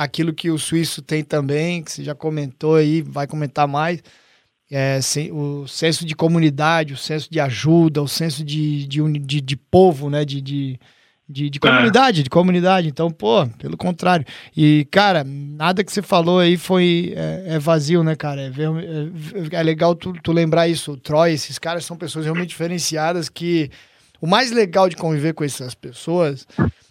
[0.00, 4.02] aquilo que o suíço tem também, que você já comentou aí, vai comentar mais.
[4.72, 4.98] É,
[5.30, 10.08] o senso de comunidade, o senso de ajuda, o senso de, de, de, de povo,
[10.08, 10.24] né?
[10.24, 10.80] de, de
[11.32, 12.22] de, de comunidade, é.
[12.24, 12.88] de comunidade.
[12.88, 14.26] Então, pô, pelo contrário.
[14.56, 18.40] E, cara, nada que você falou aí foi é, é vazio, né, cara?
[18.40, 20.92] É, é, é, legal tu, tu lembrar isso.
[20.92, 23.70] O Troy, esses caras são pessoas realmente diferenciadas que
[24.20, 26.48] o mais legal de conviver com essas pessoas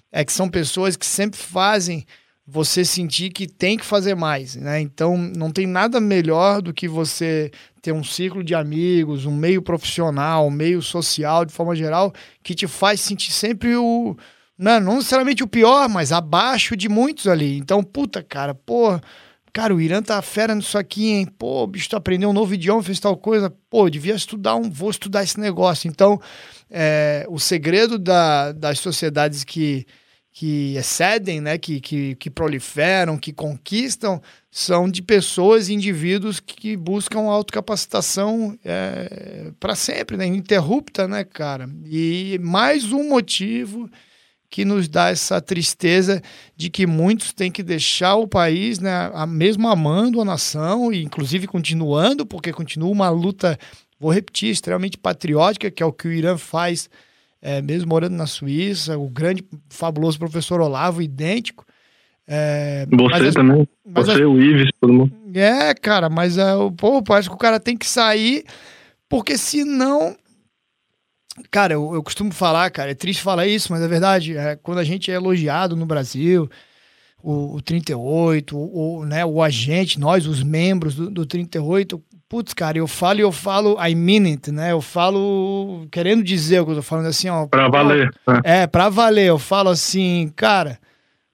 [0.09, 2.05] é que são pessoas que sempre fazem
[2.51, 4.81] você sentir que tem que fazer mais, né?
[4.81, 9.61] Então, não tem nada melhor do que você ter um ciclo de amigos, um meio
[9.61, 12.11] profissional, um meio social, de forma geral,
[12.41, 14.17] que te faz sentir sempre o.
[14.57, 17.57] Não, não necessariamente o pior, mas abaixo de muitos ali.
[17.57, 18.99] Então, puta, cara, pô.
[19.51, 21.25] Cara, o Irã tá fera nisso aqui, hein?
[21.25, 23.53] Pô, bicho, tu aprendeu um novo idioma, fez tal coisa.
[23.69, 24.69] Pô, devia estudar um.
[24.69, 25.87] Vou estudar esse negócio.
[25.87, 26.19] Então,
[26.69, 29.85] é, o segredo da, das sociedades que
[30.39, 36.77] que excedem, né, que, que, que proliferam, que conquistam, são de pessoas e indivíduos que
[36.77, 41.69] buscam autocapacitação é, para sempre, né, ininterrupta, né, cara?
[41.85, 43.89] E mais um motivo
[44.49, 46.21] que nos dá essa tristeza
[46.55, 51.47] de que muitos têm que deixar o país, né, mesmo amando a nação e inclusive
[51.47, 53.59] continuando, porque continua uma luta,
[53.99, 56.89] vou repetir, extremamente patriótica, que é o que o Irã faz
[57.41, 61.65] é, mesmo morando na Suíça, o grande, fabuloso professor Olavo, idêntico.
[62.27, 63.67] É, Você mas, também.
[63.85, 65.11] Mas, Você, o Ives, todo mundo.
[65.33, 68.43] É, cara, mas é, pô, parece que o cara tem que sair,
[69.07, 70.15] porque senão.
[71.49, 74.37] Cara, eu, eu costumo falar, cara, é triste falar isso, mas é verdade.
[74.37, 76.49] É, quando a gente é elogiado no Brasil,
[77.23, 82.53] o, o 38, o, o, né, o agente, nós, os membros do, do 38, Putz,
[82.53, 84.71] cara, eu falo e eu falo, I mean it, né?
[84.71, 87.47] Eu falo querendo dizer o que eu tô falando assim, ó.
[87.47, 88.13] Pra valer.
[88.27, 88.41] Né?
[88.43, 89.25] É, pra valer.
[89.25, 90.79] Eu falo assim, cara,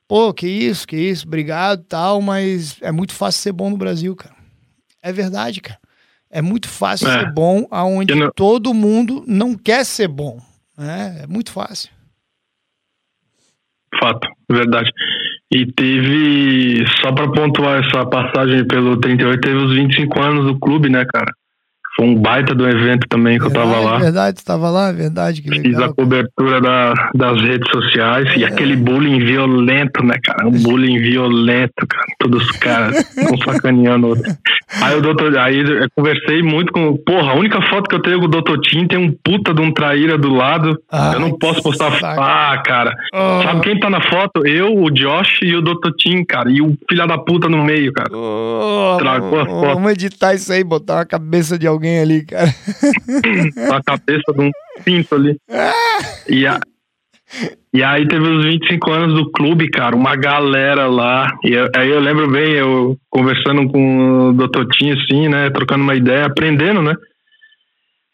[0.08, 4.16] pô, que isso, que isso, obrigado tal, mas é muito fácil ser bom no Brasil,
[4.16, 4.34] cara.
[5.04, 5.80] É verdade, cara.
[6.32, 7.20] É muito fácil é.
[7.20, 8.32] ser bom aonde não...
[8.34, 10.40] todo mundo não quer ser bom.
[10.78, 11.24] Né?
[11.24, 11.90] É muito fácil.
[14.00, 14.90] Fato, verdade.
[15.54, 20.90] E teve, só para pontuar essa passagem pelo 38, teve os 25 anos do clube,
[20.90, 21.32] né, cara?
[21.96, 23.98] Foi um baita do evento também que verdade, eu tava lá.
[23.98, 25.42] Verdade, estava lá, verdade.
[25.42, 28.40] Que legal, Fiz a cobertura da, das redes sociais é.
[28.40, 30.46] e aquele bullying violento, né, cara?
[30.46, 32.06] Um bullying violento, cara.
[32.20, 34.24] Todos os caras estão sacaneando outro.
[34.82, 36.98] Aí o doutor, aí eu conversei muito com.
[36.98, 39.62] Porra, a única foto que eu tenho com o doutor Tim tem um puta de
[39.62, 40.78] um traíra do lado.
[41.14, 41.86] Eu não posso postar.
[42.00, 42.20] Saco.
[42.20, 42.94] Ah, cara.
[43.14, 43.44] Oh.
[43.44, 44.46] Sabe quem tá na foto?
[44.46, 46.52] Eu, o Josh e o doutor Tim, cara.
[46.52, 48.10] E o filho da puta no meio, cara.
[48.12, 49.76] Oh, Tragou a foto.
[49.76, 52.50] Vamos editar isso aí, botar uma cabeça de alguém alguém ali, cara.
[53.78, 54.52] a cabeça de um
[54.84, 55.38] pinto ali.
[56.28, 56.60] E, a,
[57.74, 61.28] e aí teve os 25 anos do clube, cara, uma galera lá.
[61.44, 65.84] E eu, aí eu lembro bem, eu conversando com o doutor Tim, assim, né, trocando
[65.84, 66.96] uma ideia, aprendendo, né.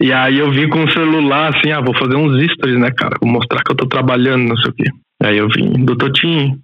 [0.01, 3.17] E aí eu vim com o celular, assim, ah, vou fazer uns stories, né, cara,
[3.21, 4.89] vou mostrar que eu tô trabalhando, não sei o quê.
[5.21, 6.59] Aí eu vim, doutor Tim,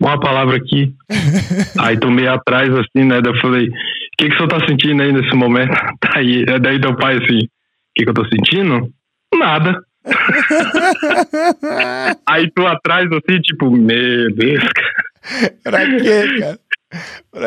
[0.00, 0.90] uma palavra aqui.
[1.78, 3.68] aí tomei atrás, assim, né, daí eu falei,
[4.12, 5.72] o que, que o senhor tá sentindo aí nesse momento?
[6.14, 7.48] Aí, daí teu pai assim, o
[7.94, 8.90] que, que eu tô sentindo?
[9.34, 9.74] Nada.
[12.26, 15.54] aí tu atrás assim, tipo, meu Deus, cara.
[15.62, 16.58] Pra quê, cara?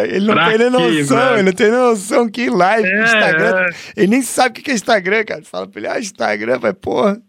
[0.07, 3.57] Ele não pra tem nem noção, ele não tem nem noção que live, é, Instagram.
[3.57, 3.69] É.
[3.97, 5.43] Ele nem sabe o que é Instagram, cara.
[5.43, 7.21] Fala pra ele, ah, Instagram, vai, porra.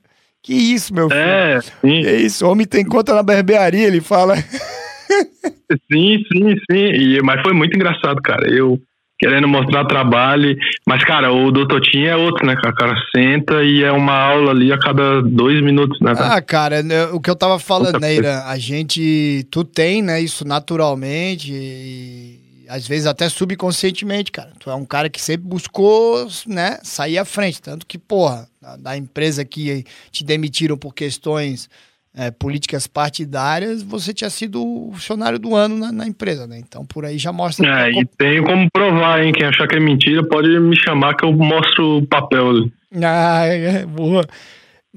[0.43, 1.21] Que isso, meu filho?
[1.21, 2.03] É, sim.
[2.03, 4.37] Que isso, o homem tem conta na barbearia, ele fala.
[5.93, 6.87] sim, sim, sim.
[6.95, 8.49] E, mas foi muito engraçado, cara.
[8.49, 8.81] Eu
[9.19, 10.57] querendo mostrar trabalho.
[10.87, 12.55] Mas, cara, o do Totinho é outro, né?
[12.55, 16.13] O cara senta e é uma aula ali a cada dois minutos, né?
[16.19, 20.21] Ah, cara, né, o que eu tava falando, né, Ira, a gente, tu tem, né,
[20.21, 24.51] isso naturalmente e às vezes até subconscientemente, cara.
[24.59, 27.63] Tu é um cara que sempre buscou, né, sair à frente.
[27.63, 28.49] Tanto que, porra,
[28.81, 31.71] da empresa que te demitiram por questões
[32.17, 36.59] é, políticas partidárias, você tinha sido o funcionário do ano na, na empresa, né?
[36.59, 37.87] Então por aí já mostra.
[37.87, 39.33] É, e tenho como provar, hein?
[39.33, 42.73] Quem achar que é mentira pode me chamar que eu mostro o papel ali.
[43.03, 44.25] Ah, é, boa.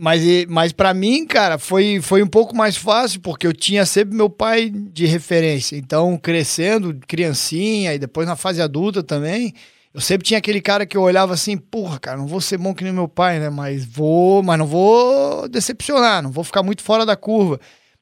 [0.02, 4.16] Mas, mas para mim, cara, foi, foi um pouco mais fácil, porque eu tinha sempre
[4.16, 5.76] meu pai de referência.
[5.76, 9.54] Então, crescendo, criancinha, e depois na fase adulta também,
[9.94, 12.74] eu sempre tinha aquele cara que eu olhava assim, porra, cara, não vou ser bom
[12.74, 13.50] que nem meu pai, né?
[13.50, 17.60] Mas vou, mas não vou decepcionar, não vou ficar muito fora da curva.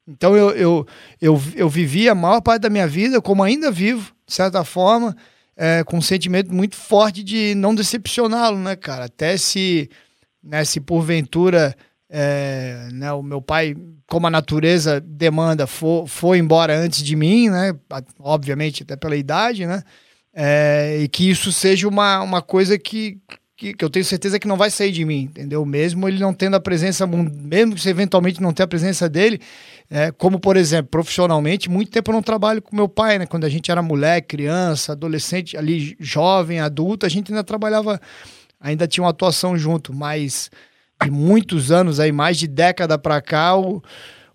[0.08, 0.88] Então eu, eu,
[1.22, 5.16] eu, eu vivi a maior parte da minha vida, como ainda vivo, de certa forma,
[5.56, 9.06] é, com um sentimento muito forte de não decepcioná-lo, né, cara?
[9.06, 9.90] Até se,
[10.44, 11.76] né, se porventura
[12.10, 13.76] é, né, o meu pai,
[14.08, 17.74] como a natureza demanda, for, foi embora antes de mim, né?
[18.20, 19.84] Obviamente, até pela idade, né?
[20.40, 23.18] É, e que isso seja uma, uma coisa que,
[23.56, 25.66] que, que, eu tenho certeza que não vai sair de mim, entendeu?
[25.66, 29.42] Mesmo ele não tendo a presença, mesmo que você eventualmente não tenha a presença dele,
[29.90, 33.26] é, como por exemplo, profissionalmente, muito tempo eu não trabalho com meu pai, né?
[33.26, 38.00] Quando a gente era mulher, criança, adolescente, ali jovem, adulto, a gente ainda trabalhava,
[38.62, 40.52] ainda tinha uma atuação junto, mas
[41.04, 43.82] de muitos anos aí, mais de década para cá, o,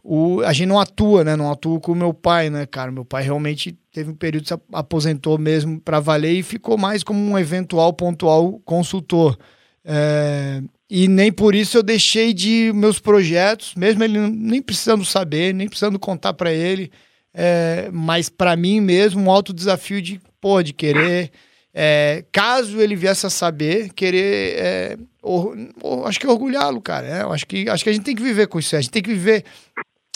[0.02, 1.36] o, a gente não atua, né?
[1.36, 2.90] Não atua com o meu pai, né, cara?
[2.90, 7.20] Meu pai realmente teve um período se aposentou mesmo para valer e ficou mais como
[7.20, 9.38] um eventual, pontual consultor.
[9.84, 15.54] É, e nem por isso eu deixei de meus projetos, mesmo ele nem precisando saber,
[15.54, 16.90] nem precisando contar para ele,
[17.34, 21.32] é, mas para mim mesmo um alto desafio de, pô, de querer
[21.74, 24.58] é, caso ele viesse a saber, querer.
[24.58, 27.06] É, or, or, acho que orgulhá-lo, cara.
[27.06, 28.76] É, acho, que, acho que a gente tem que viver com isso.
[28.76, 29.44] A gente tem que viver.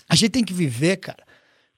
[0.08, 1.24] A gente tem que viver, cara,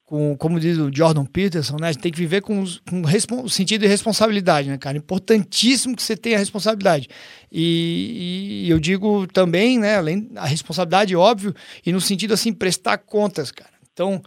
[0.05, 1.89] com, como diz o Jordan Peterson, né?
[1.89, 3.03] A gente tem que viver com, com
[3.43, 4.97] o sentido de responsabilidade, né, cara?
[4.97, 7.09] Importantíssimo que você tenha responsabilidade.
[7.53, 12.99] E, e eu digo também, né, além da responsabilidade, óbvio, e no sentido assim, prestar
[12.99, 13.73] contas, cara.
[13.93, 14.23] Então,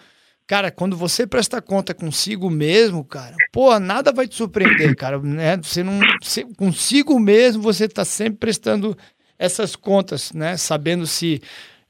[0.51, 5.55] Cara, quando você presta conta consigo mesmo, cara, pô, nada vai te surpreender, cara, né?
[5.55, 5.97] Você não.
[6.21, 8.97] Você, consigo mesmo, você tá sempre prestando
[9.39, 10.57] essas contas, né?
[10.57, 11.41] Sabendo se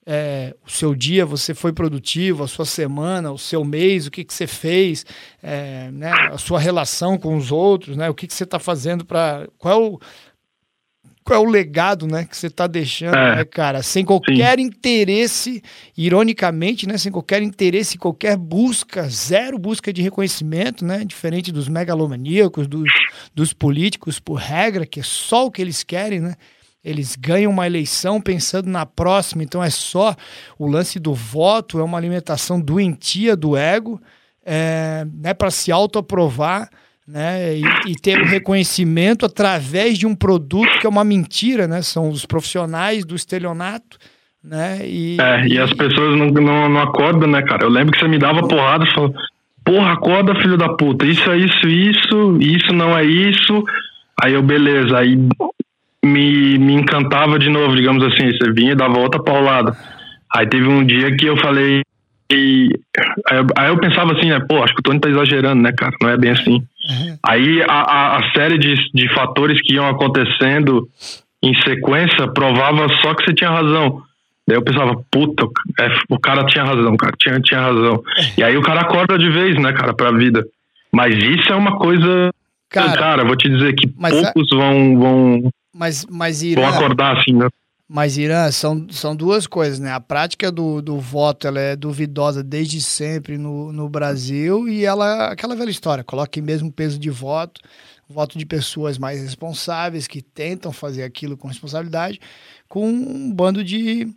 [0.06, 4.24] é, o seu dia você foi produtivo, a sua semana, o seu mês, o que,
[4.24, 5.06] que você fez,
[5.42, 6.12] é, né?
[6.12, 8.10] a sua relação com os outros, né?
[8.10, 9.48] O que, que você está fazendo para.
[9.58, 10.00] Qual é o
[11.24, 13.84] qual é o legado, né, que você está deixando, é, né, cara?
[13.84, 14.66] Sem qualquer sim.
[14.66, 15.62] interesse,
[15.96, 22.68] ironicamente, né, sem qualquer interesse, qualquer busca, zero busca de reconhecimento, né, diferente dos megalomaníacos,
[22.68, 22.90] dos,
[23.36, 26.36] dos políticos, por regra, que é só o que eles querem, né?
[26.84, 30.16] Eles ganham uma eleição pensando na próxima, então é só
[30.58, 34.02] o lance do voto, é uma alimentação doentia do ego,
[34.44, 36.70] é, né, para se autoaprovar
[37.08, 37.58] né?
[37.58, 41.82] E, e, ter o reconhecimento através de um produto que é uma mentira, né?
[41.82, 43.98] São os profissionais do estelionato,
[44.42, 44.80] né?
[44.84, 47.64] E, é, e as pessoas não, não, não acordam, né, cara?
[47.64, 48.94] Eu lembro que você me dava porrada e
[49.64, 53.64] porra, acorda, filho da puta, isso é isso, isso, isso não é isso.
[54.24, 55.18] Aí eu, beleza, aí
[56.04, 59.76] me, me encantava de novo, digamos assim, você vinha e dava outra paulada.
[60.34, 61.82] Aí teve um dia que eu falei,
[62.32, 62.80] e
[63.30, 65.72] aí eu, aí eu pensava assim, né, pô, acho que o Tony tá exagerando, né,
[65.74, 65.96] cara?
[66.02, 66.54] Não é bem assim.
[66.54, 67.18] Uhum.
[67.24, 70.88] Aí a, a, a, série de, de fatores que iam acontecendo
[71.44, 74.02] em sequência provava só que você tinha razão.
[74.48, 75.46] Daí eu pensava, puta,
[75.80, 78.02] é, o cara tinha razão, cara, tinha, tinha razão.
[78.18, 78.40] É.
[78.40, 80.44] E aí o cara acorda de vez, né, cara, pra vida.
[80.92, 82.32] Mas isso é uma coisa.
[82.70, 84.56] Cara, cara vou te dizer que poucos a...
[84.56, 87.48] vão, vão, mas, mas Irã, vão acordar assim, né?
[87.88, 89.92] Mas, Irã, são, são duas coisas, né?
[89.92, 95.32] A prática do, do voto ela é duvidosa desde sempre no, no Brasil e ela,
[95.32, 97.60] aquela velha história, coloca em mesmo peso de voto,
[98.08, 102.22] voto de pessoas mais responsáveis que tentam fazer aquilo com responsabilidade,
[102.70, 104.08] com um bando de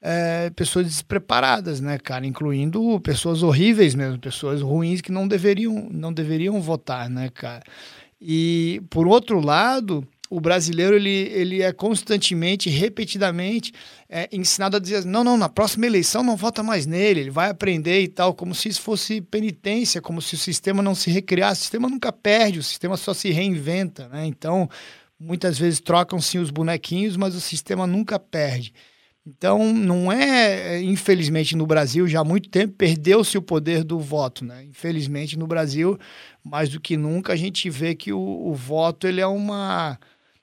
[0.00, 2.26] é, pessoas despreparadas, né, cara?
[2.26, 7.62] Incluindo pessoas horríveis mesmo, pessoas ruins que não deveriam, não deveriam votar, né, cara?
[8.18, 13.70] E, por outro lado o brasileiro ele, ele é constantemente, repetidamente
[14.08, 17.50] é, ensinado a dizer: não, não, na próxima eleição não vota mais nele, ele vai
[17.50, 21.60] aprender e tal, como se isso fosse penitência, como se o sistema não se recriasse.
[21.60, 24.08] O sistema nunca perde, o sistema só se reinventa.
[24.08, 24.24] Né?
[24.24, 24.70] Então,
[25.20, 28.72] muitas vezes trocam-se os bonequinhos, mas o sistema nunca perde.
[29.24, 34.44] Então, não é, infelizmente, no Brasil, já há muito tempo perdeu-se o poder do voto.
[34.44, 34.64] Né?
[34.64, 35.98] Infelizmente, no Brasil,
[36.42, 39.98] mais do que nunca, a gente vê que o, o voto ele é uma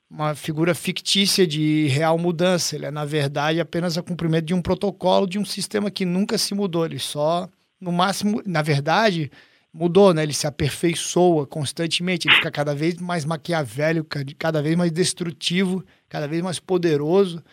[0.09, 2.75] uma figura fictícia de real mudança.
[2.75, 6.37] Ele é, na verdade, apenas a cumprimento de um protocolo de um sistema que nunca
[6.37, 6.85] se mudou.
[6.85, 7.47] Ele só,
[7.79, 9.31] no máximo, na verdade,
[9.73, 10.23] mudou, né?
[10.23, 16.27] Ele se aperfeiçoa constantemente, ele fica cada vez mais maquiavélico, cada vez mais destrutivo, cada
[16.27, 17.43] vez mais poderoso,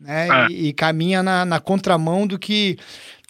[0.00, 0.28] né?
[0.30, 0.46] Ah.
[0.50, 2.78] E, e, caminha na, na contramão do que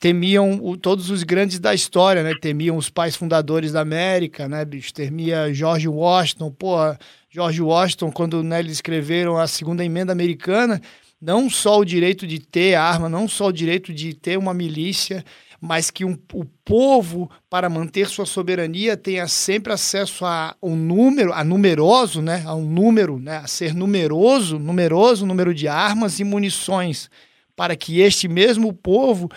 [0.01, 2.35] temiam o, todos os grandes da história, né?
[2.41, 4.93] Temiam os pais fundadores da América, né, bicho?
[4.95, 6.99] Temia George Washington, porra,
[7.37, 10.81] George Washington, quando né, eles escreveram a segunda emenda americana,
[11.21, 15.23] não só o direito de ter arma, não só o direito de ter uma milícia,
[15.61, 21.31] mas que um, o povo, para manter sua soberania, tenha sempre acesso a um número,
[21.31, 26.25] a numeroso, né, a um número, né, a ser numeroso, numeroso número de armas e
[26.25, 27.11] munições,
[27.55, 29.29] para que este mesmo povo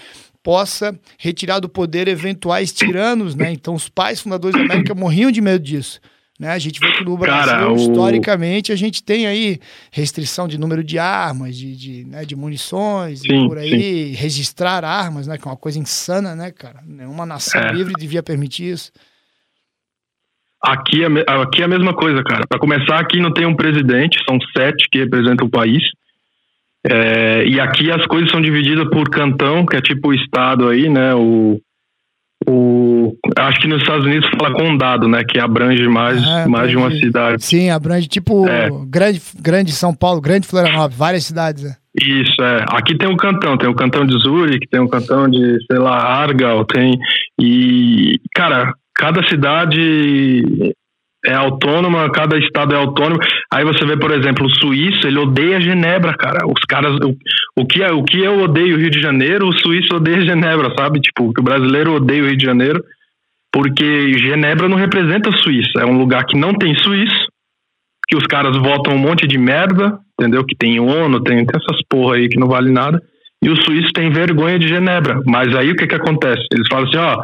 [0.41, 3.51] possa retirar do poder eventuais tiranos, né?
[3.51, 5.99] Então os pais fundadores da América morriam de medo disso.
[6.39, 6.51] Né?
[6.51, 9.59] A gente vê que no Brasil, Cara, o- historicamente, a gente tem aí
[9.91, 14.85] restrição de número de armas, de, de, né, de munições, e Sim, por aí, registrar
[14.85, 15.37] armas, né?
[15.37, 16.79] Que é uma coisa insana, né, cara?
[16.87, 17.73] Nenhuma nação É.
[17.73, 18.89] livre devia permitir isso.
[20.61, 21.07] Aqui é,
[21.41, 22.45] aqui é a mesma coisa, cara.
[22.47, 25.81] Para começar, aqui não tem um presidente, são sete que representam o país.
[26.89, 30.87] É, e aqui as coisas são divididas por cantão, que é tipo o estado aí,
[30.89, 31.13] né?
[31.15, 31.59] O,
[32.47, 35.23] o, acho que nos Estados Unidos fala condado, né?
[35.27, 37.05] Que abrange mais, Ah, mais de uma abrange.
[37.05, 37.43] cidade.
[37.43, 38.69] Sim, abrange tipo É.
[38.87, 41.63] grande, grande São Paulo, grande Florianópolis, várias cidades.
[41.63, 41.75] Né?
[42.01, 42.65] Isso, é.
[42.69, 45.97] Aqui tem um cantão, tem o cantão de Zurich, tem o cantão de, sei lá,
[45.97, 46.97] Argau, tem.
[47.41, 50.41] E, cara, cada cidade
[51.25, 53.19] é autônoma, cada estado é autônomo.
[53.53, 56.45] Aí você vê, por exemplo, o suíço, ele odeia Genebra, cara.
[56.47, 56.95] Os caras.
[57.03, 60.21] O, o, que, é- o que eu odeio o Rio de Janeiro, o suíço odeia
[60.21, 60.99] Genebra, sabe?
[61.01, 62.83] Tipo, que o brasileiro odeia o Rio de Janeiro,
[63.51, 65.79] porque Genebra não representa a Suíça.
[65.79, 67.27] É um lugar que não tem suíço,
[68.07, 70.45] que os caras votam um monte de merda, entendeu?
[70.45, 73.01] Que tem ONU, tem, tem essas porra aí que não vale nada.
[73.43, 75.21] E o suíço tem vergonha de Genebra.
[75.25, 76.43] Mas aí o que que acontece?
[76.53, 77.23] Eles falam assim, ó,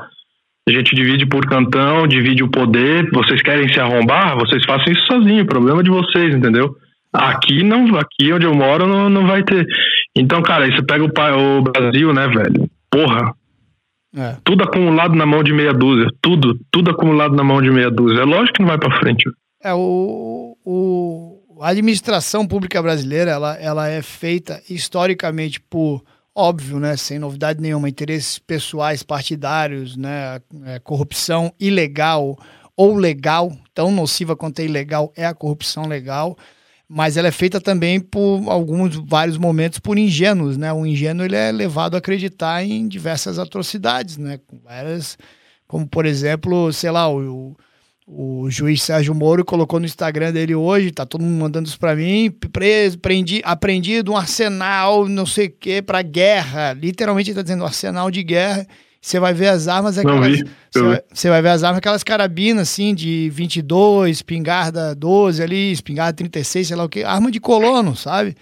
[0.68, 4.36] a gente divide por cantão, divide o poder, vocês querem se arrombar?
[4.36, 6.76] Vocês façam isso sozinho, problema de vocês, entendeu?
[7.14, 9.66] Aqui não, aqui onde eu moro não, não vai ter.
[10.16, 12.70] Então, cara, aí você pega o, o Brasil, né, velho?
[12.90, 13.32] Porra,
[14.18, 14.38] É.
[14.44, 16.10] tudo acumulado na mão de meia dúzia.
[16.22, 18.22] Tudo, tudo acumulado na mão de meia dúzia.
[18.22, 19.24] É lógico que não vai pra frente.
[19.64, 26.04] É, o, o, a administração pública brasileira, ela, ela é feita historicamente por,
[26.36, 32.38] óbvio, né, sem novidade nenhuma, interesses pessoais partidários, né, é, corrupção ilegal
[32.76, 36.38] ou legal, tão nociva quanto é ilegal é a corrupção legal,
[36.90, 41.38] mas ela é feita também por alguns, vários momentos por ingênuos, né, o ingênuo ele
[41.38, 45.18] é levado a acreditar em diversas atrocidades, né, várias,
[45.66, 47.56] como por exemplo, sei lá, o,
[48.08, 51.96] o juiz Sérgio Moro colocou no Instagram dele hoje, tá todo mundo mandando isso pra
[51.96, 56.74] mim, preso, prendi, apreendido um arsenal, não sei o que, pra guerra.
[56.74, 58.66] Literalmente ele tá dizendo arsenal de guerra.
[59.02, 60.40] Você vai ver as armas, Não aquelas.
[60.40, 61.02] vi, Você eu vai, vi.
[61.14, 66.68] você vai ver as armas, aquelas carabinas assim, de 22, espingarda 12 ali, espingarda 36,
[66.68, 68.36] sei lá o que, arma de colono, sabe?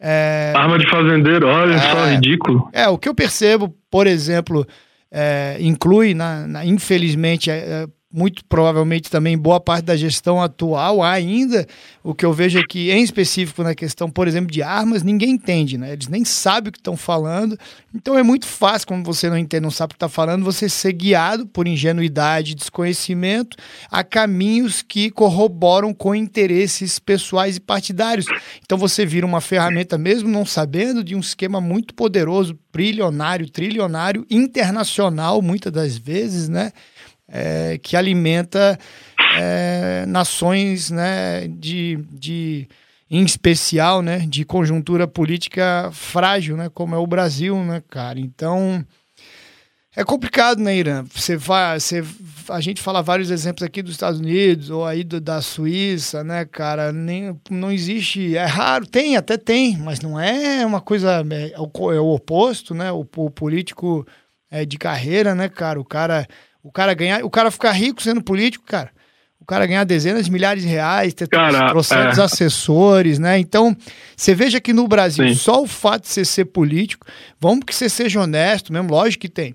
[0.00, 1.78] É, Arma de fazendeiro, olha É.
[1.78, 2.68] só, ridículo.
[2.72, 4.66] é, o que eu percebo, por exemplo,
[5.10, 11.02] é, inclui, na, na- infelizmente, é, é, muito provavelmente também boa parte da gestão atual
[11.02, 11.66] ainda,
[12.02, 15.30] o que eu vejo é que, em específico na questão, por exemplo, de armas, ninguém
[15.32, 15.92] entende, né?
[15.92, 17.58] Eles nem sabem o que estão falando.
[17.94, 20.70] Então é muito fácil, quando você não entende, não sabe o que está falando, você
[20.70, 23.58] ser guiado por ingenuidade, desconhecimento,
[23.90, 28.24] a caminhos que corroboram com interesses pessoais e partidários.
[28.64, 34.24] Então você vira uma ferramenta, mesmo não sabendo, de um esquema muito poderoso, trilionário, trilionário,
[34.30, 36.72] internacional, muitas das vezes, né?
[37.28, 38.78] É, que alimenta
[39.36, 41.46] é, nações, né?
[41.48, 42.66] De, de,
[43.10, 44.20] em especial, né?
[44.26, 46.70] De conjuntura política frágil, né?
[46.72, 48.18] Como é o Brasil, né, cara?
[48.18, 48.84] Então.
[49.96, 51.04] É complicado, né, Irã?
[51.12, 52.04] Você vai, você,
[52.50, 56.44] a gente fala vários exemplos aqui dos Estados Unidos ou aí do- da Suíça, né,
[56.44, 56.92] cara?
[56.92, 61.58] Nem, não existe, é raro, tem, até tem, mas não é uma coisa, é, é
[61.58, 62.92] o, é o oposto, né?
[62.92, 64.06] O, o político
[64.48, 65.80] é, de carreira, né, cara?
[65.80, 66.28] O cara,
[66.62, 68.90] o cara ganhar, o cara ficar rico sendo político, cara.
[69.40, 72.22] O cara ganhar dezenas de milhares de reais, ter Cara, trocentos é.
[72.22, 73.38] assessores, né?
[73.38, 73.74] Então,
[74.14, 75.34] você veja que no Brasil, Sim.
[75.34, 77.06] só o fato de você ser político,
[77.40, 79.54] vamos que você seja honesto mesmo, lógico que tem.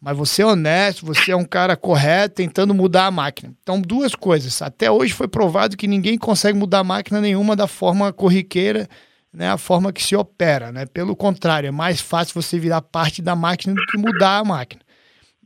[0.00, 3.52] Mas você é honesto, você é um cara correto, tentando mudar a máquina.
[3.62, 4.62] Então, duas coisas.
[4.62, 8.88] Até hoje foi provado que ninguém consegue mudar máquina nenhuma da forma corriqueira,
[9.32, 9.50] né?
[9.50, 10.86] A forma que se opera, né?
[10.86, 14.82] Pelo contrário, é mais fácil você virar parte da máquina do que mudar a máquina.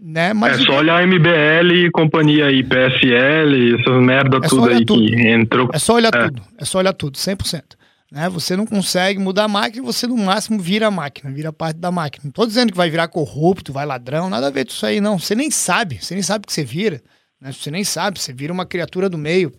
[0.04, 0.32] Né?
[0.32, 4.84] Mas é só olhar a MBL e companhia aí, PSL, essas merda É tudo aí
[4.84, 5.06] tudo.
[5.06, 5.70] que entrou.
[5.72, 6.24] É só olhar É.
[6.24, 6.42] tudo.
[6.58, 7.76] É só olhar tudo, 100%.
[8.10, 8.28] Né?
[8.28, 11.90] Você não consegue mudar a máquina, você no máximo vira a máquina, vira parte da
[11.92, 12.22] máquina.
[12.24, 15.00] Não tô dizendo que vai virar corrupto, vai ladrão, nada a ver com isso aí,
[15.00, 15.18] não.
[15.18, 17.00] Você nem sabe, você nem sabe o que você vira.
[17.40, 17.52] Né?
[17.52, 19.52] Você nem sabe, você vira uma criatura do meio.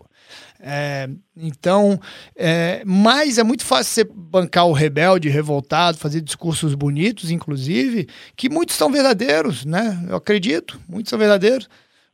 [0.66, 2.00] É, então,
[2.38, 8.50] é, mas é muito fácil você bancar o rebelde, revoltado, fazer discursos bonitos, inclusive, que
[8.50, 10.02] muitos são verdadeiros, né?
[10.08, 11.68] Eu acredito, muitos são verdadeiros.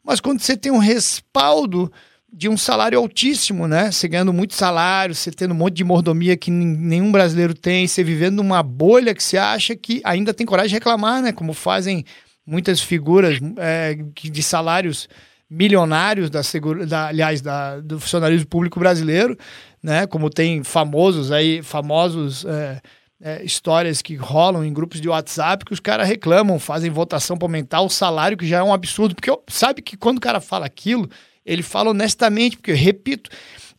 [0.04, 1.92] Mas quando você tem um respaldo
[2.34, 3.92] de um salário altíssimo, né?
[3.92, 8.04] Você ganhando muito salário, você tendo um monte de mordomia que nenhum brasileiro tem, você
[8.04, 11.32] vivendo numa bolha que você acha que ainda tem coragem de reclamar, né?
[11.32, 12.04] Como fazem
[12.44, 15.08] muitas figuras é, de salários
[15.50, 19.38] milionários da segura, da, aliás, da, do funcionalismo público brasileiro,
[19.82, 20.06] né?
[20.06, 22.82] Como tem famosos aí, famosos é,
[23.22, 27.48] é, histórias que rolam em grupos de WhatsApp que os caras reclamam, fazem votação para
[27.48, 29.16] aumentar o salário, que já é um absurdo.
[29.16, 31.10] Porque sabe que quando o cara fala aquilo,
[31.46, 33.30] ele fala honestamente, porque, repito,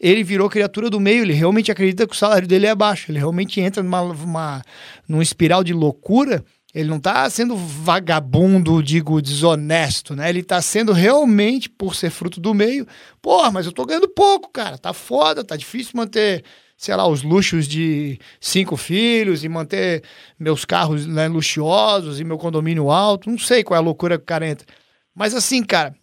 [0.01, 3.19] ele virou criatura do meio, ele realmente acredita que o salário dele é baixo, ele
[3.19, 4.63] realmente entra numa, uma,
[5.07, 6.43] numa espiral de loucura.
[6.75, 10.29] Ele não está sendo vagabundo, digo, desonesto, né?
[10.29, 12.87] Ele está sendo realmente, por ser fruto do meio,
[13.21, 14.79] porra, mas eu tô ganhando pouco, cara.
[14.79, 16.45] Tá foda, tá difícil manter
[16.81, 20.03] sei lá, os luxos de cinco filhos e manter
[20.39, 23.29] meus carros né, luxuosos e meu condomínio alto.
[23.29, 24.67] Não sei qual é a loucura que o cara entra.
[25.15, 25.95] Mas assim, cara,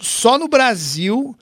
[0.00, 1.36] só no Brasil.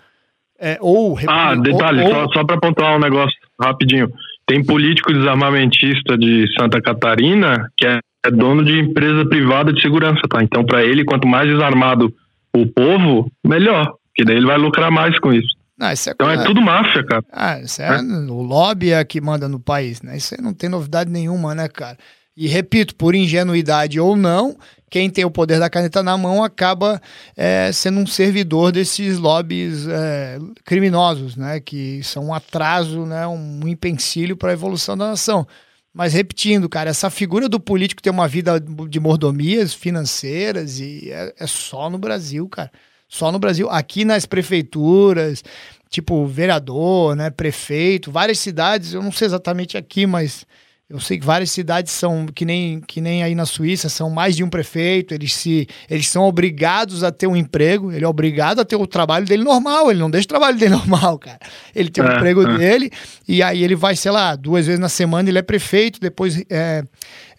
[0.58, 1.18] É, ou.
[1.26, 4.12] Ah, detalhe, ou, só, só para pontuar um negócio rapidinho.
[4.46, 10.22] Tem político desarmamentista de Santa Catarina que é, é dono de empresa privada de segurança,
[10.28, 10.42] tá?
[10.42, 12.14] Então, para ele, quanto mais desarmado
[12.54, 13.94] o povo, melhor.
[14.14, 15.56] Que daí ele vai lucrar mais com isso.
[15.78, 17.24] Não, é então é tudo máfia, cara.
[17.32, 20.16] Ah, isso é, é, o lobby é que manda no país, né?
[20.16, 21.96] Isso aí não tem novidade nenhuma, né, cara?
[22.36, 24.56] E repito, por ingenuidade ou não,
[24.90, 27.00] quem tem o poder da caneta na mão acaba
[27.34, 31.60] é, sendo um servidor desses lobbies é, criminosos, né?
[31.60, 33.26] Que são um atraso, né?
[33.26, 35.46] um empecilho para a evolução da nação.
[35.92, 41.34] Mas repetindo, cara, essa figura do político ter uma vida de mordomias financeiras e é,
[41.38, 42.70] é só no Brasil, cara.
[43.08, 43.68] Só no Brasil.
[43.68, 45.42] Aqui nas prefeituras,
[45.88, 50.46] tipo vereador, né, prefeito, várias cidades, eu não sei exatamente aqui, mas
[50.90, 54.34] eu sei que várias cidades são que nem, que nem aí na Suíça, são mais
[54.34, 58.58] de um prefeito, eles se eles são obrigados a ter um emprego, ele é obrigado
[58.58, 61.38] a ter o trabalho dele normal, ele não deixa o trabalho dele normal, cara.
[61.76, 62.58] Ele tem o é, emprego é.
[62.58, 62.90] dele
[63.28, 66.82] e aí ele vai, sei lá, duas vezes na semana ele é prefeito, depois é,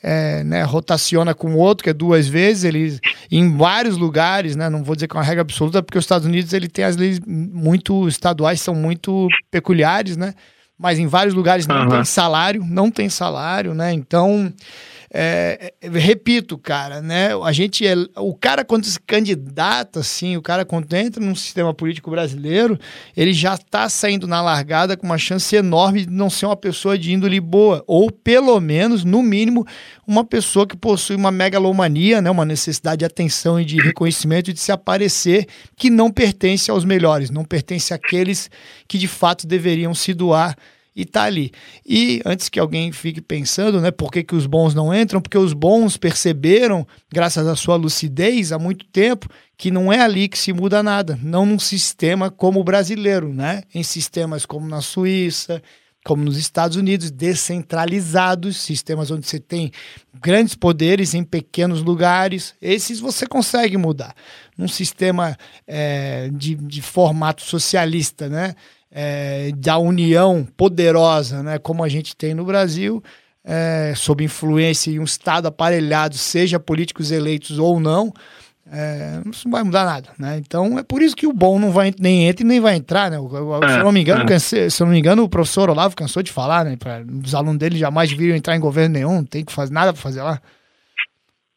[0.02, 4.82] é, né, rotaciona com outro, que é duas vezes, ele em vários lugares, né, não
[4.82, 7.20] vou dizer que é uma regra absoluta, porque os Estados Unidos ele tem as leis
[7.28, 10.34] muito estaduais, são muito peculiares, né?
[10.82, 11.90] Mas em vários lugares não uhum.
[11.90, 13.94] tem salário, não tem salário, né?
[13.94, 14.52] Então,
[15.14, 17.32] é, é, repito, cara, né?
[17.44, 21.74] A gente é, o cara quando se candidata, assim, o cara quando entra num sistema
[21.74, 22.80] político brasileiro,
[23.16, 26.98] ele já está saindo na largada com uma chance enorme de não ser uma pessoa
[26.98, 29.68] de índole boa, ou pelo menos, no mínimo,
[30.08, 32.32] uma pessoa que possui uma megalomania, né?
[32.32, 36.86] Uma necessidade de atenção e de reconhecimento e de se aparecer que não pertence aos
[36.86, 38.50] melhores, não pertence àqueles
[38.88, 40.56] que de fato deveriam se doar
[41.02, 41.52] e tá ali.
[41.84, 45.20] E antes que alguém fique pensando, né, por que, que os bons não entram?
[45.20, 50.30] Porque os bons perceberam, graças à sua lucidez há muito tempo, que não é ali
[50.30, 53.64] que se muda nada, não num sistema como o brasileiro, né?
[53.74, 55.62] Em sistemas como na Suíça,
[56.06, 59.72] como nos Estados Unidos, descentralizados, sistemas onde você tem
[60.22, 64.16] grandes poderes em pequenos lugares, esses você consegue mudar.
[64.56, 68.56] Num sistema é, de, de formato socialista, né?
[68.92, 73.02] É, da união poderosa, né, como a gente tem no Brasil,
[73.44, 78.14] é, sob influência e um Estado aparelhado, seja políticos eleitos ou não,
[78.74, 80.38] é, isso não vai mudar nada, né?
[80.38, 83.12] Então é por isso que o bom não vai nem entra e nem vai entrar,
[83.12, 83.18] né?
[83.18, 84.26] se, eu não me engano, é.
[84.26, 86.78] cansei, se eu não me engano, o professor Olavo cansou de falar, né?
[86.78, 89.92] Pra, os alunos dele jamais deveriam entrar em governo nenhum, não tem que fazer nada
[89.92, 90.40] para fazer lá.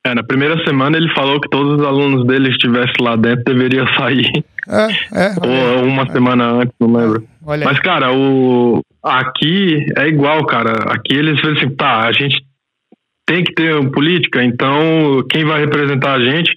[0.06, 3.86] É, na primeira semana ele falou que todos os alunos dele estivessem lá dentro deveriam
[3.96, 4.44] sair.
[4.68, 5.34] É, é.
[5.42, 6.12] Ou uma é.
[6.12, 7.24] semana antes, não lembro.
[7.46, 10.72] Olha Mas, cara, o aqui é igual, cara.
[10.92, 12.42] Aqui eles falam assim, tá, a gente
[13.26, 16.52] tem que ter política, então quem vai representar a gente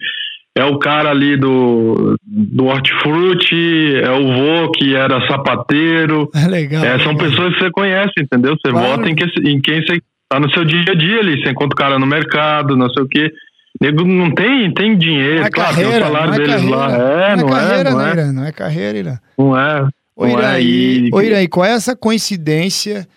[0.57, 6.29] é o cara ali do, do hortifruti, é o vô que era sapateiro.
[6.35, 6.83] É legal.
[6.83, 7.29] É, são legal.
[7.29, 8.57] pessoas que você conhece, entendeu?
[8.57, 8.87] Você claro.
[8.87, 11.41] vota em, que, em quem você tá no seu dia a dia ali.
[11.41, 13.31] Você encontra o cara no mercado, não sei o quê.
[13.79, 16.75] Nego não tem, tem dinheiro, não é claro, carreira, tem o salário é deles carreira,
[16.75, 16.91] lá.
[16.91, 18.15] É, não, não é, carreira, não é.
[18.15, 19.19] Né, não é carreira, Irã.
[19.37, 19.87] Não é.
[20.15, 23.07] Ô, Iraí, é, Iraí, qual é essa coincidência,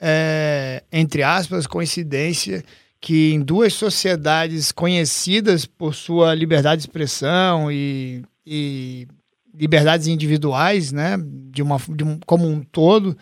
[0.00, 2.64] é, entre aspas, coincidência,
[3.00, 9.06] que em duas sociedades conhecidas por sua liberdade de expressão e, e
[9.54, 11.16] liberdades individuais, né,
[11.50, 13.16] de uma, de um, como um todo,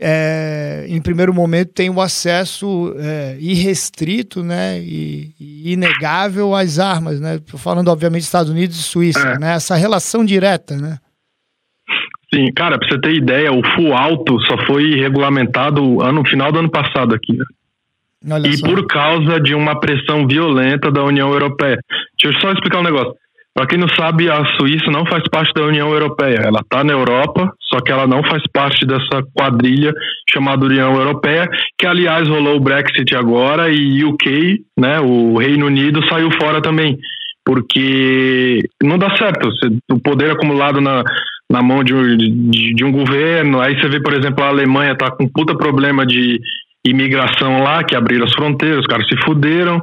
[0.00, 7.20] é, em primeiro momento tem o acesso é, irrestrito né, e, e, inegável às armas,
[7.20, 7.40] né?
[7.56, 9.38] falando obviamente Estados Unidos e Suíça, é.
[9.38, 9.54] né?
[9.54, 10.98] Essa relação direta, né?
[12.34, 16.58] Sim, cara, para você ter ideia, o full alto só foi regulamentado ano final do
[16.58, 17.32] ano passado aqui.
[17.32, 17.44] Né?
[18.48, 18.66] e só.
[18.66, 21.78] por causa de uma pressão violenta da União Europeia.
[22.20, 23.14] Deixa eu só explicar um negócio.
[23.54, 26.40] Para quem não sabe, a Suíça não faz parte da União Europeia.
[26.44, 29.92] Ela está na Europa, só que ela não faz parte dessa quadrilha
[30.28, 31.48] chamada União Europeia,
[31.78, 36.98] que aliás rolou o Brexit agora e UK, né, o Reino Unido saiu fora também,
[37.44, 39.48] porque não dá certo.
[39.92, 41.04] O poder acumulado na,
[41.48, 44.92] na mão de um, de, de um governo, aí você vê, por exemplo, a Alemanha
[44.92, 46.40] está com puta problema de
[46.84, 49.80] imigração lá, que abriram as fronteiras, os caras se fuderam,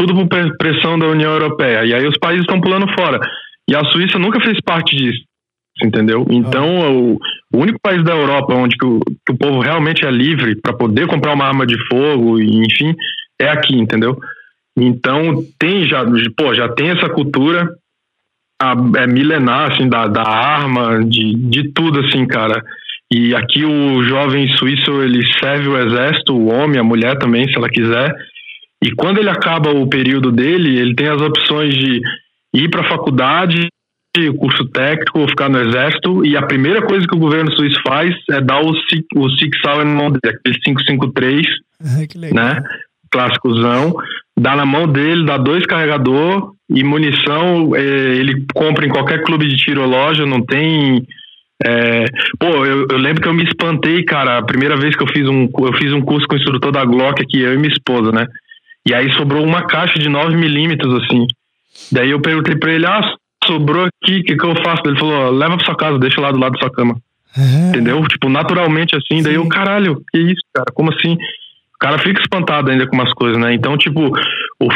[0.00, 1.84] tudo por pressão da União Europeia.
[1.84, 3.20] E aí os países estão pulando fora.
[3.68, 5.20] E a Suíça nunca fez parte disso,
[5.84, 6.26] entendeu?
[6.30, 6.90] Então, ah.
[6.90, 7.18] o,
[7.52, 10.72] o, único país da Europa onde que o, que o povo realmente é livre para
[10.72, 12.94] poder comprar uma arma de fogo, e, enfim,
[13.38, 14.16] é aqui, entendeu?
[14.78, 16.02] Então, tem já,
[16.34, 17.68] pô, já tem essa cultura
[18.58, 22.62] a, é milenar, assim, da, da arma, de, de tudo, assim, cara.
[23.12, 27.56] E aqui o jovem suíço, ele serve o exército, o homem, a mulher também, se
[27.56, 28.14] ela quiser.
[28.82, 32.00] E quando ele acaba o período dele, ele tem as opções de
[32.54, 33.68] ir para a faculdade,
[34.38, 36.24] curso técnico ou ficar no exército.
[36.24, 39.84] E a primeira coisa que o governo suíço faz é dar o, o Six Hour
[39.84, 41.46] na mão dele, aquele 553,
[42.32, 42.62] né?
[43.10, 43.94] Clássicozão.
[44.38, 47.74] Dá na mão dele, dá dois carregador e munição.
[47.74, 51.06] É, ele compra em qualquer clube de tiro loja, não tem.
[51.62, 52.04] É,
[52.38, 55.28] pô, eu, eu, lembro que eu me espantei, cara, a primeira vez que eu fiz
[55.28, 58.10] um, eu fiz um curso com o instrutor da Glock aqui, eu e minha esposa,
[58.10, 58.26] né?
[58.86, 61.26] E aí sobrou uma caixa de 9 milímetros, assim.
[61.92, 64.82] Daí eu perguntei pra ele, ah, sobrou aqui, o que, que eu faço?
[64.86, 66.96] Ele falou, leva pra sua casa, deixa lá do lado da sua cama.
[67.36, 67.68] Uhum.
[67.68, 68.02] Entendeu?
[68.08, 69.18] Tipo, naturalmente assim.
[69.18, 69.22] Sim.
[69.22, 70.70] Daí eu, caralho, que isso, cara?
[70.72, 71.14] Como assim?
[71.14, 73.54] O cara fica espantado ainda com umas coisas, né?
[73.54, 74.12] Então, tipo,
[74.60, 74.68] o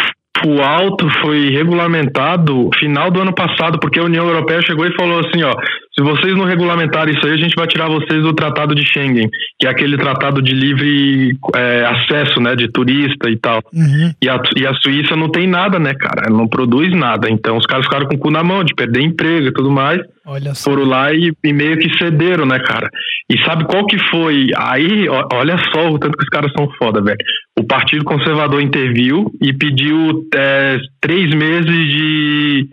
[0.46, 5.20] o alto foi regulamentado final do ano passado, porque a União Europeia chegou e falou
[5.20, 5.54] assim, ó,
[5.96, 9.28] se vocês não regulamentarem isso aí, a gente vai tirar vocês do Tratado de Schengen,
[9.58, 13.62] que é aquele tratado de livre é, acesso, né, de turista e tal.
[13.72, 14.12] Uhum.
[14.20, 16.28] E, a, e a Suíça não tem nada, né, cara?
[16.30, 17.28] Não produz nada.
[17.30, 20.00] Então os caras ficaram com o cu na mão de perder emprego e tudo mais.
[20.26, 20.70] Olha só.
[20.70, 22.88] Foram lá e, e, meio que cederam, né, cara?
[23.30, 24.48] E sabe qual que foi?
[24.56, 27.18] Aí, olha só o tanto que os caras são foda, velho.
[27.58, 32.68] O Partido Conservador interviu e pediu é, três meses de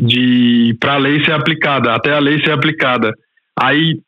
[0.00, 3.12] de para a lei ser aplicada, até a lei ser aplicada.
[3.58, 4.00] Aí,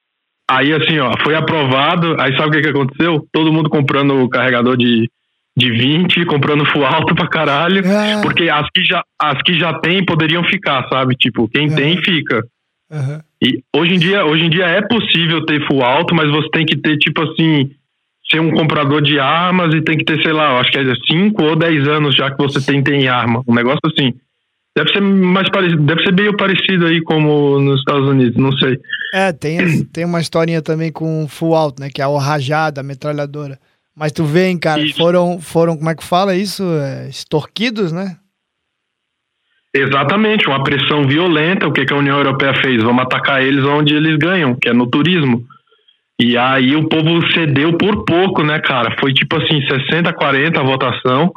[0.51, 3.24] aí assim, ó, foi aprovado, aí sabe o que, que aconteceu?
[3.32, 5.09] Todo mundo comprando o carregador de,
[5.56, 8.20] de 20, comprando full alto pra caralho, é.
[8.22, 11.14] porque as que, já, as que já tem poderiam ficar, sabe?
[11.14, 11.74] Tipo, quem é.
[11.74, 12.42] tem, fica.
[12.95, 13.21] Uhum.
[13.43, 16.65] E hoje em, dia, hoje em dia é possível ter full alto, mas você tem
[16.65, 17.71] que ter, tipo assim,
[18.31, 21.43] ser um comprador de armas e tem que ter, sei lá, acho que é 5
[21.43, 23.43] ou 10 anos já que você tem, tem arma.
[23.49, 24.15] Um negócio assim.
[24.77, 28.79] Deve ser mais parecido, deve ser meio parecido aí como nos Estados Unidos, não sei.
[29.12, 31.89] É, tem, tem uma historinha também com full out, né?
[31.93, 33.59] Que é o rajada, a metralhadora.
[33.95, 36.65] Mas tu vê, hein, cara, foram, foram, como é que fala isso?
[36.65, 38.16] É, extorquidos, né?
[39.74, 41.66] Exatamente, uma pressão violenta.
[41.66, 42.80] O que, que a União Europeia fez?
[42.82, 45.44] Vamos atacar eles onde eles ganham, que é no turismo.
[46.20, 48.96] E aí o povo cedeu por pouco, né, cara?
[49.01, 51.32] Foi tipo assim, 60 40 a votação.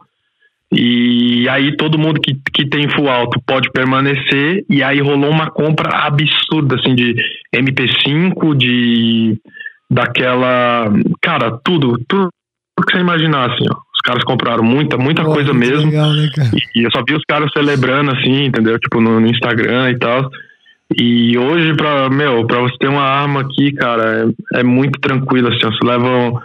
[0.71, 4.63] E aí todo mundo que, que tem full alto pode permanecer.
[4.69, 7.15] E aí rolou uma compra absurda, assim, de
[7.55, 9.39] MP5, de
[9.89, 10.85] daquela.
[11.21, 12.29] Cara, tudo, tudo
[12.85, 13.86] que você imaginar, assim, ó.
[14.07, 15.91] Caras compraram muita, muita Pô, coisa mesmo.
[15.91, 18.79] Legal, né, e, e, eu só vi os caras celebrando, assim, entendeu?
[18.79, 20.29] Tipo, no, no Instagram e tal.
[20.97, 25.49] E hoje, pra, meu, pra você ter uma arma aqui, cara, é, é muito tranquilo,
[25.49, 25.59] assim.
[25.59, 26.41] Você leva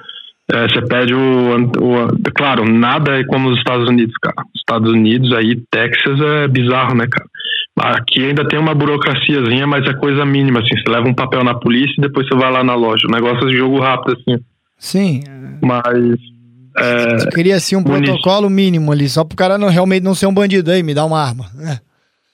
[0.53, 4.37] é, você pede o, o, Claro, nada é como os Estados Unidos, cara.
[4.57, 7.29] Estados Unidos, aí, Texas é bizarro, né, cara?
[7.97, 10.77] Aqui ainda tem uma burocraciazinha, mas é coisa mínima, assim.
[10.77, 13.07] Você leva um papel na polícia e depois você vai lá na loja.
[13.07, 14.43] O negócio é de jogo rápido, assim.
[14.79, 15.25] Sim.
[15.63, 16.19] Mas.
[16.77, 20.27] É, você queria, assim, um protocolo mínimo ali, só pro cara não, realmente não ser
[20.27, 21.47] um bandido aí, me dá uma arma.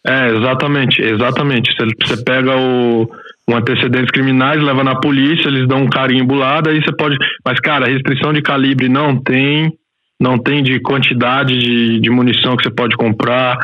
[0.07, 1.75] É, é exatamente, exatamente.
[1.75, 3.11] Você, você pega o
[3.49, 7.17] um antecedentes criminais, leva na polícia, eles dão um carimbo lá, daí você pode.
[7.45, 9.73] Mas, cara, restrição de calibre não tem,
[10.21, 13.59] não tem de quantidade de, de munição que você pode comprar,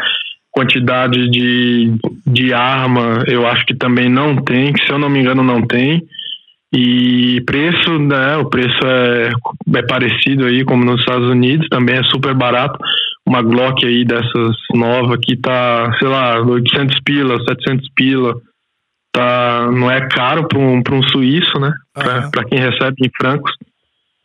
[0.51, 1.93] quantidade de,
[2.27, 5.61] de arma, eu acho que também não tem, que se eu não me engano não
[5.61, 6.03] tem.
[6.77, 8.37] E preço, né?
[8.37, 9.31] O preço é,
[9.77, 12.77] é parecido aí, como nos Estados Unidos, também é super barato.
[13.25, 18.35] Uma Glock aí dessas nova que tá, sei lá, 800 pila, 700 pila
[19.15, 21.73] tá, não é caro para um, um suíço, né?
[21.97, 22.31] Uhum.
[22.33, 23.53] Para quem recebe em francos.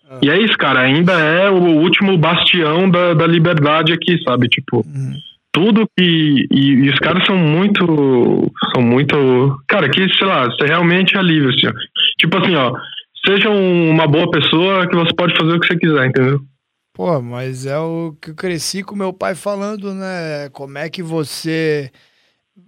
[0.10, 0.18] Uhum.
[0.24, 0.82] E é isso, cara.
[0.82, 4.48] Ainda é o último bastião da, da liberdade aqui, sabe?
[4.48, 5.14] Tipo, uhum.
[5.52, 6.48] tudo que.
[6.52, 8.52] E, e, os caras são muito.
[8.74, 9.62] São muito.
[9.68, 11.68] Cara, que, sei lá, você realmente é livre, assim.
[11.68, 11.99] Ó.
[12.20, 12.74] Tipo assim, ó.
[13.26, 16.42] Seja uma boa pessoa que você pode fazer o que você quiser, entendeu?
[16.94, 20.50] Pô, mas é o que eu cresci com meu pai falando, né?
[20.52, 21.92] Como é que você.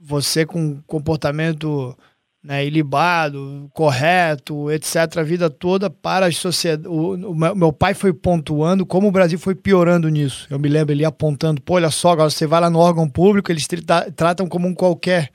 [0.02, 1.96] Você com comportamento
[2.44, 6.90] né, ilibado, correto, etc., a vida toda para as sociedades.
[6.90, 10.48] O, o, meu pai foi pontuando como o Brasil foi piorando nisso.
[10.50, 13.52] Eu me lembro ele apontando: pô, olha só, agora você vai lá no órgão público,
[13.52, 13.68] eles
[14.16, 15.30] tratam como um qualquer.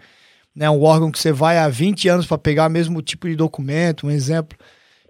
[0.57, 3.37] Né, um órgão que você vai há 20 anos para pegar o mesmo tipo de
[3.37, 4.59] documento, um exemplo.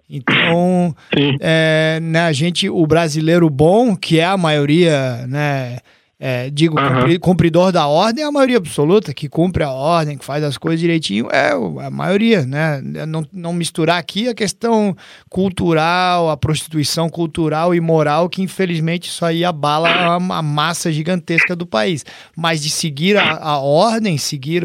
[0.09, 0.93] Então,
[1.39, 5.77] é, né, a gente, o brasileiro bom, que é a maioria, né?
[6.19, 7.19] é, digo, uhum.
[7.19, 10.79] cumpridor da ordem é a maioria absoluta, que cumpre a ordem, que faz as coisas
[10.79, 11.51] direitinho, é
[11.85, 12.81] a maioria, né?
[13.07, 14.97] Não, não misturar aqui a questão
[15.29, 21.55] cultural, a prostituição cultural e moral, que infelizmente isso aí abala a, a massa gigantesca
[21.55, 22.03] do país.
[22.35, 24.63] Mas de seguir a, a ordem, seguir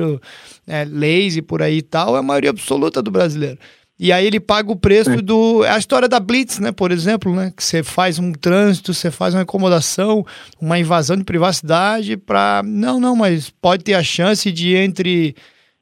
[0.67, 3.59] é, leis e por aí e tal, é a maioria absoluta do brasileiro.
[3.99, 5.65] E aí ele paga o preço do.
[5.65, 6.73] É a história da Blitz, né?
[6.73, 7.53] Por exemplo, né?
[7.57, 10.27] Que você faz um trânsito, você faz uma incomodação,
[10.61, 12.63] uma invasão de privacidade para.
[12.65, 15.37] Não, não, mas pode ter a chance de entre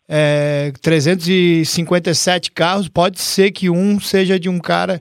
[0.07, 5.01] é, 357 carros, pode ser que um seja de um cara.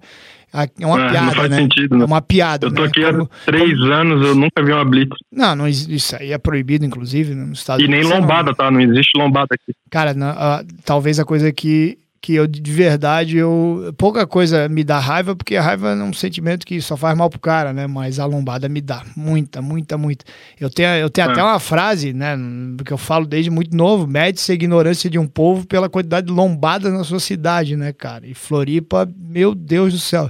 [0.52, 1.58] É uma é, piada, não faz né?
[1.58, 2.04] sentido, né?
[2.04, 2.68] É uma piada.
[2.68, 2.88] Eu tô né?
[2.88, 3.14] aqui há
[3.46, 3.92] três como...
[3.92, 5.16] anos, eu nunca vi uma blitz.
[5.32, 8.56] Não, não, isso aí é proibido, inclusive, no Estados E nem lombada, não...
[8.56, 8.72] tá?
[8.72, 9.76] Não existe lombada aqui.
[9.92, 14.84] Cara, não, uh, talvez a coisa que que eu de verdade eu pouca coisa me
[14.84, 17.88] dá raiva porque a raiva é um sentimento que só faz mal pro cara, né?
[17.88, 20.26] Mas a lombada me dá muita, muita, muita.
[20.60, 21.32] Eu tenho, eu tenho é.
[21.32, 22.38] até uma frase, né?
[22.84, 26.34] Que eu falo desde muito novo: mede-se a ignorância de um povo pela quantidade de
[26.34, 28.28] lombadas na sua cidade, né, cara?
[28.28, 30.30] E Floripa, meu Deus do céu,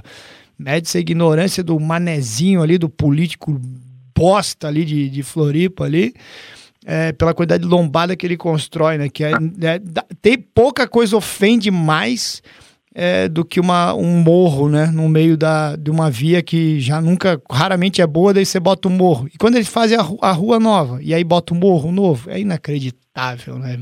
[0.58, 3.60] mede-se a ignorância do manezinho ali, do político
[4.16, 6.14] bosta ali de, de Floripa ali
[6.84, 9.08] é, pela quantidade de lombada que ele constrói, né?
[9.08, 9.80] Que é, é,
[10.20, 12.42] tem pouca coisa ofende mais
[12.94, 14.86] é, do que uma, um morro, né?
[14.86, 18.88] No meio da, de uma via que já nunca, raramente é boa, daí você bota
[18.88, 19.28] um morro.
[19.32, 22.40] E quando eles fazem a, a rua nova, e aí bota um morro novo, é
[22.40, 23.78] inacreditável, né?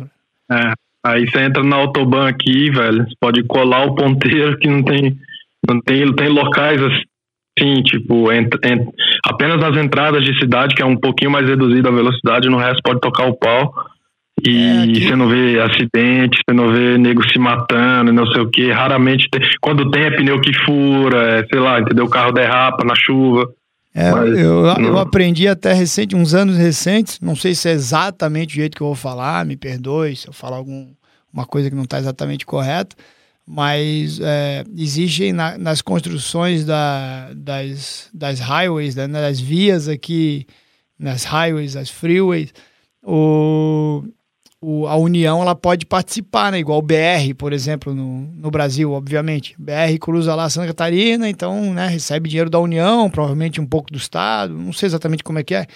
[0.50, 0.72] É,
[1.04, 5.18] aí você entra na autobahn aqui, velho, você pode colar o ponteiro que não tem,
[5.68, 7.08] não tem, tem locais assim
[7.58, 8.86] Sim, tipo, ent, ent,
[9.24, 12.82] apenas nas entradas de cidade, que é um pouquinho mais reduzida a velocidade, no resto
[12.82, 13.72] pode tocar o pau.
[14.46, 18.48] E é, você não vê acidente, você não vê nego se matando, não sei o
[18.48, 18.70] que.
[18.70, 22.04] Raramente, tem, quando tem é pneu que fura, é, sei lá, entendeu?
[22.04, 23.50] O carro derrapa na chuva.
[23.94, 28.52] É, mas, eu, eu aprendi até recente, uns anos recentes, não sei se é exatamente
[28.52, 31.82] o jeito que eu vou falar, me perdoe se eu falar alguma coisa que não
[31.82, 32.94] está exatamente correta,
[33.50, 40.46] mas é, existem na, nas construções da, das, das highways, né, das vias aqui,
[40.98, 42.52] nas highways, as freeways,
[43.02, 44.04] o,
[44.60, 48.92] o, a União ela pode participar, né, igual o BR, por exemplo, no, no Brasil,
[48.92, 49.56] obviamente.
[49.58, 53.96] BR cruza lá Santa Catarina, então né, recebe dinheiro da União, provavelmente um pouco do
[53.96, 55.66] Estado, não sei exatamente como é que é.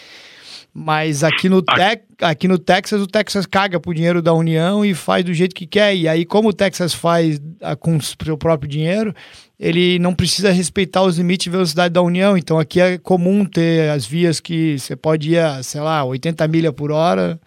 [0.75, 4.95] Mas aqui no, te aqui no Texas, o Texas caga pro dinheiro da União e
[4.95, 5.95] faz do jeito que quer.
[5.95, 9.15] E aí, como o Texas faz a, com o seu próprio dinheiro,
[9.61, 12.39] ele não precisa respeitar os limites de velocidade da União.
[12.39, 16.49] Então aqui é comum ter as vias que você pode ir a, sei lá, 80
[16.49, 17.39] milhas por hora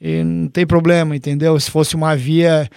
[0.00, 1.58] e não tem problema, entendeu?
[1.58, 2.68] Se fosse uma via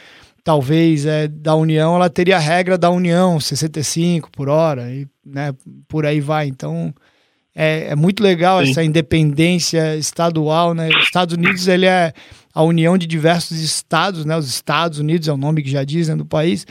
[0.44, 5.54] talvez é, da União, ela teria a regra da União, 65 por hora, e né,
[5.88, 6.48] por aí vai.
[6.48, 6.94] Então,
[7.56, 8.72] é, é muito legal Sim.
[8.72, 10.90] essa independência estadual, né?
[10.90, 12.14] Os Estados Unidos ele é
[12.54, 14.38] a união de diversos estados, né?
[14.38, 16.66] Os Estados Unidos é o nome que já dizem né, do país.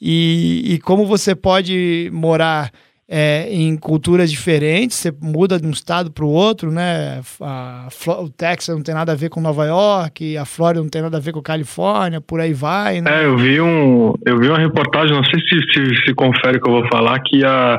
[0.00, 2.70] E, e como você pode morar
[3.08, 7.20] é, em culturas diferentes, você muda de um estado para o outro, né?
[7.40, 10.90] A, a, o Texas não tem nada a ver com Nova York, a Flórida não
[10.90, 13.00] tem nada a ver com a Califórnia, por aí vai.
[13.00, 13.22] Né?
[13.22, 16.68] É, eu vi um, eu vi uma reportagem, não sei se, se, se confere que
[16.68, 17.78] eu vou falar, que a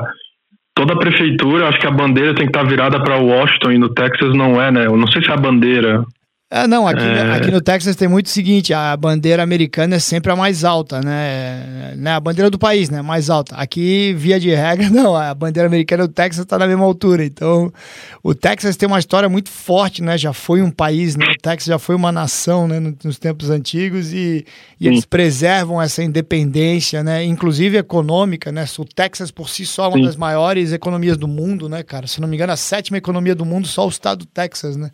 [0.78, 3.88] toda a prefeitura, acho que a bandeira tem que estar virada para Washington e no
[3.88, 4.86] Texas não é, né?
[4.86, 6.04] Eu não sei se é a bandeira.
[6.50, 7.32] É, não, aqui, é...
[7.32, 11.02] aqui no Texas tem muito o seguinte, a bandeira americana é sempre a mais alta,
[11.02, 11.92] né?
[11.94, 12.12] né?
[12.12, 13.02] A bandeira do país, né?
[13.02, 13.54] Mais alta.
[13.56, 17.22] Aqui, via de regra, não, a bandeira americana do Texas está na mesma altura.
[17.22, 17.70] Então,
[18.22, 20.16] o Texas tem uma história muito forte, né?
[20.16, 21.26] Já foi um país, né?
[21.26, 22.80] O Texas já foi uma nação, né?
[23.04, 24.46] Nos tempos antigos e,
[24.80, 27.22] e eles preservam essa independência, né?
[27.24, 28.64] Inclusive econômica, né?
[28.78, 30.04] O Texas por si só é uma Sim.
[30.04, 32.06] das maiores economias do mundo, né, cara?
[32.06, 34.90] Se não me engano, a sétima economia do mundo só o estado do Texas, né?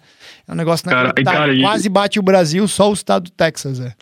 [0.49, 1.13] É um negócio cara,
[1.47, 3.93] cara, quase bate o Brasil, só o estado do Texas, é.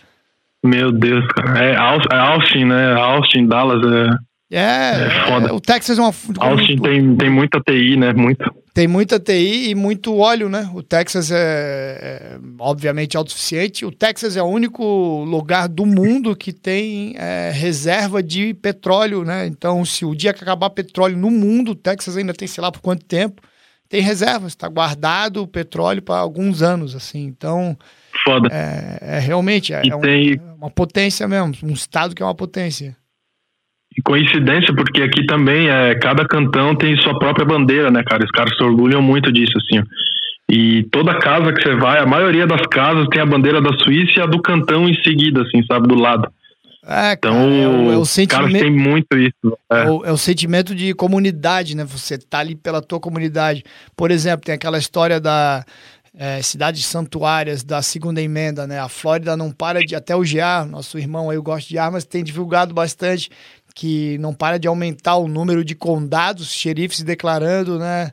[0.64, 1.64] Meu Deus, cara.
[1.64, 2.93] É, é Austin, né?
[2.94, 4.32] Austin, Dallas, é.
[4.55, 5.48] É, é foda.
[5.48, 6.12] É, o Texas é uma.
[6.39, 8.12] Austin tem, tem muita TI, né?
[8.12, 8.52] Muita.
[8.74, 10.70] Tem muita TI e muito óleo, né?
[10.74, 13.85] O Texas é, é obviamente autossuficiente.
[13.85, 19.47] O Texas é o único lugar do mundo que tem é, reserva de petróleo, né?
[19.47, 22.70] Então, se o dia que acabar petróleo no mundo, o Texas ainda tem, sei lá,
[22.70, 23.43] por quanto tempo
[23.93, 27.27] tem reservas, está guardado o petróleo para alguns anos, assim.
[27.27, 27.77] Então,
[28.24, 28.48] Foda.
[28.51, 30.32] É, é realmente é, um, tem...
[30.32, 32.97] É uma potência mesmo, um estado que é uma potência.
[33.94, 38.24] E coincidência, porque aqui também é cada cantão tem sua própria bandeira, né, cara?
[38.24, 39.85] Os caras se orgulham muito disso, assim.
[40.51, 44.20] E toda casa que você vai, a maioria das casas tem a bandeira da Suíça
[44.20, 46.32] e a do cantão em seguida, assim, sabe, do lado.
[46.85, 49.59] É, então, cara, é o, é o sentimento, caras têm muito isso.
[49.71, 49.83] É.
[49.83, 50.13] É, o, é.
[50.13, 51.85] o, sentimento de comunidade, né?
[51.85, 53.63] Você tá ali pela tua comunidade.
[53.97, 55.65] Por exemplo, tem aquela história da
[56.15, 58.81] é, cidades santuárias da segunda emenda, né?
[58.81, 62.05] A Flórida não para de, até o GA, nosso irmão aí, eu gosto de armas,
[62.05, 63.31] tem divulgado bastante
[63.75, 68.11] que não para de aumentar o número de condados, xerifes declarando, né?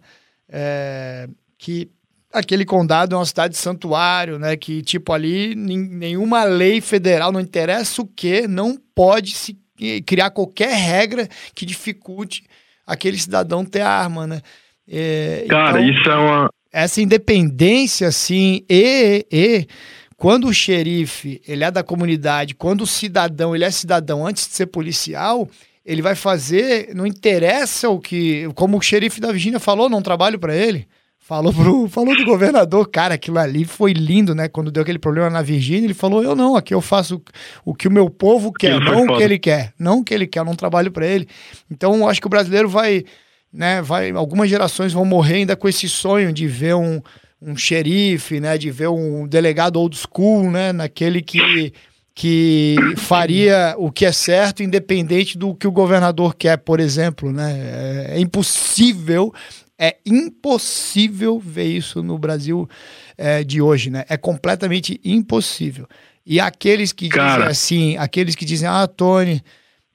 [0.48, 1.28] É,
[1.58, 1.90] que
[2.32, 4.56] aquele condado é uma cidade santuário, né?
[4.56, 9.58] Que, tipo, ali nenhuma lei federal, não interessa o que, não pode se
[10.06, 12.44] criar qualquer regra que dificulte
[12.86, 14.42] aquele cidadão ter arma, né?
[14.88, 16.50] É, Cara, então, isso é uma.
[16.72, 19.68] Essa independência, assim, e, e
[20.16, 24.54] quando o xerife ele é da comunidade, quando o cidadão ele é cidadão antes de
[24.54, 25.50] ser policial,
[25.84, 30.38] ele vai fazer, não interessa o que, como o xerife da Virgínia falou, não trabalho
[30.38, 30.88] para ele.
[31.30, 34.48] Falou, pro, falou do governador, cara, aquilo ali foi lindo, né?
[34.48, 37.22] Quando deu aquele problema na Virgínia, ele falou: Eu não, aqui eu faço
[37.64, 40.26] o que o meu povo quer, não o que ele quer, não o que ele
[40.26, 41.28] quer, eu não trabalho para ele.
[41.70, 43.06] Então, eu acho que o brasileiro vai,
[43.54, 43.80] né?
[43.80, 47.00] Vai, algumas gerações vão morrer ainda com esse sonho de ver um,
[47.40, 48.58] um xerife, né?
[48.58, 50.74] De ver um delegado old school, né?
[50.74, 51.72] Naquele que
[52.16, 58.08] que faria o que é certo, independente do que o governador quer, por exemplo, né?
[58.10, 59.32] É, é impossível
[59.80, 62.70] é impossível ver isso no Brasil
[63.18, 64.04] é, de hoje, né?
[64.10, 65.88] É completamente impossível.
[66.26, 67.32] E aqueles que Cara.
[67.32, 69.42] dizem assim, aqueles que dizem, ah, Tony,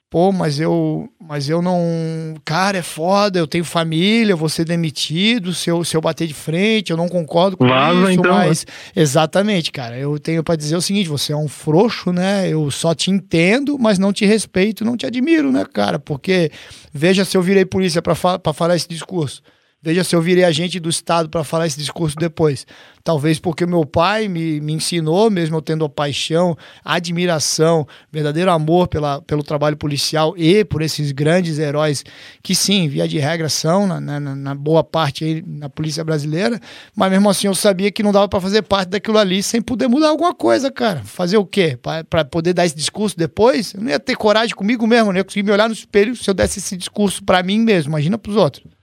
[0.09, 2.33] pô, mas eu, mas eu não.
[2.43, 6.27] Cara, é foda, eu tenho família, eu vou ser demitido se eu, se eu bater
[6.27, 8.33] de frente, eu não concordo com Vaza, isso, então.
[8.33, 8.65] mas.
[8.95, 9.97] Exatamente, cara.
[9.97, 12.49] Eu tenho para dizer o seguinte: você é um frouxo, né?
[12.49, 15.99] Eu só te entendo, mas não te respeito, não te admiro, né, cara?
[15.99, 16.51] Porque
[16.91, 19.43] veja se eu virei polícia para fa falar esse discurso.
[19.85, 22.65] Veja se eu virei agente do Estado para falar esse discurso depois.
[23.03, 28.87] Talvez porque meu pai me, me ensinou, mesmo eu tendo a paixão, admiração, verdadeiro amor
[28.87, 32.03] pela, pelo trabalho policial e por esses grandes heróis
[32.41, 36.59] que, sim, via de regra, são, na, na, na boa parte aí, na polícia brasileira,
[36.95, 39.87] mas mesmo assim eu sabia que não dava para fazer parte daquilo ali sem poder
[39.87, 41.03] mudar alguma coisa, cara.
[41.03, 41.77] Fazer o quê?
[42.09, 43.75] Para poder dar esse discurso depois?
[43.75, 46.27] Eu não ia ter coragem comigo mesmo, não ia conseguir me olhar no espelho se
[46.27, 48.74] eu desse esse discurso para mim mesmo, imagina para os outros.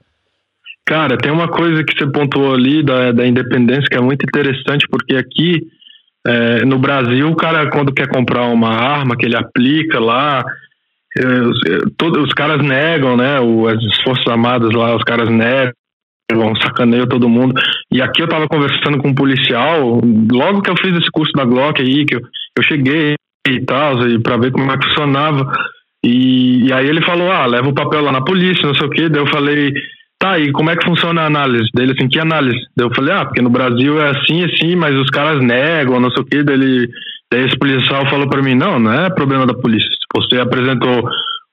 [0.86, 4.86] Cara, tem uma coisa que você pontuou ali da, da independência que é muito interessante,
[4.90, 5.62] porque aqui
[6.26, 10.44] é, no Brasil, o cara, quando quer comprar uma arma que ele aplica lá,
[11.16, 13.40] é, é, todos, os caras negam, né?
[13.40, 17.54] O, as Forças Armadas lá, os caras negam, sacaneiam todo mundo.
[17.92, 20.00] E aqui eu tava conversando com um policial,
[20.32, 22.20] logo que eu fiz esse curso da Glock aí, que eu,
[22.56, 23.14] eu cheguei
[23.48, 25.52] e tal, pra ver como é que funcionava.
[26.04, 28.90] E, e aí ele falou: ah, leva o papel lá na polícia, não sei o
[28.90, 29.08] quê.
[29.08, 29.72] Daí eu falei
[30.22, 31.68] tá, e como é que funciona a análise?
[31.74, 32.58] Dele assim, que análise?
[32.76, 36.10] Daí eu falei, ah, porque no Brasil é assim, assim, mas os caras negam, não
[36.12, 36.88] sei o que, dele.
[37.30, 39.88] Daí esse policial falou para mim, não, não é problema da polícia.
[40.14, 41.02] Você apresentou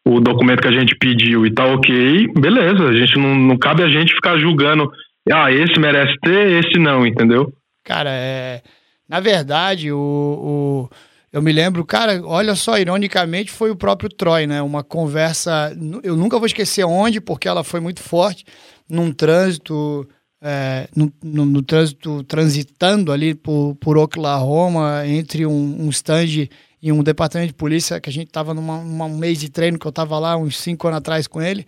[0.05, 3.83] o documento que a gente pediu e tá ok, beleza, a gente não, não cabe
[3.83, 4.91] a gente ficar julgando,
[5.31, 7.51] ah, esse merece ter, esse não, entendeu?
[7.83, 8.61] Cara, é.
[9.07, 10.89] Na verdade, o, o
[11.31, 14.61] eu me lembro, cara, olha só, ironicamente foi o próprio Troy, né?
[14.61, 18.45] Uma conversa, eu nunca vou esquecer onde, porque ela foi muito forte,
[18.89, 20.07] num trânsito,
[20.41, 26.47] é, no, no, no, trânsito, transitando ali por, por Oklahoma, entre um, um stand
[26.81, 29.85] e um departamento de polícia, que a gente tava numa, um mês de treino, que
[29.85, 31.67] eu tava lá uns cinco anos atrás com ele.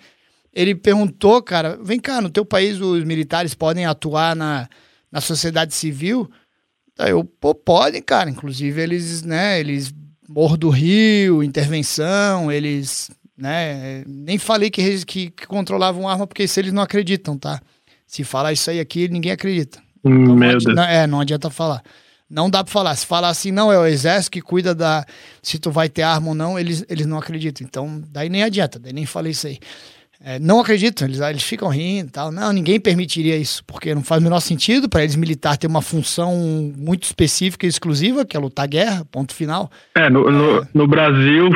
[0.52, 4.68] Ele perguntou, cara, vem cá, no teu país os militares podem atuar na,
[5.12, 6.30] na sociedade civil?
[7.02, 8.30] Aí eu, pô, podem, cara.
[8.30, 9.94] Inclusive, eles, né, eles.
[10.30, 13.10] Morro do Rio, intervenção, eles.
[13.38, 17.60] Né, nem falei que, que, que controlavam arma, porque se eles não acreditam, tá?
[18.06, 19.82] Se falar isso aí aqui, ninguém acredita.
[20.06, 21.82] Então, Meu não, não, é, não adianta falar.
[22.30, 22.96] Não dá pra falar.
[22.96, 25.04] Se falar assim, não, é o exército que cuida da.
[25.42, 27.66] Se tu vai ter arma ou não, eles, eles não acreditam.
[27.66, 29.60] Então, daí nem adianta, daí nem falei isso aí
[30.24, 32.32] é, não acreditam, eles, eles ficam rindo e tal.
[32.32, 35.82] Não, ninguém permitiria isso, porque não faz o menor sentido para eles militar ter uma
[35.82, 36.36] função
[36.78, 39.72] muito específica e exclusiva, que é lutar guerra, ponto final.
[39.96, 40.32] É, no, é.
[40.32, 41.50] no, no Brasil,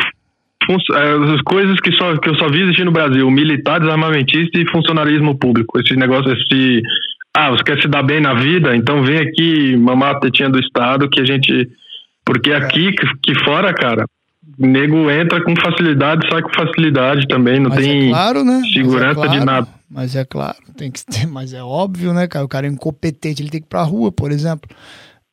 [0.93, 4.67] é, as coisas que, só, que eu só vi existir no Brasil, militar, desarmamentista e
[4.69, 5.79] funcionarismo público.
[5.79, 6.81] Esse negócio, esse.
[7.37, 8.75] Ah, você quer se dar bem na vida?
[8.75, 11.69] Então vem aqui mamar a tetinha do Estado que a gente.
[12.25, 12.55] Porque é.
[12.55, 14.05] aqui, que fora, cara,
[14.57, 18.61] nego entra com facilidade, sai com facilidade também, não mas tem é claro, né?
[18.73, 19.67] segurança é claro, de nada.
[19.89, 22.45] Mas é claro, tem que ter, mas é óbvio, né, cara?
[22.45, 24.69] O cara é incompetente, ele tem que ir pra rua, por exemplo.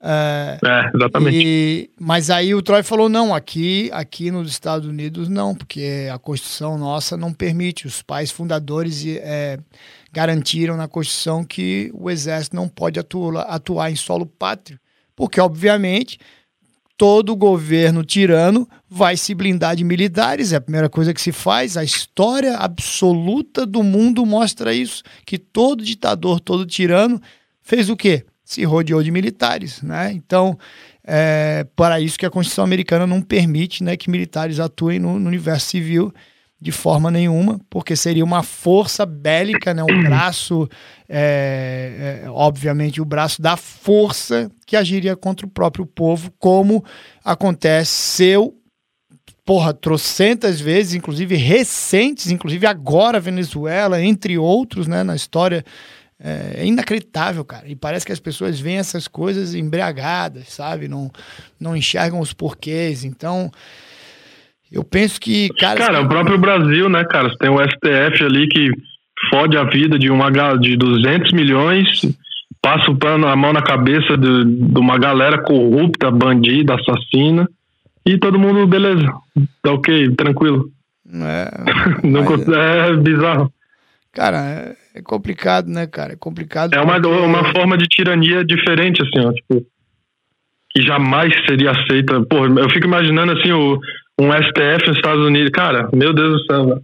[0.05, 1.39] É, é exatamente.
[1.47, 6.19] E, mas aí o Troy falou: não, aqui, aqui nos Estados Unidos não, porque a
[6.19, 7.87] Constituição nossa não permite.
[7.87, 9.59] Os pais fundadores é,
[10.13, 14.79] garantiram na Constituição que o Exército não pode atuar, atuar em solo pátrio,
[15.15, 16.19] porque, obviamente,
[17.03, 21.77] todo governo tirano vai se blindar de militares, é a primeira coisa que se faz.
[21.77, 27.21] A história absoluta do mundo mostra isso, que todo ditador, todo tirano
[27.61, 28.25] fez o quê?
[28.45, 30.13] Se rodeou de militares, né?
[30.13, 30.57] Então,
[31.05, 35.27] é para isso que a Constituição americana não permite né, que militares atuem no, no
[35.27, 36.15] universo civil
[36.63, 40.69] de forma nenhuma, porque seria uma força bélica, né, um braço,
[41.09, 46.85] é, é, obviamente, o braço da força que agiria contra o próprio povo, como
[47.25, 48.55] aconteceu,
[49.45, 55.65] porra, trocentas vezes, inclusive recentes, inclusive agora Venezuela, entre outros, né, na história.
[56.25, 57.67] É, é inacreditável, cara.
[57.67, 60.87] E parece que as pessoas veem essas coisas embriagadas, sabe?
[60.87, 61.11] Não,
[61.59, 63.03] não enxergam os porquês.
[63.03, 63.51] Então,
[64.73, 65.79] eu penso que, cara.
[65.79, 67.29] Cara, o próprio Brasil, né, cara?
[67.29, 68.71] Você tem o STF ali que
[69.31, 71.87] fode a vida de, uma, de 200 milhões,
[72.61, 77.49] passa o pano, a mão na cabeça de, de uma galera corrupta, bandida, assassina,
[78.05, 79.07] e todo mundo, beleza,
[79.63, 80.71] tá ok, tranquilo.
[81.07, 81.51] É,
[82.03, 82.49] Não, mas...
[82.49, 83.53] é bizarro.
[84.13, 86.15] Cara, é complicado, né, cara?
[86.15, 86.75] É complicado.
[86.75, 87.09] É uma, porque...
[87.09, 89.67] uma forma de tirania diferente, assim, ó, tipo,
[90.71, 92.21] que jamais seria aceita.
[92.23, 93.79] Pô, eu fico imaginando, assim, o
[94.21, 95.51] um STF nos Estados Unidos.
[95.51, 96.83] Cara, meu Deus do céu, velho.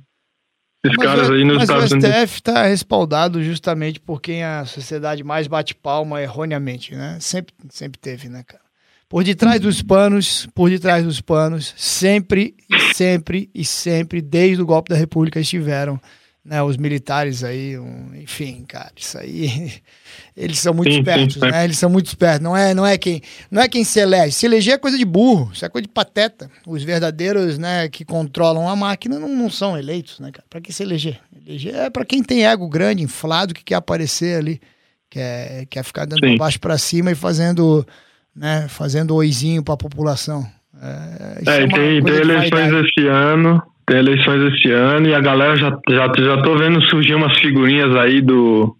[0.84, 2.09] Esses mas caras aí nos Estados Unidos.
[2.09, 7.18] O STF está respaldado justamente por quem a sociedade mais bate palma erroneamente, né?
[7.20, 8.62] Sempre, sempre teve, né, cara?
[9.09, 12.55] Por detrás dos panos, por detrás dos panos, sempre
[12.98, 16.00] sempre e sempre, desde o golpe da República, estiveram
[16.44, 19.73] né, os militares aí, um, enfim, cara, isso aí
[20.36, 21.65] eles são muito sim, espertos, sim, né?
[21.65, 22.43] Eles são muito espertos.
[22.43, 23.20] Não é, não é quem,
[23.51, 24.32] não é quem se elege.
[24.32, 26.51] Se eleger é coisa de burro, isso é coisa de pateta.
[26.66, 30.44] Os verdadeiros, né, que controlam a máquina não, não são eleitos, né, cara?
[30.48, 31.20] Para que se eleger?
[31.47, 34.60] Eleger é para quem tem ego grande, inflado, que quer aparecer ali,
[35.10, 36.39] quer, quer ficar dando sim.
[36.39, 37.86] baixo para cima e fazendo,
[38.35, 40.47] né, fazendo oizinho para a população.
[40.81, 45.56] É, é, é tem, tem eleições esse ano tem eleições esse ano e a galera
[45.56, 48.77] já, já, já tô vendo surgir umas figurinhas aí do,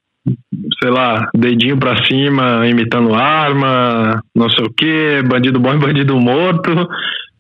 [0.81, 6.21] sei lá, dedinho pra cima, imitando arma, não sei o que, bandido bom e bandido
[6.21, 6.71] morto.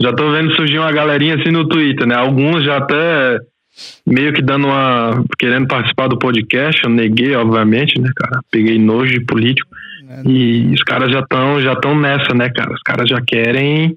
[0.01, 2.15] Já tô vendo surgir uma galerinha assim no Twitter, né?
[2.15, 3.39] Alguns já até
[4.07, 5.23] meio que dando uma.
[5.39, 8.40] querendo participar do podcast, eu neguei, obviamente, né, cara?
[8.51, 9.69] Peguei nojo de político.
[10.09, 12.73] É, e os caras já estão já tão nessa, né, cara?
[12.73, 13.97] Os caras já querem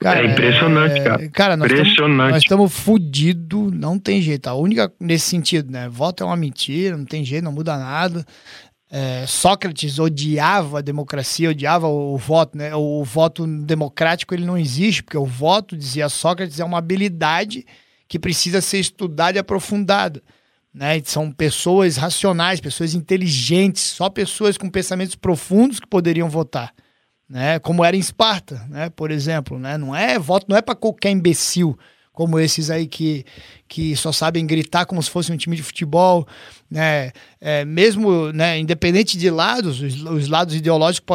[0.00, 1.02] Cara, é impressionante, é...
[1.02, 1.28] cara.
[1.30, 2.32] Cara, nós impressionante.
[2.32, 4.46] nós estamos fudidos, não tem jeito.
[4.46, 5.88] A única, nesse sentido, né?
[5.88, 8.24] Voto é uma mentira, não tem jeito, não muda nada.
[8.90, 12.74] É, Sócrates odiava a democracia, odiava o, o voto, né?
[12.76, 17.66] O, o voto democrático ele não existe, porque o voto, dizia Sócrates, é uma habilidade
[18.06, 20.22] que precisa ser estudada e aprofundada.
[20.72, 21.02] Né?
[21.04, 26.72] São pessoas racionais, pessoas inteligentes, só pessoas com pensamentos profundos que poderiam votar
[27.28, 27.58] né?
[27.58, 28.90] Como era em Esparta, né?
[28.90, 29.76] Por exemplo, né?
[29.76, 31.78] Não é voto, não é para qualquer imbecil
[32.18, 33.24] como esses aí que,
[33.68, 36.26] que só sabem gritar como se fosse um time de futebol,
[36.68, 37.12] né?
[37.40, 38.58] É, mesmo, né?
[38.58, 41.06] Independente de lados, os, os lados ideológicos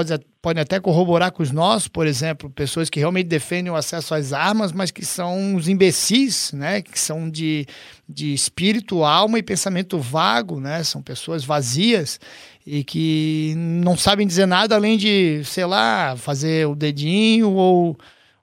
[0.41, 4.31] podem, até corroborar com os nossos, por exemplo, pessoas que realmente defendem o acesso às
[4.31, 6.81] armas, mas que são os imbecis, né?
[6.81, 7.65] Que são de,
[8.07, 10.85] de espírito, alma e pensamento vago, né?
[10.85, 12.17] São pessoas vazias
[12.65, 17.97] e que não sabem dizer nada além de, sei lá, fazer o dedinho ou,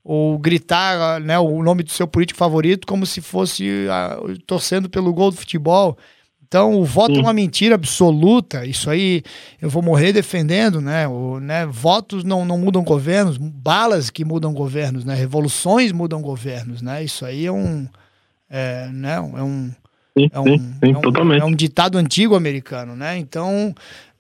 [0.05, 5.13] ou gritar né, o nome do seu político favorito como se fosse uh, torcendo pelo
[5.13, 5.97] gol do futebol.
[6.51, 7.21] Então, o voto Sim.
[7.21, 8.67] é uma mentira absoluta.
[8.67, 9.23] Isso aí
[9.63, 11.07] eu vou morrer defendendo, né?
[11.07, 11.65] O, né?
[11.65, 15.15] Votos não, não mudam governos, balas que mudam governos, né?
[15.15, 17.05] Revoluções mudam governos, né?
[17.05, 17.87] Isso aí é um,
[18.51, 19.15] é, né?
[19.15, 19.71] é um, é um,
[20.19, 20.29] sim,
[20.59, 23.17] sim, é um, é um ditado antigo americano, né?
[23.17, 23.73] Então,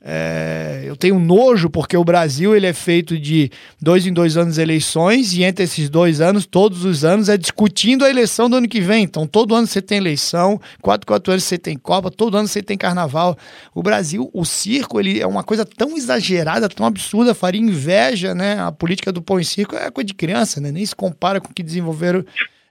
[0.02, 3.50] é, eu tenho nojo porque o Brasil ele é feito de
[3.80, 8.04] dois em dois anos eleições e entre esses dois anos, todos os anos, é discutindo
[8.04, 9.04] a eleição do ano que vem.
[9.04, 12.62] Então, todo ano você tem eleição, quatro, quatro anos você tem Copa, todo ano você
[12.62, 13.36] tem Carnaval.
[13.74, 18.58] O Brasil, o circo, ele é uma coisa tão exagerada, tão absurda, faria inveja, né?
[18.58, 20.72] A política do pão em circo é coisa de criança, né?
[20.72, 22.24] Nem se compara com o que desenvolveram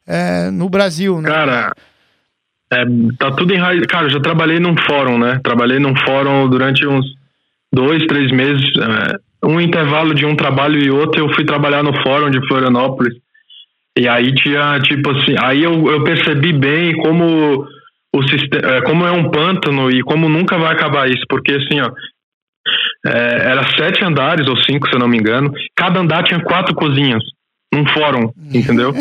[0.07, 1.29] é, no Brasil, né?
[1.29, 1.71] Cara,
[2.73, 2.83] é,
[3.19, 3.87] tá tudo enraizado.
[3.87, 5.39] Cara, eu já trabalhei num fórum, né?
[5.43, 7.18] Trabalhei num fórum durante uns
[7.73, 11.95] dois, três meses, é, um intervalo de um trabalho e outro, eu fui trabalhar no
[12.01, 13.13] fórum de Florianópolis.
[13.97, 17.67] E aí tinha, tipo assim, aí eu, eu percebi bem como
[18.13, 21.79] o sistema, é, como é um pântano e como nunca vai acabar isso, porque assim,
[21.79, 21.91] ó,
[23.05, 26.73] é, era sete andares ou cinco, se eu não me engano, cada andar tinha quatro
[26.75, 27.23] cozinhas,
[27.73, 28.93] num fórum, entendeu?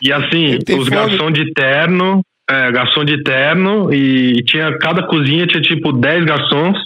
[0.00, 5.62] E assim, os garçons de terno, é, garçom de terno, e tinha, cada cozinha tinha
[5.62, 6.76] tipo dez garçons,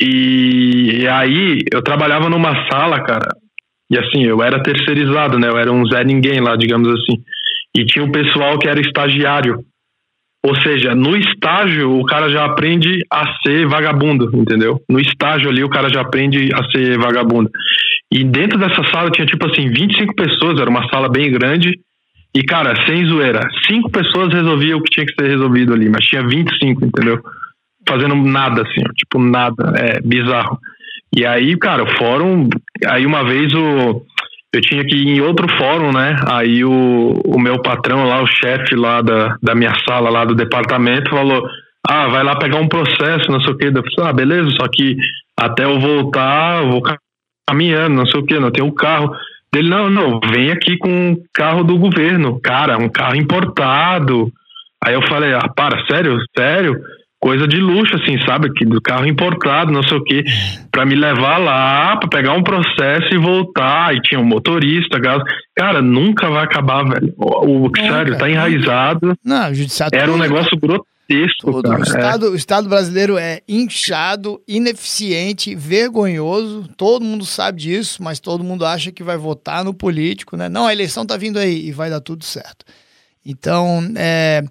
[0.00, 3.28] e, e aí eu trabalhava numa sala, cara,
[3.90, 5.48] E assim, eu era terceirizado, né?
[5.48, 7.22] Eu era um Zé Ninguém lá, digamos assim.
[7.76, 9.64] E tinha um pessoal que era estagiário.
[10.44, 14.78] Ou seja, no estágio o cara já aprende a ser vagabundo, entendeu?
[14.90, 17.50] No estágio ali o cara já aprende a ser vagabundo.
[18.12, 21.80] E dentro dessa sala tinha tipo assim 25 pessoas, era uma sala bem grande.
[22.36, 26.04] E cara, sem zoeira, cinco pessoas resolviam o que tinha que ser resolvido ali, mas
[26.04, 27.20] tinha 25, entendeu?
[27.88, 30.58] Fazendo nada assim, tipo nada, é bizarro.
[31.16, 32.48] E aí, cara, o fórum,
[32.86, 34.04] aí uma vez o
[34.54, 36.16] eu tinha que ir em outro fórum, né?
[36.30, 40.34] Aí o, o meu patrão lá, o chefe lá da, da minha sala, lá do
[40.34, 41.44] departamento, falou:
[41.86, 43.72] Ah, vai lá pegar um processo, não sei o quê.
[43.74, 44.96] Eu falei, ah, beleza, só que
[45.36, 46.82] até eu voltar, eu vou
[47.48, 49.12] caminhando, não sei o quê, não tenho um carro.
[49.54, 52.40] Ele, não, não, vem aqui com um carro do governo.
[52.40, 54.32] Cara, um carro importado.
[54.84, 56.18] Aí eu falei, ah, para, sério?
[56.36, 56.80] Sério?
[57.24, 58.52] Coisa de luxo, assim, sabe?
[58.52, 60.22] Que do carro importado, não sei o quê,
[60.70, 63.94] para me levar lá, para pegar um processo e voltar.
[63.94, 65.22] E tinha um motorista, gás.
[65.56, 67.14] Cara, nunca vai acabar, velho.
[67.16, 69.14] O, o sério, cara, tá enraizado.
[69.24, 69.98] Não, o judiciário.
[69.98, 70.90] Era um negócio grotesco.
[71.40, 71.70] Tudo.
[71.70, 72.28] O, estado, é.
[72.28, 76.68] o Estado brasileiro é inchado, ineficiente, vergonhoso.
[76.76, 80.50] Todo mundo sabe disso, mas todo mundo acha que vai votar no político, né?
[80.50, 82.66] Não, a eleição tá vindo aí e vai dar tudo certo.
[83.24, 84.44] Então, é,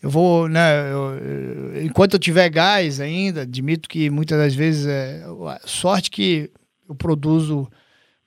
[0.00, 5.24] eu vou, né, eu, enquanto eu tiver gás ainda, admito que muitas das vezes é
[5.64, 6.48] sorte que
[6.88, 7.68] eu produzo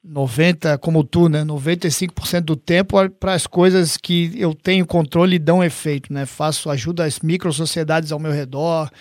[0.04, 5.40] 90, como tu, né, 95% do tempo para as coisas que eu tenho controle e
[5.40, 6.26] dão efeito, né?
[6.26, 8.92] Faço ajuda às micro sociedades ao meu redor,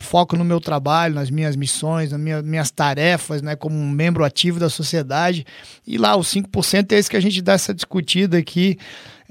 [0.00, 4.24] foco no meu trabalho, nas minhas missões, nas minhas, minhas tarefas, né, como um membro
[4.24, 5.46] ativo da sociedade.
[5.86, 8.78] E lá, os 5% é esse que a gente dá essa discutida aqui.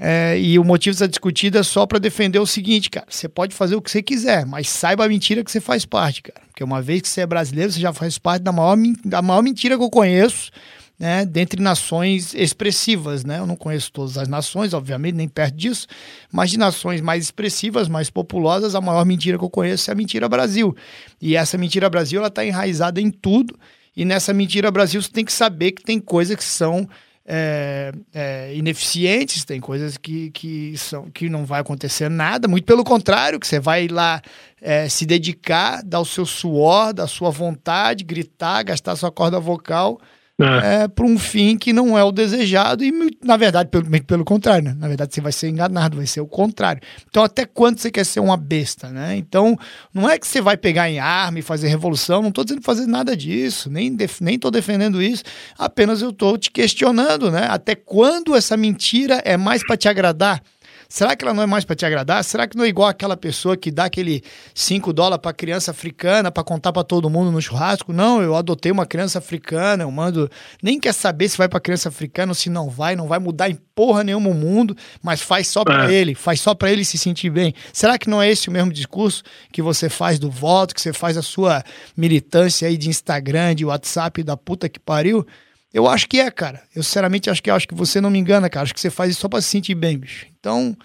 [0.00, 3.06] É, e o motivo dessa discutida é só para defender o seguinte, cara.
[3.08, 6.22] Você pode fazer o que você quiser, mas saiba a mentira que você faz parte,
[6.22, 6.40] cara.
[6.48, 9.42] Porque uma vez que você é brasileiro, você já faz parte da maior, da maior
[9.42, 10.50] mentira que eu conheço,
[10.98, 11.24] né?
[11.24, 13.38] Dentre nações expressivas, né?
[13.38, 15.86] Eu não conheço todas as nações, obviamente, nem perto disso,
[16.32, 19.96] mas de nações mais expressivas, mais populosas, a maior mentira que eu conheço é a
[19.96, 20.76] mentira Brasil.
[21.20, 23.56] E essa mentira Brasil, está enraizada em tudo.
[23.96, 26.88] E nessa mentira Brasil, você tem que saber que tem coisas que são
[27.24, 32.82] é, é, ineficientes, tem coisas que, que, são, que não vai acontecer nada, muito pelo
[32.82, 34.22] contrário, que você vai lá
[34.62, 40.00] é, se dedicar, dar o seu suor, da sua vontade, gritar, gastar sua corda vocal
[40.40, 40.82] é.
[40.82, 42.92] é para um fim que não é o desejado e,
[43.24, 44.76] na verdade, pelo, pelo contrário, né?
[44.78, 46.80] Na verdade, você vai ser enganado, vai ser o contrário.
[47.08, 49.16] Então, até quando você quer ser uma besta, né?
[49.16, 49.58] Então,
[49.92, 52.86] não é que você vai pegar em arma e fazer revolução, não estou dizendo fazer
[52.86, 55.24] nada disso, nem estou nem defendendo isso,
[55.58, 57.46] apenas eu estou te questionando, né?
[57.50, 60.42] Até quando essa mentira é mais para te agradar?
[60.90, 62.24] Será que ela não é mais para te agradar?
[62.24, 64.22] Será que não é igual aquela pessoa que dá aquele
[64.54, 67.92] 5 dólares para criança africana para contar para todo mundo no churrasco?
[67.92, 70.30] Não, eu adotei uma criança africana, eu mando.
[70.62, 73.50] Nem quer saber se vai para criança africana ou se não vai, não vai mudar
[73.50, 75.94] em porra nenhuma o mundo, mas faz só para é.
[75.94, 77.54] ele, faz só para ele se sentir bem.
[77.70, 80.94] Será que não é esse o mesmo discurso que você faz do voto, que você
[80.94, 81.62] faz a sua
[81.94, 85.26] militância aí de Instagram, de WhatsApp da puta que pariu?
[85.72, 86.62] Eu acho que é, cara.
[86.74, 88.64] Eu sinceramente acho que acho que você não me engana, cara.
[88.64, 90.26] Acho que você faz isso só pra se sentir bem, bicho.
[90.38, 90.76] Então,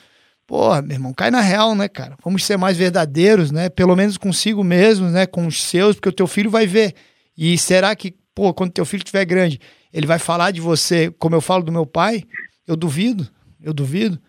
[0.46, 2.16] porra, meu irmão, cai na real, né, cara?
[2.24, 3.70] Vamos ser mais verdadeiros, né?
[3.70, 5.26] Pelo menos consigo mesmo, né?
[5.26, 6.94] Com os seus, porque o teu filho vai ver.
[7.38, 9.60] E será que, pô, quando teu filho estiver grande,
[9.94, 12.24] ele vai falar de você como eu falo do meu pai?
[12.68, 13.28] Eu duvido.
[13.62, 14.20] Eu duvido.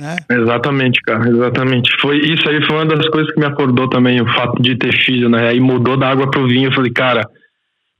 [0.00, 0.16] Né?
[0.30, 1.90] Exatamente, cara, exatamente.
[2.00, 4.92] Foi isso aí foi uma das coisas que me acordou também, o fato de ter
[5.04, 5.48] filho, né?
[5.48, 6.68] Aí mudou da água pro vinho.
[6.70, 7.22] Eu falei, cara,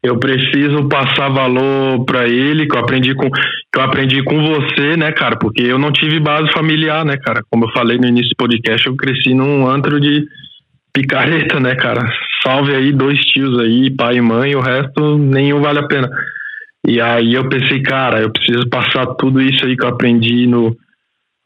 [0.03, 4.97] eu preciso passar valor para ele que eu aprendi com que eu aprendi com você,
[4.97, 5.37] né, cara?
[5.37, 7.43] Porque eu não tive base familiar, né, cara?
[7.51, 10.27] Como eu falei no início do podcast, eu cresci num antro de
[10.93, 12.11] picareta, né, cara?
[12.43, 16.11] Salve aí dois tios aí, pai e mãe, o resto nenhum vale a pena.
[16.87, 20.75] E aí eu pensei, cara, eu preciso passar tudo isso aí que eu aprendi no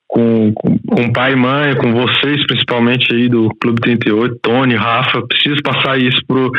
[0.07, 5.27] com, com, com pai e mãe, com vocês principalmente aí do Clube 38, Tony, Rafa,
[5.27, 6.53] preciso passar isso pro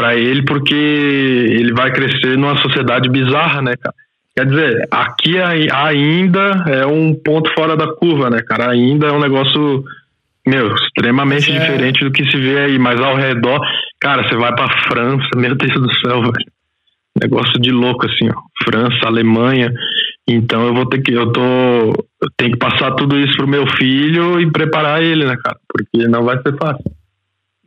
[0.00, 3.94] para ele, porque ele vai crescer numa sociedade bizarra, né, cara?
[4.34, 8.70] Quer dizer, aqui ainda é um ponto fora da curva, né, cara?
[8.70, 9.84] Ainda é um negócio,
[10.46, 11.58] meu, extremamente é.
[11.58, 13.60] diferente do que se vê aí, mas ao redor,
[14.00, 16.50] cara, você vai pra França, meu Deus do céu, velho.
[17.20, 18.40] Negócio de louco, assim, ó.
[18.64, 19.70] França, Alemanha.
[20.26, 23.66] Então eu vou ter que, eu tô, eu tenho que passar tudo isso pro meu
[23.76, 25.58] filho e preparar ele, né, cara?
[25.68, 26.84] Porque não vai ser fácil.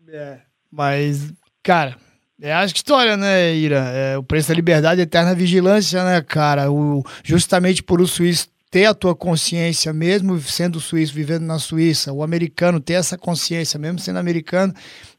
[0.10, 0.38] É,
[0.72, 1.32] mas,
[1.62, 1.96] cara,
[2.42, 3.80] é a história, né, Ira?
[3.94, 6.72] É, o preço da liberdade é eterna vigilância, né, cara?
[6.72, 12.12] O, justamente por isso, isso ter a tua consciência, mesmo sendo suíço, vivendo na Suíça,
[12.12, 14.74] o americano ter essa consciência, mesmo sendo americano,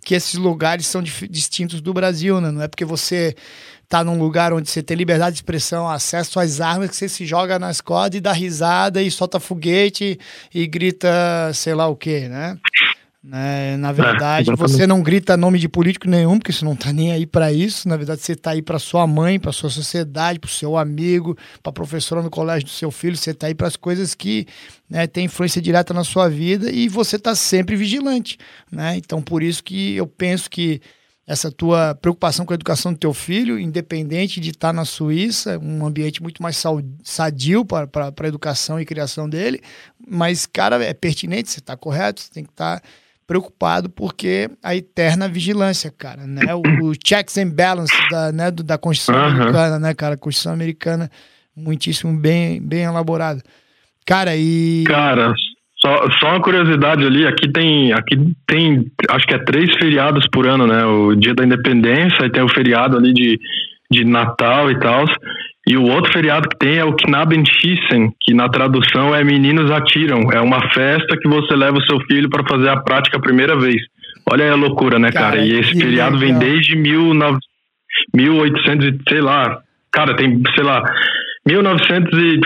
[0.04, 2.50] que esses lugares são distintos do Brasil, né?
[2.50, 3.32] Não é porque você
[3.88, 7.24] tá num lugar onde você tem liberdade de expressão, acesso às armas, que você se
[7.24, 10.18] joga nas cordas e dá risada e solta foguete
[10.52, 11.08] e grita
[11.54, 12.58] sei lá o quê, né?
[13.26, 13.78] Né?
[13.78, 17.10] Na verdade, é, você não grita nome de político nenhum, porque você não está nem
[17.10, 17.88] aí para isso.
[17.88, 21.34] Na verdade, você está aí para sua mãe, para sua sociedade, para o seu amigo,
[21.62, 23.16] para a professora no colégio do seu filho.
[23.16, 24.46] Você está aí para as coisas que
[24.90, 28.36] né, têm influência direta na sua vida e você está sempre vigilante.
[28.70, 28.98] Né?
[28.98, 30.82] Então, por isso que eu penso que
[31.26, 35.58] essa tua preocupação com a educação do teu filho, independente de estar tá na Suíça,
[35.58, 36.62] um ambiente muito mais
[37.02, 37.88] sadio para
[38.20, 39.62] a educação e criação dele,
[40.06, 42.80] mas, cara, é pertinente, você está correto, você tem que estar...
[42.80, 42.86] Tá
[43.26, 46.54] preocupado porque a eterna vigilância, cara, né?
[46.54, 49.34] O, o checks and balances da, né, do, da Constituição uhum.
[49.36, 50.14] Americana, né, cara?
[50.14, 51.10] A Constituição Americana
[51.56, 53.42] muitíssimo bem, bem elaborada.
[54.06, 54.84] Cara, e...
[54.86, 55.32] Cara,
[55.78, 60.46] só, só uma curiosidade ali, aqui tem, aqui tem, acho que é três feriados por
[60.46, 60.84] ano, né?
[60.84, 63.38] O dia da independência, aí tem o feriado ali de,
[63.90, 65.04] de Natal e tal.
[65.66, 70.30] E o outro feriado que tem é o Knabenschießen, que na tradução é Meninos Atiram.
[70.30, 73.58] É uma festa que você leva o seu filho para fazer a prática a primeira
[73.58, 73.80] vez.
[74.30, 75.36] Olha a loucura, né, cara?
[75.36, 76.38] cara e esse feriado legal.
[76.38, 77.38] vem desde 19,
[78.14, 79.60] 1800 e sei lá.
[79.90, 80.82] Cara, tem, sei lá,
[81.46, 82.40] 1900 e.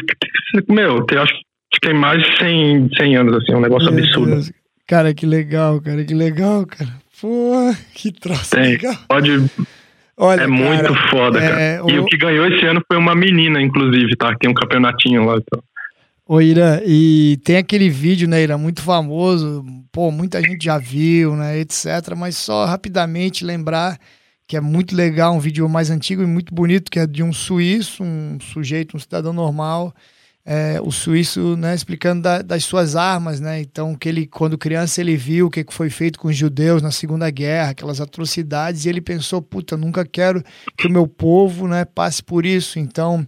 [0.73, 1.33] Meu, tem, acho
[1.73, 4.33] que tem mais de 100, 100 anos, assim, um negócio Meu absurdo.
[4.33, 4.53] Deus.
[4.87, 6.91] Cara, que legal, cara, que legal, cara.
[7.21, 8.95] Pô, que troço tem, legal.
[9.09, 9.51] Pode
[10.19, 11.85] Olha, é cara, muito foda, é, cara.
[11.85, 11.91] O...
[11.91, 14.35] E o que ganhou esse ano foi uma menina, inclusive, tá?
[14.39, 15.37] Tem um campeonatinho lá.
[15.37, 15.63] Então.
[16.27, 21.37] Ô, Ira, e tem aquele vídeo, né, Ira, muito famoso, pô, muita gente já viu,
[21.37, 22.15] né, etc.
[22.17, 23.97] Mas só rapidamente lembrar
[24.47, 27.33] que é muito legal, um vídeo mais antigo e muito bonito, que é de um
[27.33, 29.95] suíço, um sujeito, um cidadão normal,
[30.51, 33.61] é, o suíço né, explicando da, das suas armas, né?
[33.61, 36.91] Então, que ele, quando criança, ele viu o que foi feito com os judeus na
[36.91, 40.43] Segunda Guerra, aquelas atrocidades, e ele pensou, puta, nunca quero
[40.75, 42.79] que o meu povo né, passe por isso.
[42.79, 43.27] Então,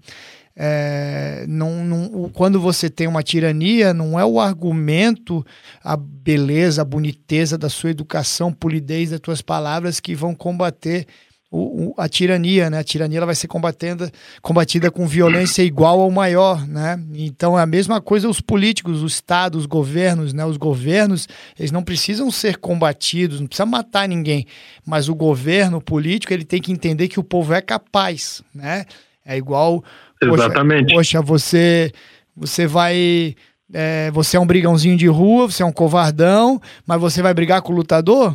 [0.56, 5.44] é, não, não, quando você tem uma tirania, não é o argumento,
[5.84, 11.06] a beleza, a boniteza da sua educação, polidez das tuas palavras que vão combater
[11.50, 12.78] o, a tirania, né?
[12.78, 14.10] A tirania ela vai ser combatida,
[14.40, 17.02] combatida com violência igual ou maior, né?
[17.12, 20.44] Então é a mesma coisa os políticos, o Estado, os governos, né?
[20.44, 21.26] Os governos,
[21.58, 24.46] eles não precisam ser combatidos, não precisa matar ninguém,
[24.86, 28.86] mas o governo político, ele tem que entender que o povo é capaz, né?
[29.26, 29.82] É igual...
[30.22, 30.94] Exatamente.
[30.94, 31.92] Poxa, poxa você,
[32.36, 33.34] você vai...
[33.72, 37.62] É, você é um brigãozinho de rua, você é um covardão, mas você vai brigar
[37.62, 38.34] com o lutador?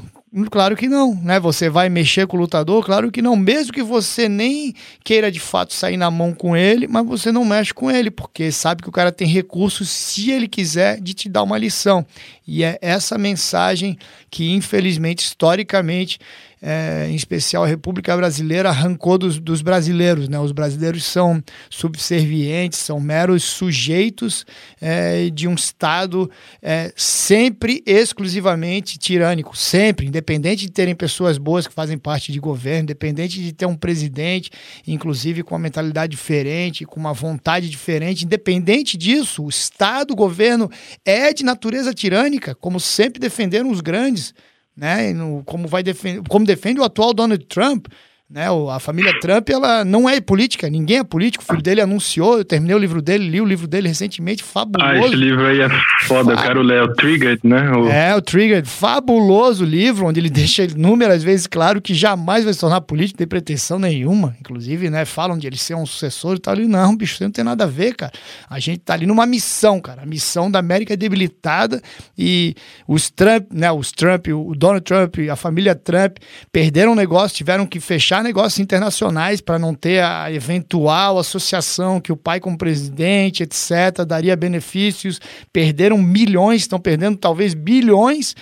[0.51, 1.39] Claro que não, né?
[1.39, 2.83] Você vai mexer com o lutador?
[2.83, 3.37] Claro que não.
[3.37, 7.45] Mesmo que você nem queira de fato sair na mão com ele, mas você não
[7.45, 11.29] mexe com ele, porque sabe que o cara tem recursos, se ele quiser, de te
[11.29, 12.05] dar uma lição.
[12.45, 13.97] E é essa mensagem
[14.29, 16.19] que, infelizmente, historicamente,
[16.67, 20.27] é, em especial a República Brasileira, arrancou dos, dos, brasileiros.
[20.27, 20.39] Né?
[20.39, 24.47] Os brasileiros são subservientes, são meros sujeitos
[24.81, 26.29] é, de um Estado
[26.63, 32.81] é, sempre exclusivamente tirânico, sempre, independente de terem pessoas boas que fazem parte de governo,
[32.81, 34.49] independente de ter um presidente,
[34.87, 40.67] inclusive com uma mentalidade diferente, com uma vontade diferente, independente disso, o Estado, o governo
[41.05, 44.33] é de natureza tirânica, como sempre defenderam os grandes
[44.75, 45.13] né?
[45.13, 47.87] No, como vai defender, como defende o atual Donald Trump,
[48.27, 48.47] né?
[48.71, 51.43] A família Trump, ela não é política, ninguém é político.
[51.43, 54.91] O filho dele anunciou, eu terminei o livro dele, li o livro dele recentemente, fabuloso.
[54.91, 55.69] Ah, esse livro aí é
[56.07, 57.71] foda, eu quero ler, é o Triggered, né?
[57.71, 57.87] O...
[57.87, 62.59] É, o Triggered, fabuloso livro, onde ele deixa inúmeras vezes claro que jamais vai se
[62.59, 64.35] tornar político, tem pretensão nenhuma.
[64.39, 66.55] Inclusive, né, falam de ele ser um sucessor e tal.
[66.55, 68.11] Ali, não, bicho, isso não tem nada a ver, cara.
[68.49, 70.01] A gente tá ali numa missão, cara.
[70.01, 71.79] A missão da América é debilitada
[72.17, 72.55] e
[72.87, 76.17] os Trump, né, os Trump, o Donald Trump, a família Trump
[76.51, 81.99] perderam o negócio, tiveram que fechar fechar negócios internacionais para não ter a eventual associação
[81.99, 85.19] que o pai como presidente, etc., daria benefícios.
[85.51, 88.35] Perderam milhões, estão perdendo talvez bilhões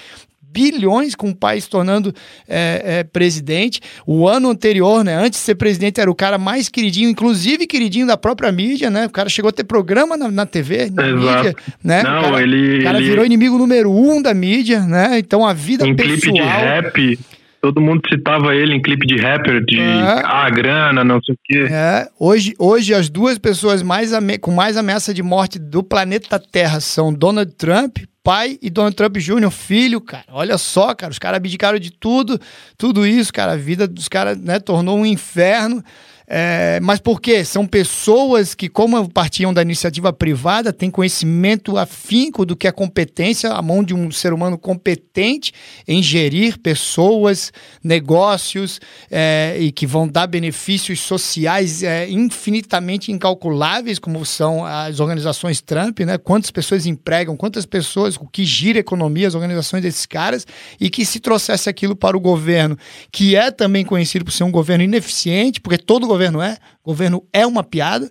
[0.55, 2.13] bilhões com o pai se tornando
[2.47, 3.81] é, é, presidente.
[4.05, 8.05] O ano anterior, né, antes de ser presidente, era o cara mais queridinho, inclusive queridinho
[8.05, 9.07] da própria mídia, né?
[9.07, 11.17] O cara chegou a ter programa na, na TV, na Exato.
[11.17, 12.03] mídia, né?
[12.03, 13.09] Não, o cara, ele, o cara ele...
[13.09, 15.17] virou inimigo número um da mídia, né?
[15.17, 16.19] Então a vida em pessoal...
[16.19, 17.19] clipe de rap
[17.63, 20.21] todo mundo citava ele em clipe de rapper, de é.
[20.25, 21.67] ah, grana, não sei o quê.
[21.71, 22.09] É.
[22.19, 24.11] Hoje, hoje as duas pessoas mais
[24.41, 29.15] com mais ameaça de morte do planeta Terra são Donald Trump, pai, e Donald Trump
[29.15, 30.25] Jr., filho, cara.
[30.33, 32.37] Olha só, cara, os caras abdicaram de tudo,
[32.77, 33.53] tudo isso, cara.
[33.53, 35.81] A vida dos caras, né, tornou um inferno.
[36.27, 37.43] É, mas por quê?
[37.43, 43.51] São pessoas que, como partiam da iniciativa privada, têm conhecimento afinco do que é competência,
[43.51, 45.51] a mão de um ser humano competente
[45.87, 47.51] em gerir pessoas,
[47.83, 48.79] negócios
[49.11, 55.99] é, e que vão dar benefícios sociais é, infinitamente incalculáveis, como são as organizações Trump,
[56.01, 56.17] né?
[56.17, 60.47] Quantas pessoas empregam, quantas pessoas, o que gira a economia, as organizações desses caras,
[60.79, 62.77] e que se trouxesse aquilo para o governo,
[63.11, 67.45] que é também conhecido por ser um governo ineficiente, porque todo governo é, governo é
[67.45, 68.09] uma piada.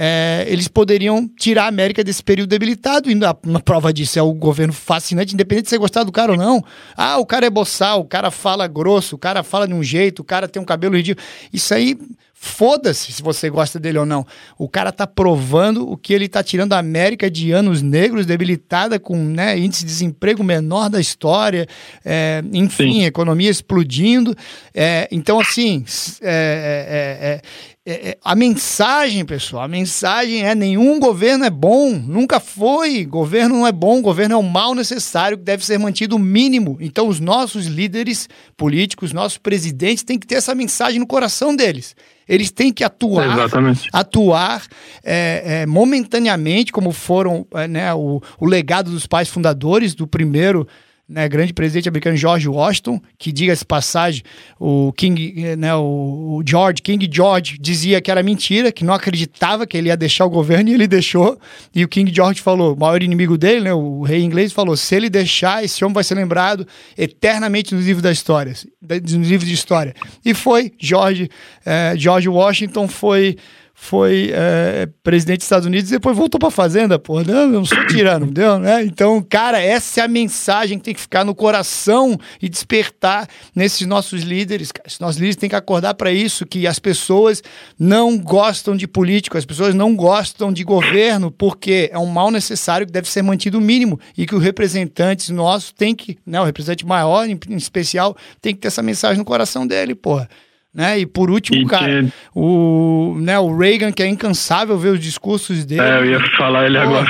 [0.00, 4.22] É, eles poderiam tirar a América desse período debilitado, e na, na, prova disso é
[4.22, 6.64] o governo fascinante, independente de você gostar do cara ou não.
[6.96, 10.20] Ah, o cara é boçal, o cara fala grosso, o cara fala de um jeito,
[10.20, 11.26] o cara tem um cabelo ridículo.
[11.52, 11.98] Isso aí
[12.40, 14.24] Foda-se se você gosta dele ou não.
[14.56, 18.96] O cara tá provando o que ele tá tirando a América de anos negros, debilitada
[19.00, 21.66] com né, índice de desemprego menor da história,
[22.04, 24.36] é, enfim, economia explodindo.
[24.72, 25.84] É, então, assim,
[26.22, 27.42] é,
[27.90, 33.02] é, é, a mensagem, pessoal, a mensagem é: nenhum governo é bom, nunca foi.
[33.06, 36.76] Governo não é bom, governo é o mal necessário que deve ser mantido o mínimo.
[36.80, 38.28] Então, os nossos líderes
[38.58, 41.96] políticos, nossos presidentes, têm que ter essa mensagem no coração deles.
[42.28, 43.88] Eles têm que atuar, Exatamente.
[43.90, 44.66] atuar
[45.02, 50.68] é, é, momentaneamente, como foram é, né, o, o legado dos pais fundadores do primeiro
[51.08, 54.22] né, grande presidente americano George Washington, que diga-se passagem,
[54.60, 59.76] o King, né, o George, King George dizia que era mentira, que não acreditava que
[59.76, 61.38] ele ia deixar o governo e ele deixou.
[61.74, 64.94] E o King George falou, o maior inimigo dele, né, o rei inglês, falou: se
[64.94, 66.66] ele deixar, esse homem vai ser lembrado
[66.96, 68.52] eternamente nos livros da história,
[68.82, 69.94] nos livros de história.
[70.24, 71.30] E foi George,
[71.64, 73.36] eh, George Washington foi
[73.80, 77.22] foi é, presidente dos Estados Unidos e depois voltou para a fazenda, pô.
[77.22, 78.58] Não, eu não sou tirano, entendeu?
[78.58, 78.84] Né?
[78.84, 83.86] Então, cara, essa é a mensagem que tem que ficar no coração e despertar nesses
[83.86, 84.70] nossos líderes.
[84.84, 87.40] Esses nossos líderes têm que acordar para isso, que as pessoas
[87.78, 92.84] não gostam de político, as pessoas não gostam de governo, porque é um mal necessário
[92.84, 96.84] que deve ser mantido mínimo e que os representantes nossos têm que, né, o representante
[96.84, 100.28] maior em, em especial, tem que ter essa mensagem no coração dele, porra.
[100.74, 101.00] Né?
[101.00, 102.12] E por último, e cara, que...
[102.34, 105.80] o, né, o Reagan, que é incansável ver os discursos dele.
[105.80, 107.08] É, eu ia falar ele Pô, agora.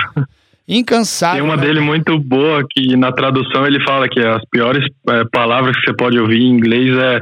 [0.68, 1.43] Incansável.
[1.43, 1.66] Tem uma né?
[1.66, 5.97] dele muito boa que na tradução ele fala que as piores é, palavras que você
[5.97, 7.20] pode ouvir em inglês é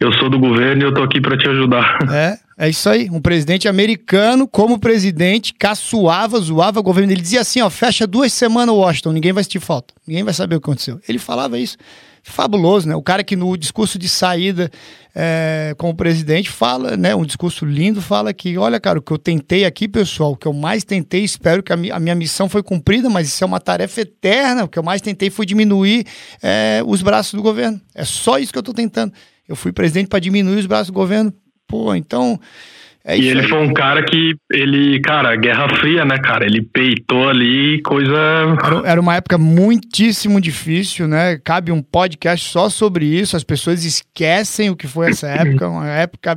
[0.00, 1.98] eu sou do governo e eu tô aqui para te ajudar.
[2.12, 3.08] É, é isso aí.
[3.10, 7.10] Um presidente americano, como presidente, caçoava, zoava o governo.
[7.10, 10.56] Ele dizia assim: ó, fecha duas semanas Washington, ninguém vai sentir falta, ninguém vai saber
[10.56, 11.00] o que aconteceu.
[11.08, 11.76] Ele falava isso
[12.24, 12.96] fabuloso, né?
[12.96, 14.70] O cara que no discurso de saída
[15.14, 17.14] é, com o presidente fala, né?
[17.14, 20.46] Um discurso lindo, fala que, olha, cara, o que eu tentei aqui, pessoal, o que
[20.46, 23.46] eu mais tentei, espero que a, mi a minha missão foi cumprida, mas isso é
[23.46, 24.64] uma tarefa eterna.
[24.64, 26.06] O que eu mais tentei foi diminuir
[26.42, 27.80] é, os braços do governo.
[27.94, 29.12] É só isso que eu estou tentando.
[29.46, 31.32] Eu fui presidente para diminuir os braços do governo.
[31.66, 32.40] Pô, então
[33.06, 33.48] é e ele aí.
[33.48, 36.46] foi um cara que, ele, cara, Guerra Fria, né, cara?
[36.46, 38.16] Ele peitou ali coisa.
[38.64, 41.36] Era, era, uma época muitíssimo difícil, né?
[41.36, 43.36] Cabe um podcast só sobre isso.
[43.36, 46.34] As pessoas esquecem o que foi essa época, uma época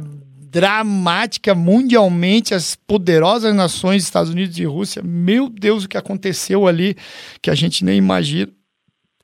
[0.52, 2.54] dramática mundialmente.
[2.54, 6.98] As poderosas nações, Estados Unidos e Rússia, meu Deus, o que aconteceu ali
[7.42, 8.52] que a gente nem imagina.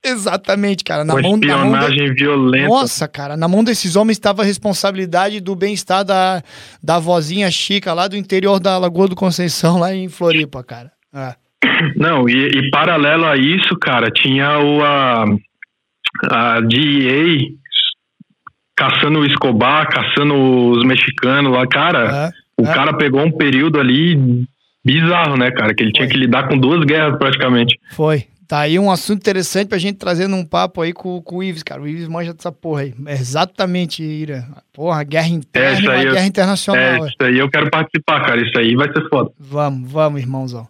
[0.04, 1.06] Exatamente, cara.
[1.06, 2.14] Na mão, na mão de...
[2.14, 2.68] violenta.
[2.68, 6.44] Nossa, cara, na mão desses homens estava a responsabilidade do bem-estar da,
[6.82, 10.92] da vozinha Chica lá do interior da Lagoa do Conceição, lá em Floripa, cara.
[11.14, 11.36] É.
[11.96, 15.26] Não, e, e, paralelo a isso, cara, tinha o, a,
[16.30, 17.48] a DEA
[18.76, 22.32] caçando o Escobar, caçando os mexicanos lá, cara.
[22.58, 22.74] É, o é.
[22.74, 24.46] cara pegou um período ali
[24.84, 25.74] bizarro, né, cara?
[25.74, 26.00] Que ele Foi.
[26.00, 27.80] tinha que lidar com duas guerras praticamente.
[27.92, 31.44] Foi, Tá aí um assunto interessante pra gente trazer num papo aí com, com o
[31.44, 31.82] Ives, cara.
[31.82, 32.94] O Ives manja dessa porra aí.
[33.06, 34.46] É exatamente, Ira.
[34.74, 37.06] Porra, guerra interna é, guerra internacional.
[37.06, 38.42] É, isso aí eu quero participar, cara.
[38.42, 39.32] Isso aí vai ser foda.
[39.40, 40.68] Vamos, vamos, irmãozão.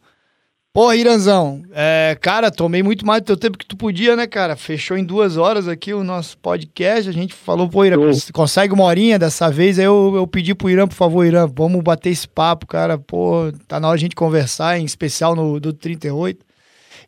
[0.72, 4.56] Porra, Iranzão, é, cara, tomei muito mais do teu tempo que tu podia, né, cara?
[4.56, 7.08] Fechou em duas horas aqui o nosso podcast.
[7.08, 7.98] A gente falou, pô, Irã,
[8.34, 9.78] consegue uma horinha dessa vez?
[9.78, 12.98] Aí eu, eu pedi pro Irã, por favor, Irã, vamos bater esse papo, cara.
[12.98, 16.44] Pô, tá na hora de a gente conversar, em especial no do 38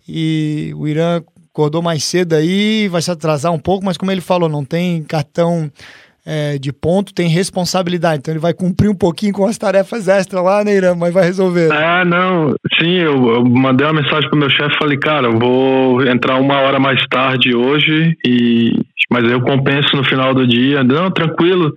[0.07, 1.21] e o Irã
[1.51, 5.03] acordou mais cedo aí, vai se atrasar um pouco, mas como ele falou, não tem
[5.03, 5.71] cartão
[6.25, 8.17] é, de ponto, tem responsabilidade.
[8.17, 10.95] Então ele vai cumprir um pouquinho com as tarefas extras lá, né, Irã?
[10.95, 11.71] Mas vai resolver.
[11.71, 12.55] Ah, não.
[12.79, 16.59] Sim, eu, eu mandei uma mensagem pro meu chefe falei, cara, eu vou entrar uma
[16.59, 18.73] hora mais tarde hoje, e
[19.09, 20.83] mas eu compenso no final do dia.
[20.83, 21.73] Não, tranquilo.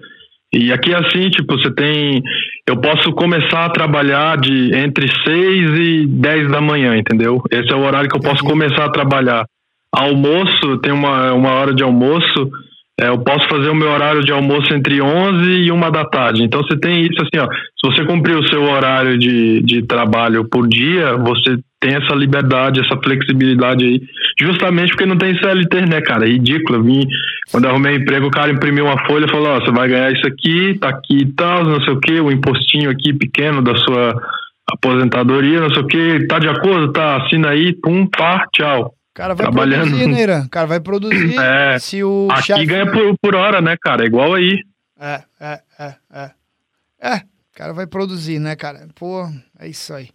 [0.53, 2.23] E aqui é assim, tipo, você tem.
[2.66, 7.43] Eu posso começar a trabalhar de entre 6 e 10 da manhã, entendeu?
[7.51, 9.45] Esse é o horário que eu posso começar a trabalhar.
[9.95, 12.51] Almoço, tem uma, uma hora de almoço,
[13.01, 16.43] é, eu posso fazer o meu horário de almoço entre 11 e 1 da tarde.
[16.43, 20.49] Então você tem isso assim, ó, se você cumprir o seu horário de, de trabalho
[20.49, 24.00] por dia, você tem essa liberdade, essa flexibilidade aí,
[24.40, 26.26] justamente porque não tem CLT, né, cara?
[26.26, 26.78] É ridículo.
[26.78, 27.06] Eu vim,
[27.50, 30.12] quando eu arrumei emprego, o cara imprimiu uma folha e falou: Ó, você vai ganhar
[30.12, 33.76] isso aqui, tá aqui e tal, não sei o que, o impostinho aqui pequeno da
[33.76, 34.20] sua
[34.70, 36.92] aposentadoria, não sei o que, tá de acordo?
[36.92, 38.94] Tá, assina aí, pum, pá, tchau.
[39.12, 39.88] O cara vai Trabalhando.
[39.88, 40.48] produzir, né, Irã?
[40.48, 41.34] Cara vai produzir.
[41.40, 42.66] É, se o aqui chefe...
[42.66, 44.05] ganha por, por hora, né, cara?
[44.05, 44.59] É igual aí.
[45.00, 46.30] É, é, é, é.
[47.00, 48.86] É, o cara vai produzir, né, cara?
[48.94, 49.28] Pô,
[49.59, 50.09] é isso aí.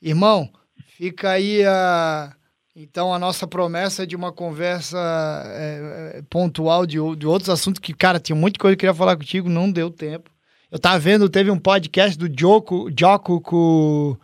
[0.00, 0.48] Irmão,
[0.96, 2.32] fica aí a.
[2.74, 4.98] Então, a nossa promessa de uma conversa
[5.46, 8.98] é, é, pontual de, de outros assuntos que, cara, tinha muita coisa que eu queria
[8.98, 10.30] falar contigo, não deu tempo.
[10.70, 14.16] Eu tava vendo, teve um podcast do Joko, Joko com,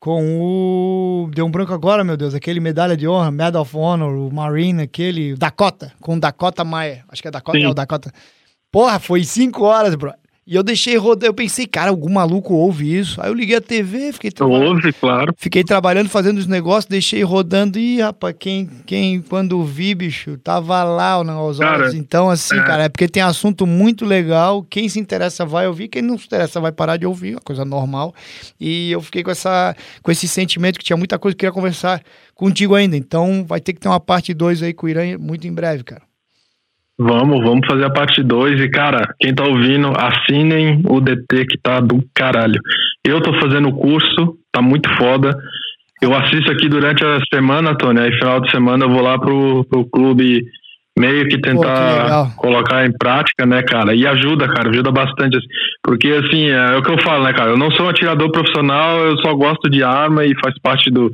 [0.00, 1.30] com o.
[1.32, 4.82] Deu um branco agora, meu Deus, aquele medalha de honra, Medal of Honor, o Marine,
[4.82, 5.36] aquele.
[5.36, 7.04] Dakota, com Dakota Maia.
[7.08, 7.64] Acho que é Dakota, Sim.
[7.64, 8.12] é o Dakota.
[8.72, 10.12] Porra, foi cinco horas, bro.
[10.46, 13.20] E eu deixei rodar, eu pensei, cara, algum maluco ouve isso.
[13.20, 14.76] Aí eu liguei a TV, fiquei trabalhando.
[14.76, 15.34] Ouve, claro.
[15.36, 17.80] Fiquei trabalhando, fazendo os negócios, deixei rodando.
[17.80, 21.94] E, rapaz, quem, quem quando vi, bicho, tava lá os olhos.
[21.94, 22.62] Então, assim, é.
[22.62, 24.62] cara, é porque tem assunto muito legal.
[24.62, 27.64] Quem se interessa vai ouvir, quem não se interessa vai parar de ouvir, uma coisa
[27.64, 28.14] normal.
[28.60, 31.60] E eu fiquei com, essa, com esse sentimento que tinha muita coisa que eu queria
[31.60, 32.00] conversar
[32.36, 32.96] contigo ainda.
[32.96, 35.82] Então, vai ter que ter uma parte 2 aí com o Irã muito em breve,
[35.82, 36.05] cara.
[36.98, 41.58] Vamos, vamos fazer a parte 2 e, cara, quem tá ouvindo, assinem o DT que
[41.58, 42.58] tá do caralho.
[43.04, 45.36] Eu tô fazendo o curso, tá muito foda.
[46.00, 49.64] Eu assisto aqui durante a semana, Tony, aí final de semana eu vou lá pro,
[49.64, 50.42] pro clube
[50.98, 53.94] meio que tentar Pô, que colocar em prática, né, cara?
[53.94, 55.38] E ajuda, cara, ajuda bastante.
[55.82, 57.50] Porque, assim, é, é o que eu falo, né, cara?
[57.50, 61.12] Eu não sou um atirador profissional, eu só gosto de arma e faz parte do,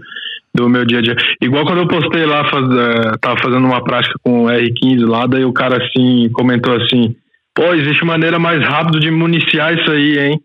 [0.54, 1.16] do meu dia a dia.
[1.40, 5.26] Igual quando eu postei lá, faz, uh, tava fazendo uma prática com o R15 lá,
[5.26, 7.14] daí o cara assim comentou assim:
[7.54, 10.40] pô, existe maneira mais rápida de municiar isso aí, hein?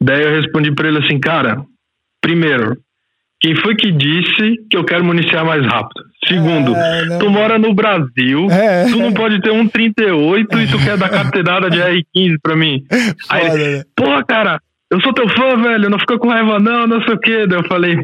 [0.00, 1.62] Daí eu respondi para ele assim: cara,
[2.20, 2.76] primeiro,
[3.40, 6.04] quem foi que disse que eu quero municiar mais rápido?
[6.26, 10.78] Segundo, é, tu mora no Brasil, é, tu não pode ter um 38 e tu
[10.78, 12.82] quer dar carteirada de R15 pra mim.
[13.30, 13.82] Aí ele, né?
[13.94, 14.60] porra, cara,
[14.90, 17.46] eu sou teu fã, velho, não fica com raiva não, não sei o quê.
[17.46, 17.96] Daí eu falei,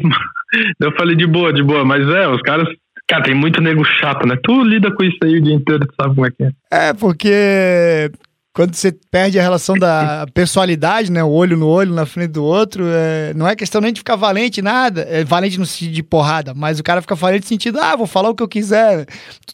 [0.79, 2.67] eu falei de boa, de boa, mas é, os caras.
[3.05, 4.37] Cara, tem muito nego chato, né?
[4.41, 6.51] Tu lida com isso aí o dia inteiro, tu sabe como é que é.
[6.71, 8.09] É, porque
[8.53, 11.23] quando você perde a relação da pessoalidade, né?
[11.23, 14.15] O olho no olho, na frente do outro, é, não é questão nem de ficar
[14.15, 15.01] valente, nada.
[15.09, 18.07] É valente no sentido de porrada, mas o cara fica valente no sentido, ah, vou
[18.07, 19.05] falar o que eu quiser.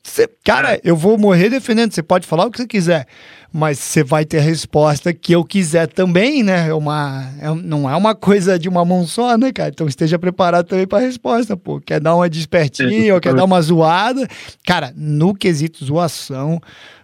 [0.03, 0.81] Você, cara, é.
[0.83, 3.07] eu vou morrer defendendo, você pode falar o que você quiser
[3.51, 6.69] mas você vai ter a resposta que eu quiser também, né?
[6.69, 9.69] É uma, é, não é uma coisa de uma mão só, né, cara?
[9.69, 11.79] Então esteja preparado também para a resposta, pô.
[11.79, 14.27] Quer dar uma despertinha ou quer dar uma zoada?
[14.65, 16.59] Cara, no quesito zoação,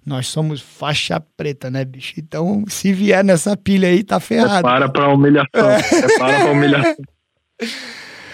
[0.06, 2.14] nós somos faixa preta, né, bicho?
[2.18, 4.62] Então, se vier nessa pilha aí, tá ferrado.
[4.62, 5.72] Para pra humilhação.
[5.72, 6.18] É.
[6.20, 6.96] Para pra humilhação.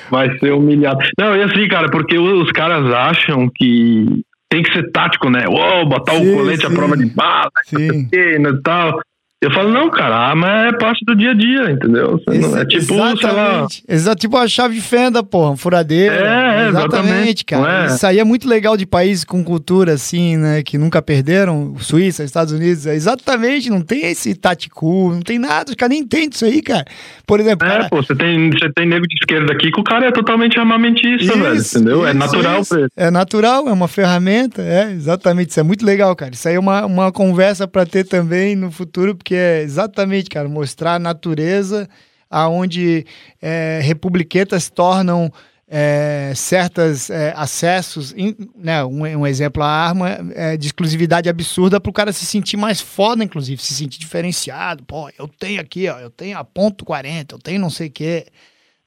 [0.10, 1.00] Vai ser humilhado.
[1.18, 4.22] Não, e assim, cara, porque os caras acham que
[4.52, 5.48] tem que ser tático, né?
[5.48, 6.68] Uou, botar sim, o colete sim.
[6.68, 9.02] à prova de bala, e tal.
[9.44, 12.22] Eu falo, não, cara, a arma é parte do dia a dia, entendeu?
[12.28, 13.84] É tipo, exatamente.
[13.88, 14.16] sei lá.
[14.16, 16.14] Tipo a chave de fenda, porra, furadeira.
[16.14, 17.84] É, exatamente, exatamente cara.
[17.84, 17.88] É.
[17.88, 22.24] Isso aí é muito legal de países com cultura assim, né, que nunca perderam, Suíça,
[22.24, 26.30] Estados Unidos, é exatamente, não tem esse tático, não tem nada, os caras nem entendem
[26.32, 26.86] isso aí, cara.
[27.26, 27.90] Por exemplo, É, cara...
[27.90, 31.24] pô, você tem, você tem nego de esquerda aqui que o cara é totalmente armamentista,
[31.24, 32.06] isso, velho, entendeu?
[32.06, 32.70] É isso, é natural isso.
[32.70, 32.90] pra ele.
[32.96, 36.32] É natural, é uma ferramenta, é, exatamente, isso é muito legal, cara.
[36.32, 40.30] Isso aí é uma, uma conversa para ter também no futuro, porque que é exatamente,
[40.30, 41.88] cara, mostrar a natureza
[42.30, 43.06] aonde
[43.42, 45.32] é, republiquetas tornam
[45.70, 51.80] é, certos é, acessos, in, né, um, um, exemplo, a arma é, de exclusividade absurda
[51.80, 54.84] para o cara se sentir mais foda, inclusive, se sentir diferenciado.
[54.84, 57.92] Pô, eu tenho aqui, ó, eu tenho a ponto 40, eu tenho não sei o
[57.92, 58.26] quê.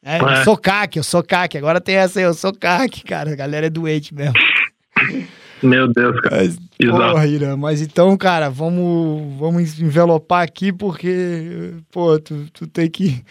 [0.03, 1.57] É, eu sou CAC, eu sou CAC.
[1.57, 3.33] Agora tem essa aí, eu sou CAC, cara.
[3.33, 4.35] A galera é doente mesmo.
[5.65, 6.37] Meu Deus, cara.
[6.37, 12.91] Mas, porra, Irã, mas então, cara, vamos, vamos envelopar aqui porque, pô, tu, tu tem
[12.91, 13.25] que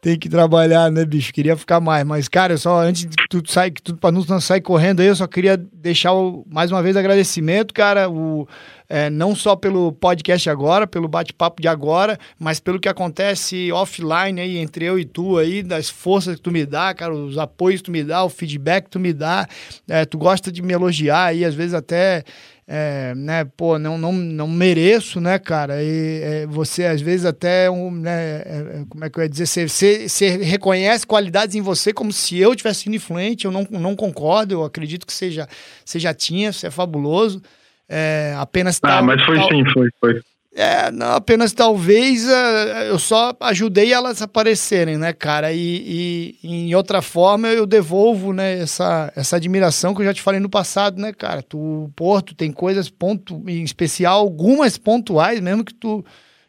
[0.00, 1.32] tem que trabalhar, né, bicho?
[1.32, 4.60] Queria ficar mais, mas cara, só antes de tudo sair, que tudo para não sair
[4.60, 8.46] correndo aí, eu só queria deixar o, mais uma vez agradecimento, cara, o
[8.88, 14.40] é, não só pelo podcast agora, pelo bate-papo de agora, mas pelo que acontece offline
[14.40, 17.80] aí entre eu e tu aí, das forças que tu me dá, cara, os apoios
[17.80, 19.46] que tu me dá, o feedback que tu me dá,
[19.86, 22.24] é, tu gosta de me elogiar aí, às vezes até
[22.70, 25.82] é, né, pô, não, não, não mereço, né, cara?
[25.82, 29.28] E é, você, às vezes, até, um, né, é, é como é que eu ia
[29.28, 33.50] dizer, você, você, você, reconhece qualidades em você como se eu tivesse sido influente, eu
[33.50, 35.48] não, não concordo, eu acredito que você já,
[35.82, 37.42] você já tinha, você é fabuloso.
[37.88, 38.78] é, apenas.
[38.82, 40.20] Ah, tal, mas foi tal, sim, foi, foi.
[40.54, 45.52] É, não, apenas talvez uh, eu só ajudei elas a aparecerem, né, cara?
[45.52, 50.22] E, e, em outra forma eu devolvo, né, essa, essa admiração que eu já te
[50.22, 51.42] falei no passado, né, cara?
[51.42, 56.04] Tu, Porto, tem coisas ponto, em especial, algumas pontuais mesmo que tu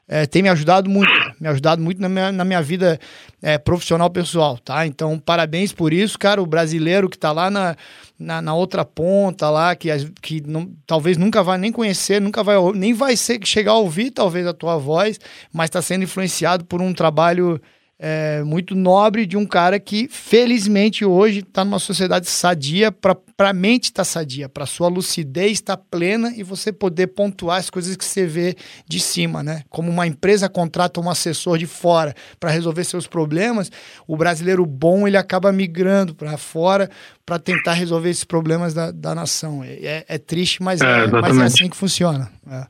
[0.07, 2.99] é, tem me ajudado muito, me ajudado muito na minha, na minha vida
[3.41, 4.85] é, profissional pessoal, tá?
[4.85, 6.41] Então, parabéns por isso, cara.
[6.41, 7.75] O brasileiro que tá lá na,
[8.17, 9.89] na, na outra ponta lá, que,
[10.21, 14.11] que não, talvez nunca vai nem conhecer, nunca vai, nem vai ser, chegar a ouvir
[14.11, 15.19] talvez a tua voz,
[15.53, 17.61] mas está sendo influenciado por um trabalho
[18.01, 23.53] é, muito nobre de um cara que, felizmente, hoje está numa sociedade sadia, para a
[23.53, 27.69] mente estar tá sadia, para sua lucidez estar tá plena e você poder pontuar as
[27.69, 28.55] coisas que você vê
[28.87, 29.63] de cima, né?
[29.69, 33.69] Como uma empresa contrata um assessor de fora para resolver seus problemas,
[34.07, 36.89] o brasileiro bom ele acaba migrando para fora
[37.25, 39.61] para tentar resolver esses problemas da, da nação.
[39.61, 42.31] É, é, é triste, mas é, é, mas é assim que funciona.
[42.49, 42.65] É.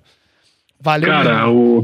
[0.82, 1.10] Valeu.
[1.10, 1.84] Cara, o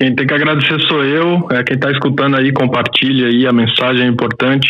[0.00, 1.46] quem tem que agradecer sou eu.
[1.52, 4.66] É, quem está escutando aí, compartilha aí, a mensagem é importante.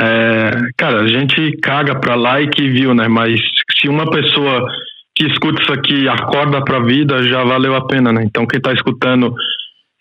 [0.00, 3.08] É, cara, a gente caga para like e viu, né?
[3.08, 3.40] Mas
[3.76, 4.64] se uma pessoa
[5.16, 8.22] que escuta isso aqui acorda para a vida, já valeu a pena, né?
[8.24, 9.34] Então quem está escutando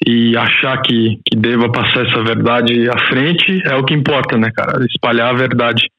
[0.05, 4.51] e achar que, que deva passar essa verdade à frente é o que importa, né,
[4.55, 4.85] cara?
[4.85, 5.89] Espalhar a verdade.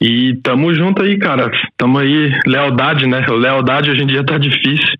[0.00, 1.50] E tamo junto aí, cara.
[1.76, 3.24] Tamo aí, lealdade, né?
[3.28, 4.96] Lealdade hoje em dia tá difícil.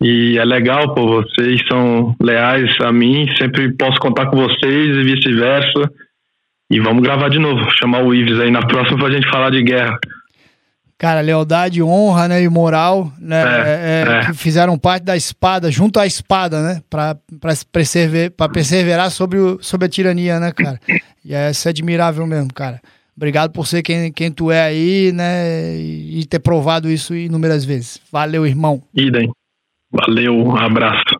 [0.00, 5.02] E é legal, pô, vocês são leais a mim, sempre posso contar com vocês e
[5.02, 5.90] vice-versa.
[6.70, 9.62] E vamos gravar de novo, chamar o Ives aí na próxima pra gente falar de
[9.62, 9.98] guerra.
[10.98, 14.26] Cara, lealdade, honra, né, e moral, né, é, é, é.
[14.26, 19.38] que fizeram parte da espada, junto à espada, né, pra, pra, persever, pra perseverar sobre,
[19.38, 20.80] o, sobre a tirania, né, cara.
[21.22, 22.80] E é, isso é admirável mesmo, cara.
[23.14, 28.00] Obrigado por ser quem, quem tu é aí, né, e ter provado isso inúmeras vezes.
[28.10, 28.82] Valeu, irmão.
[28.94, 29.30] Idem.
[29.96, 31.15] Valeu, um abraço.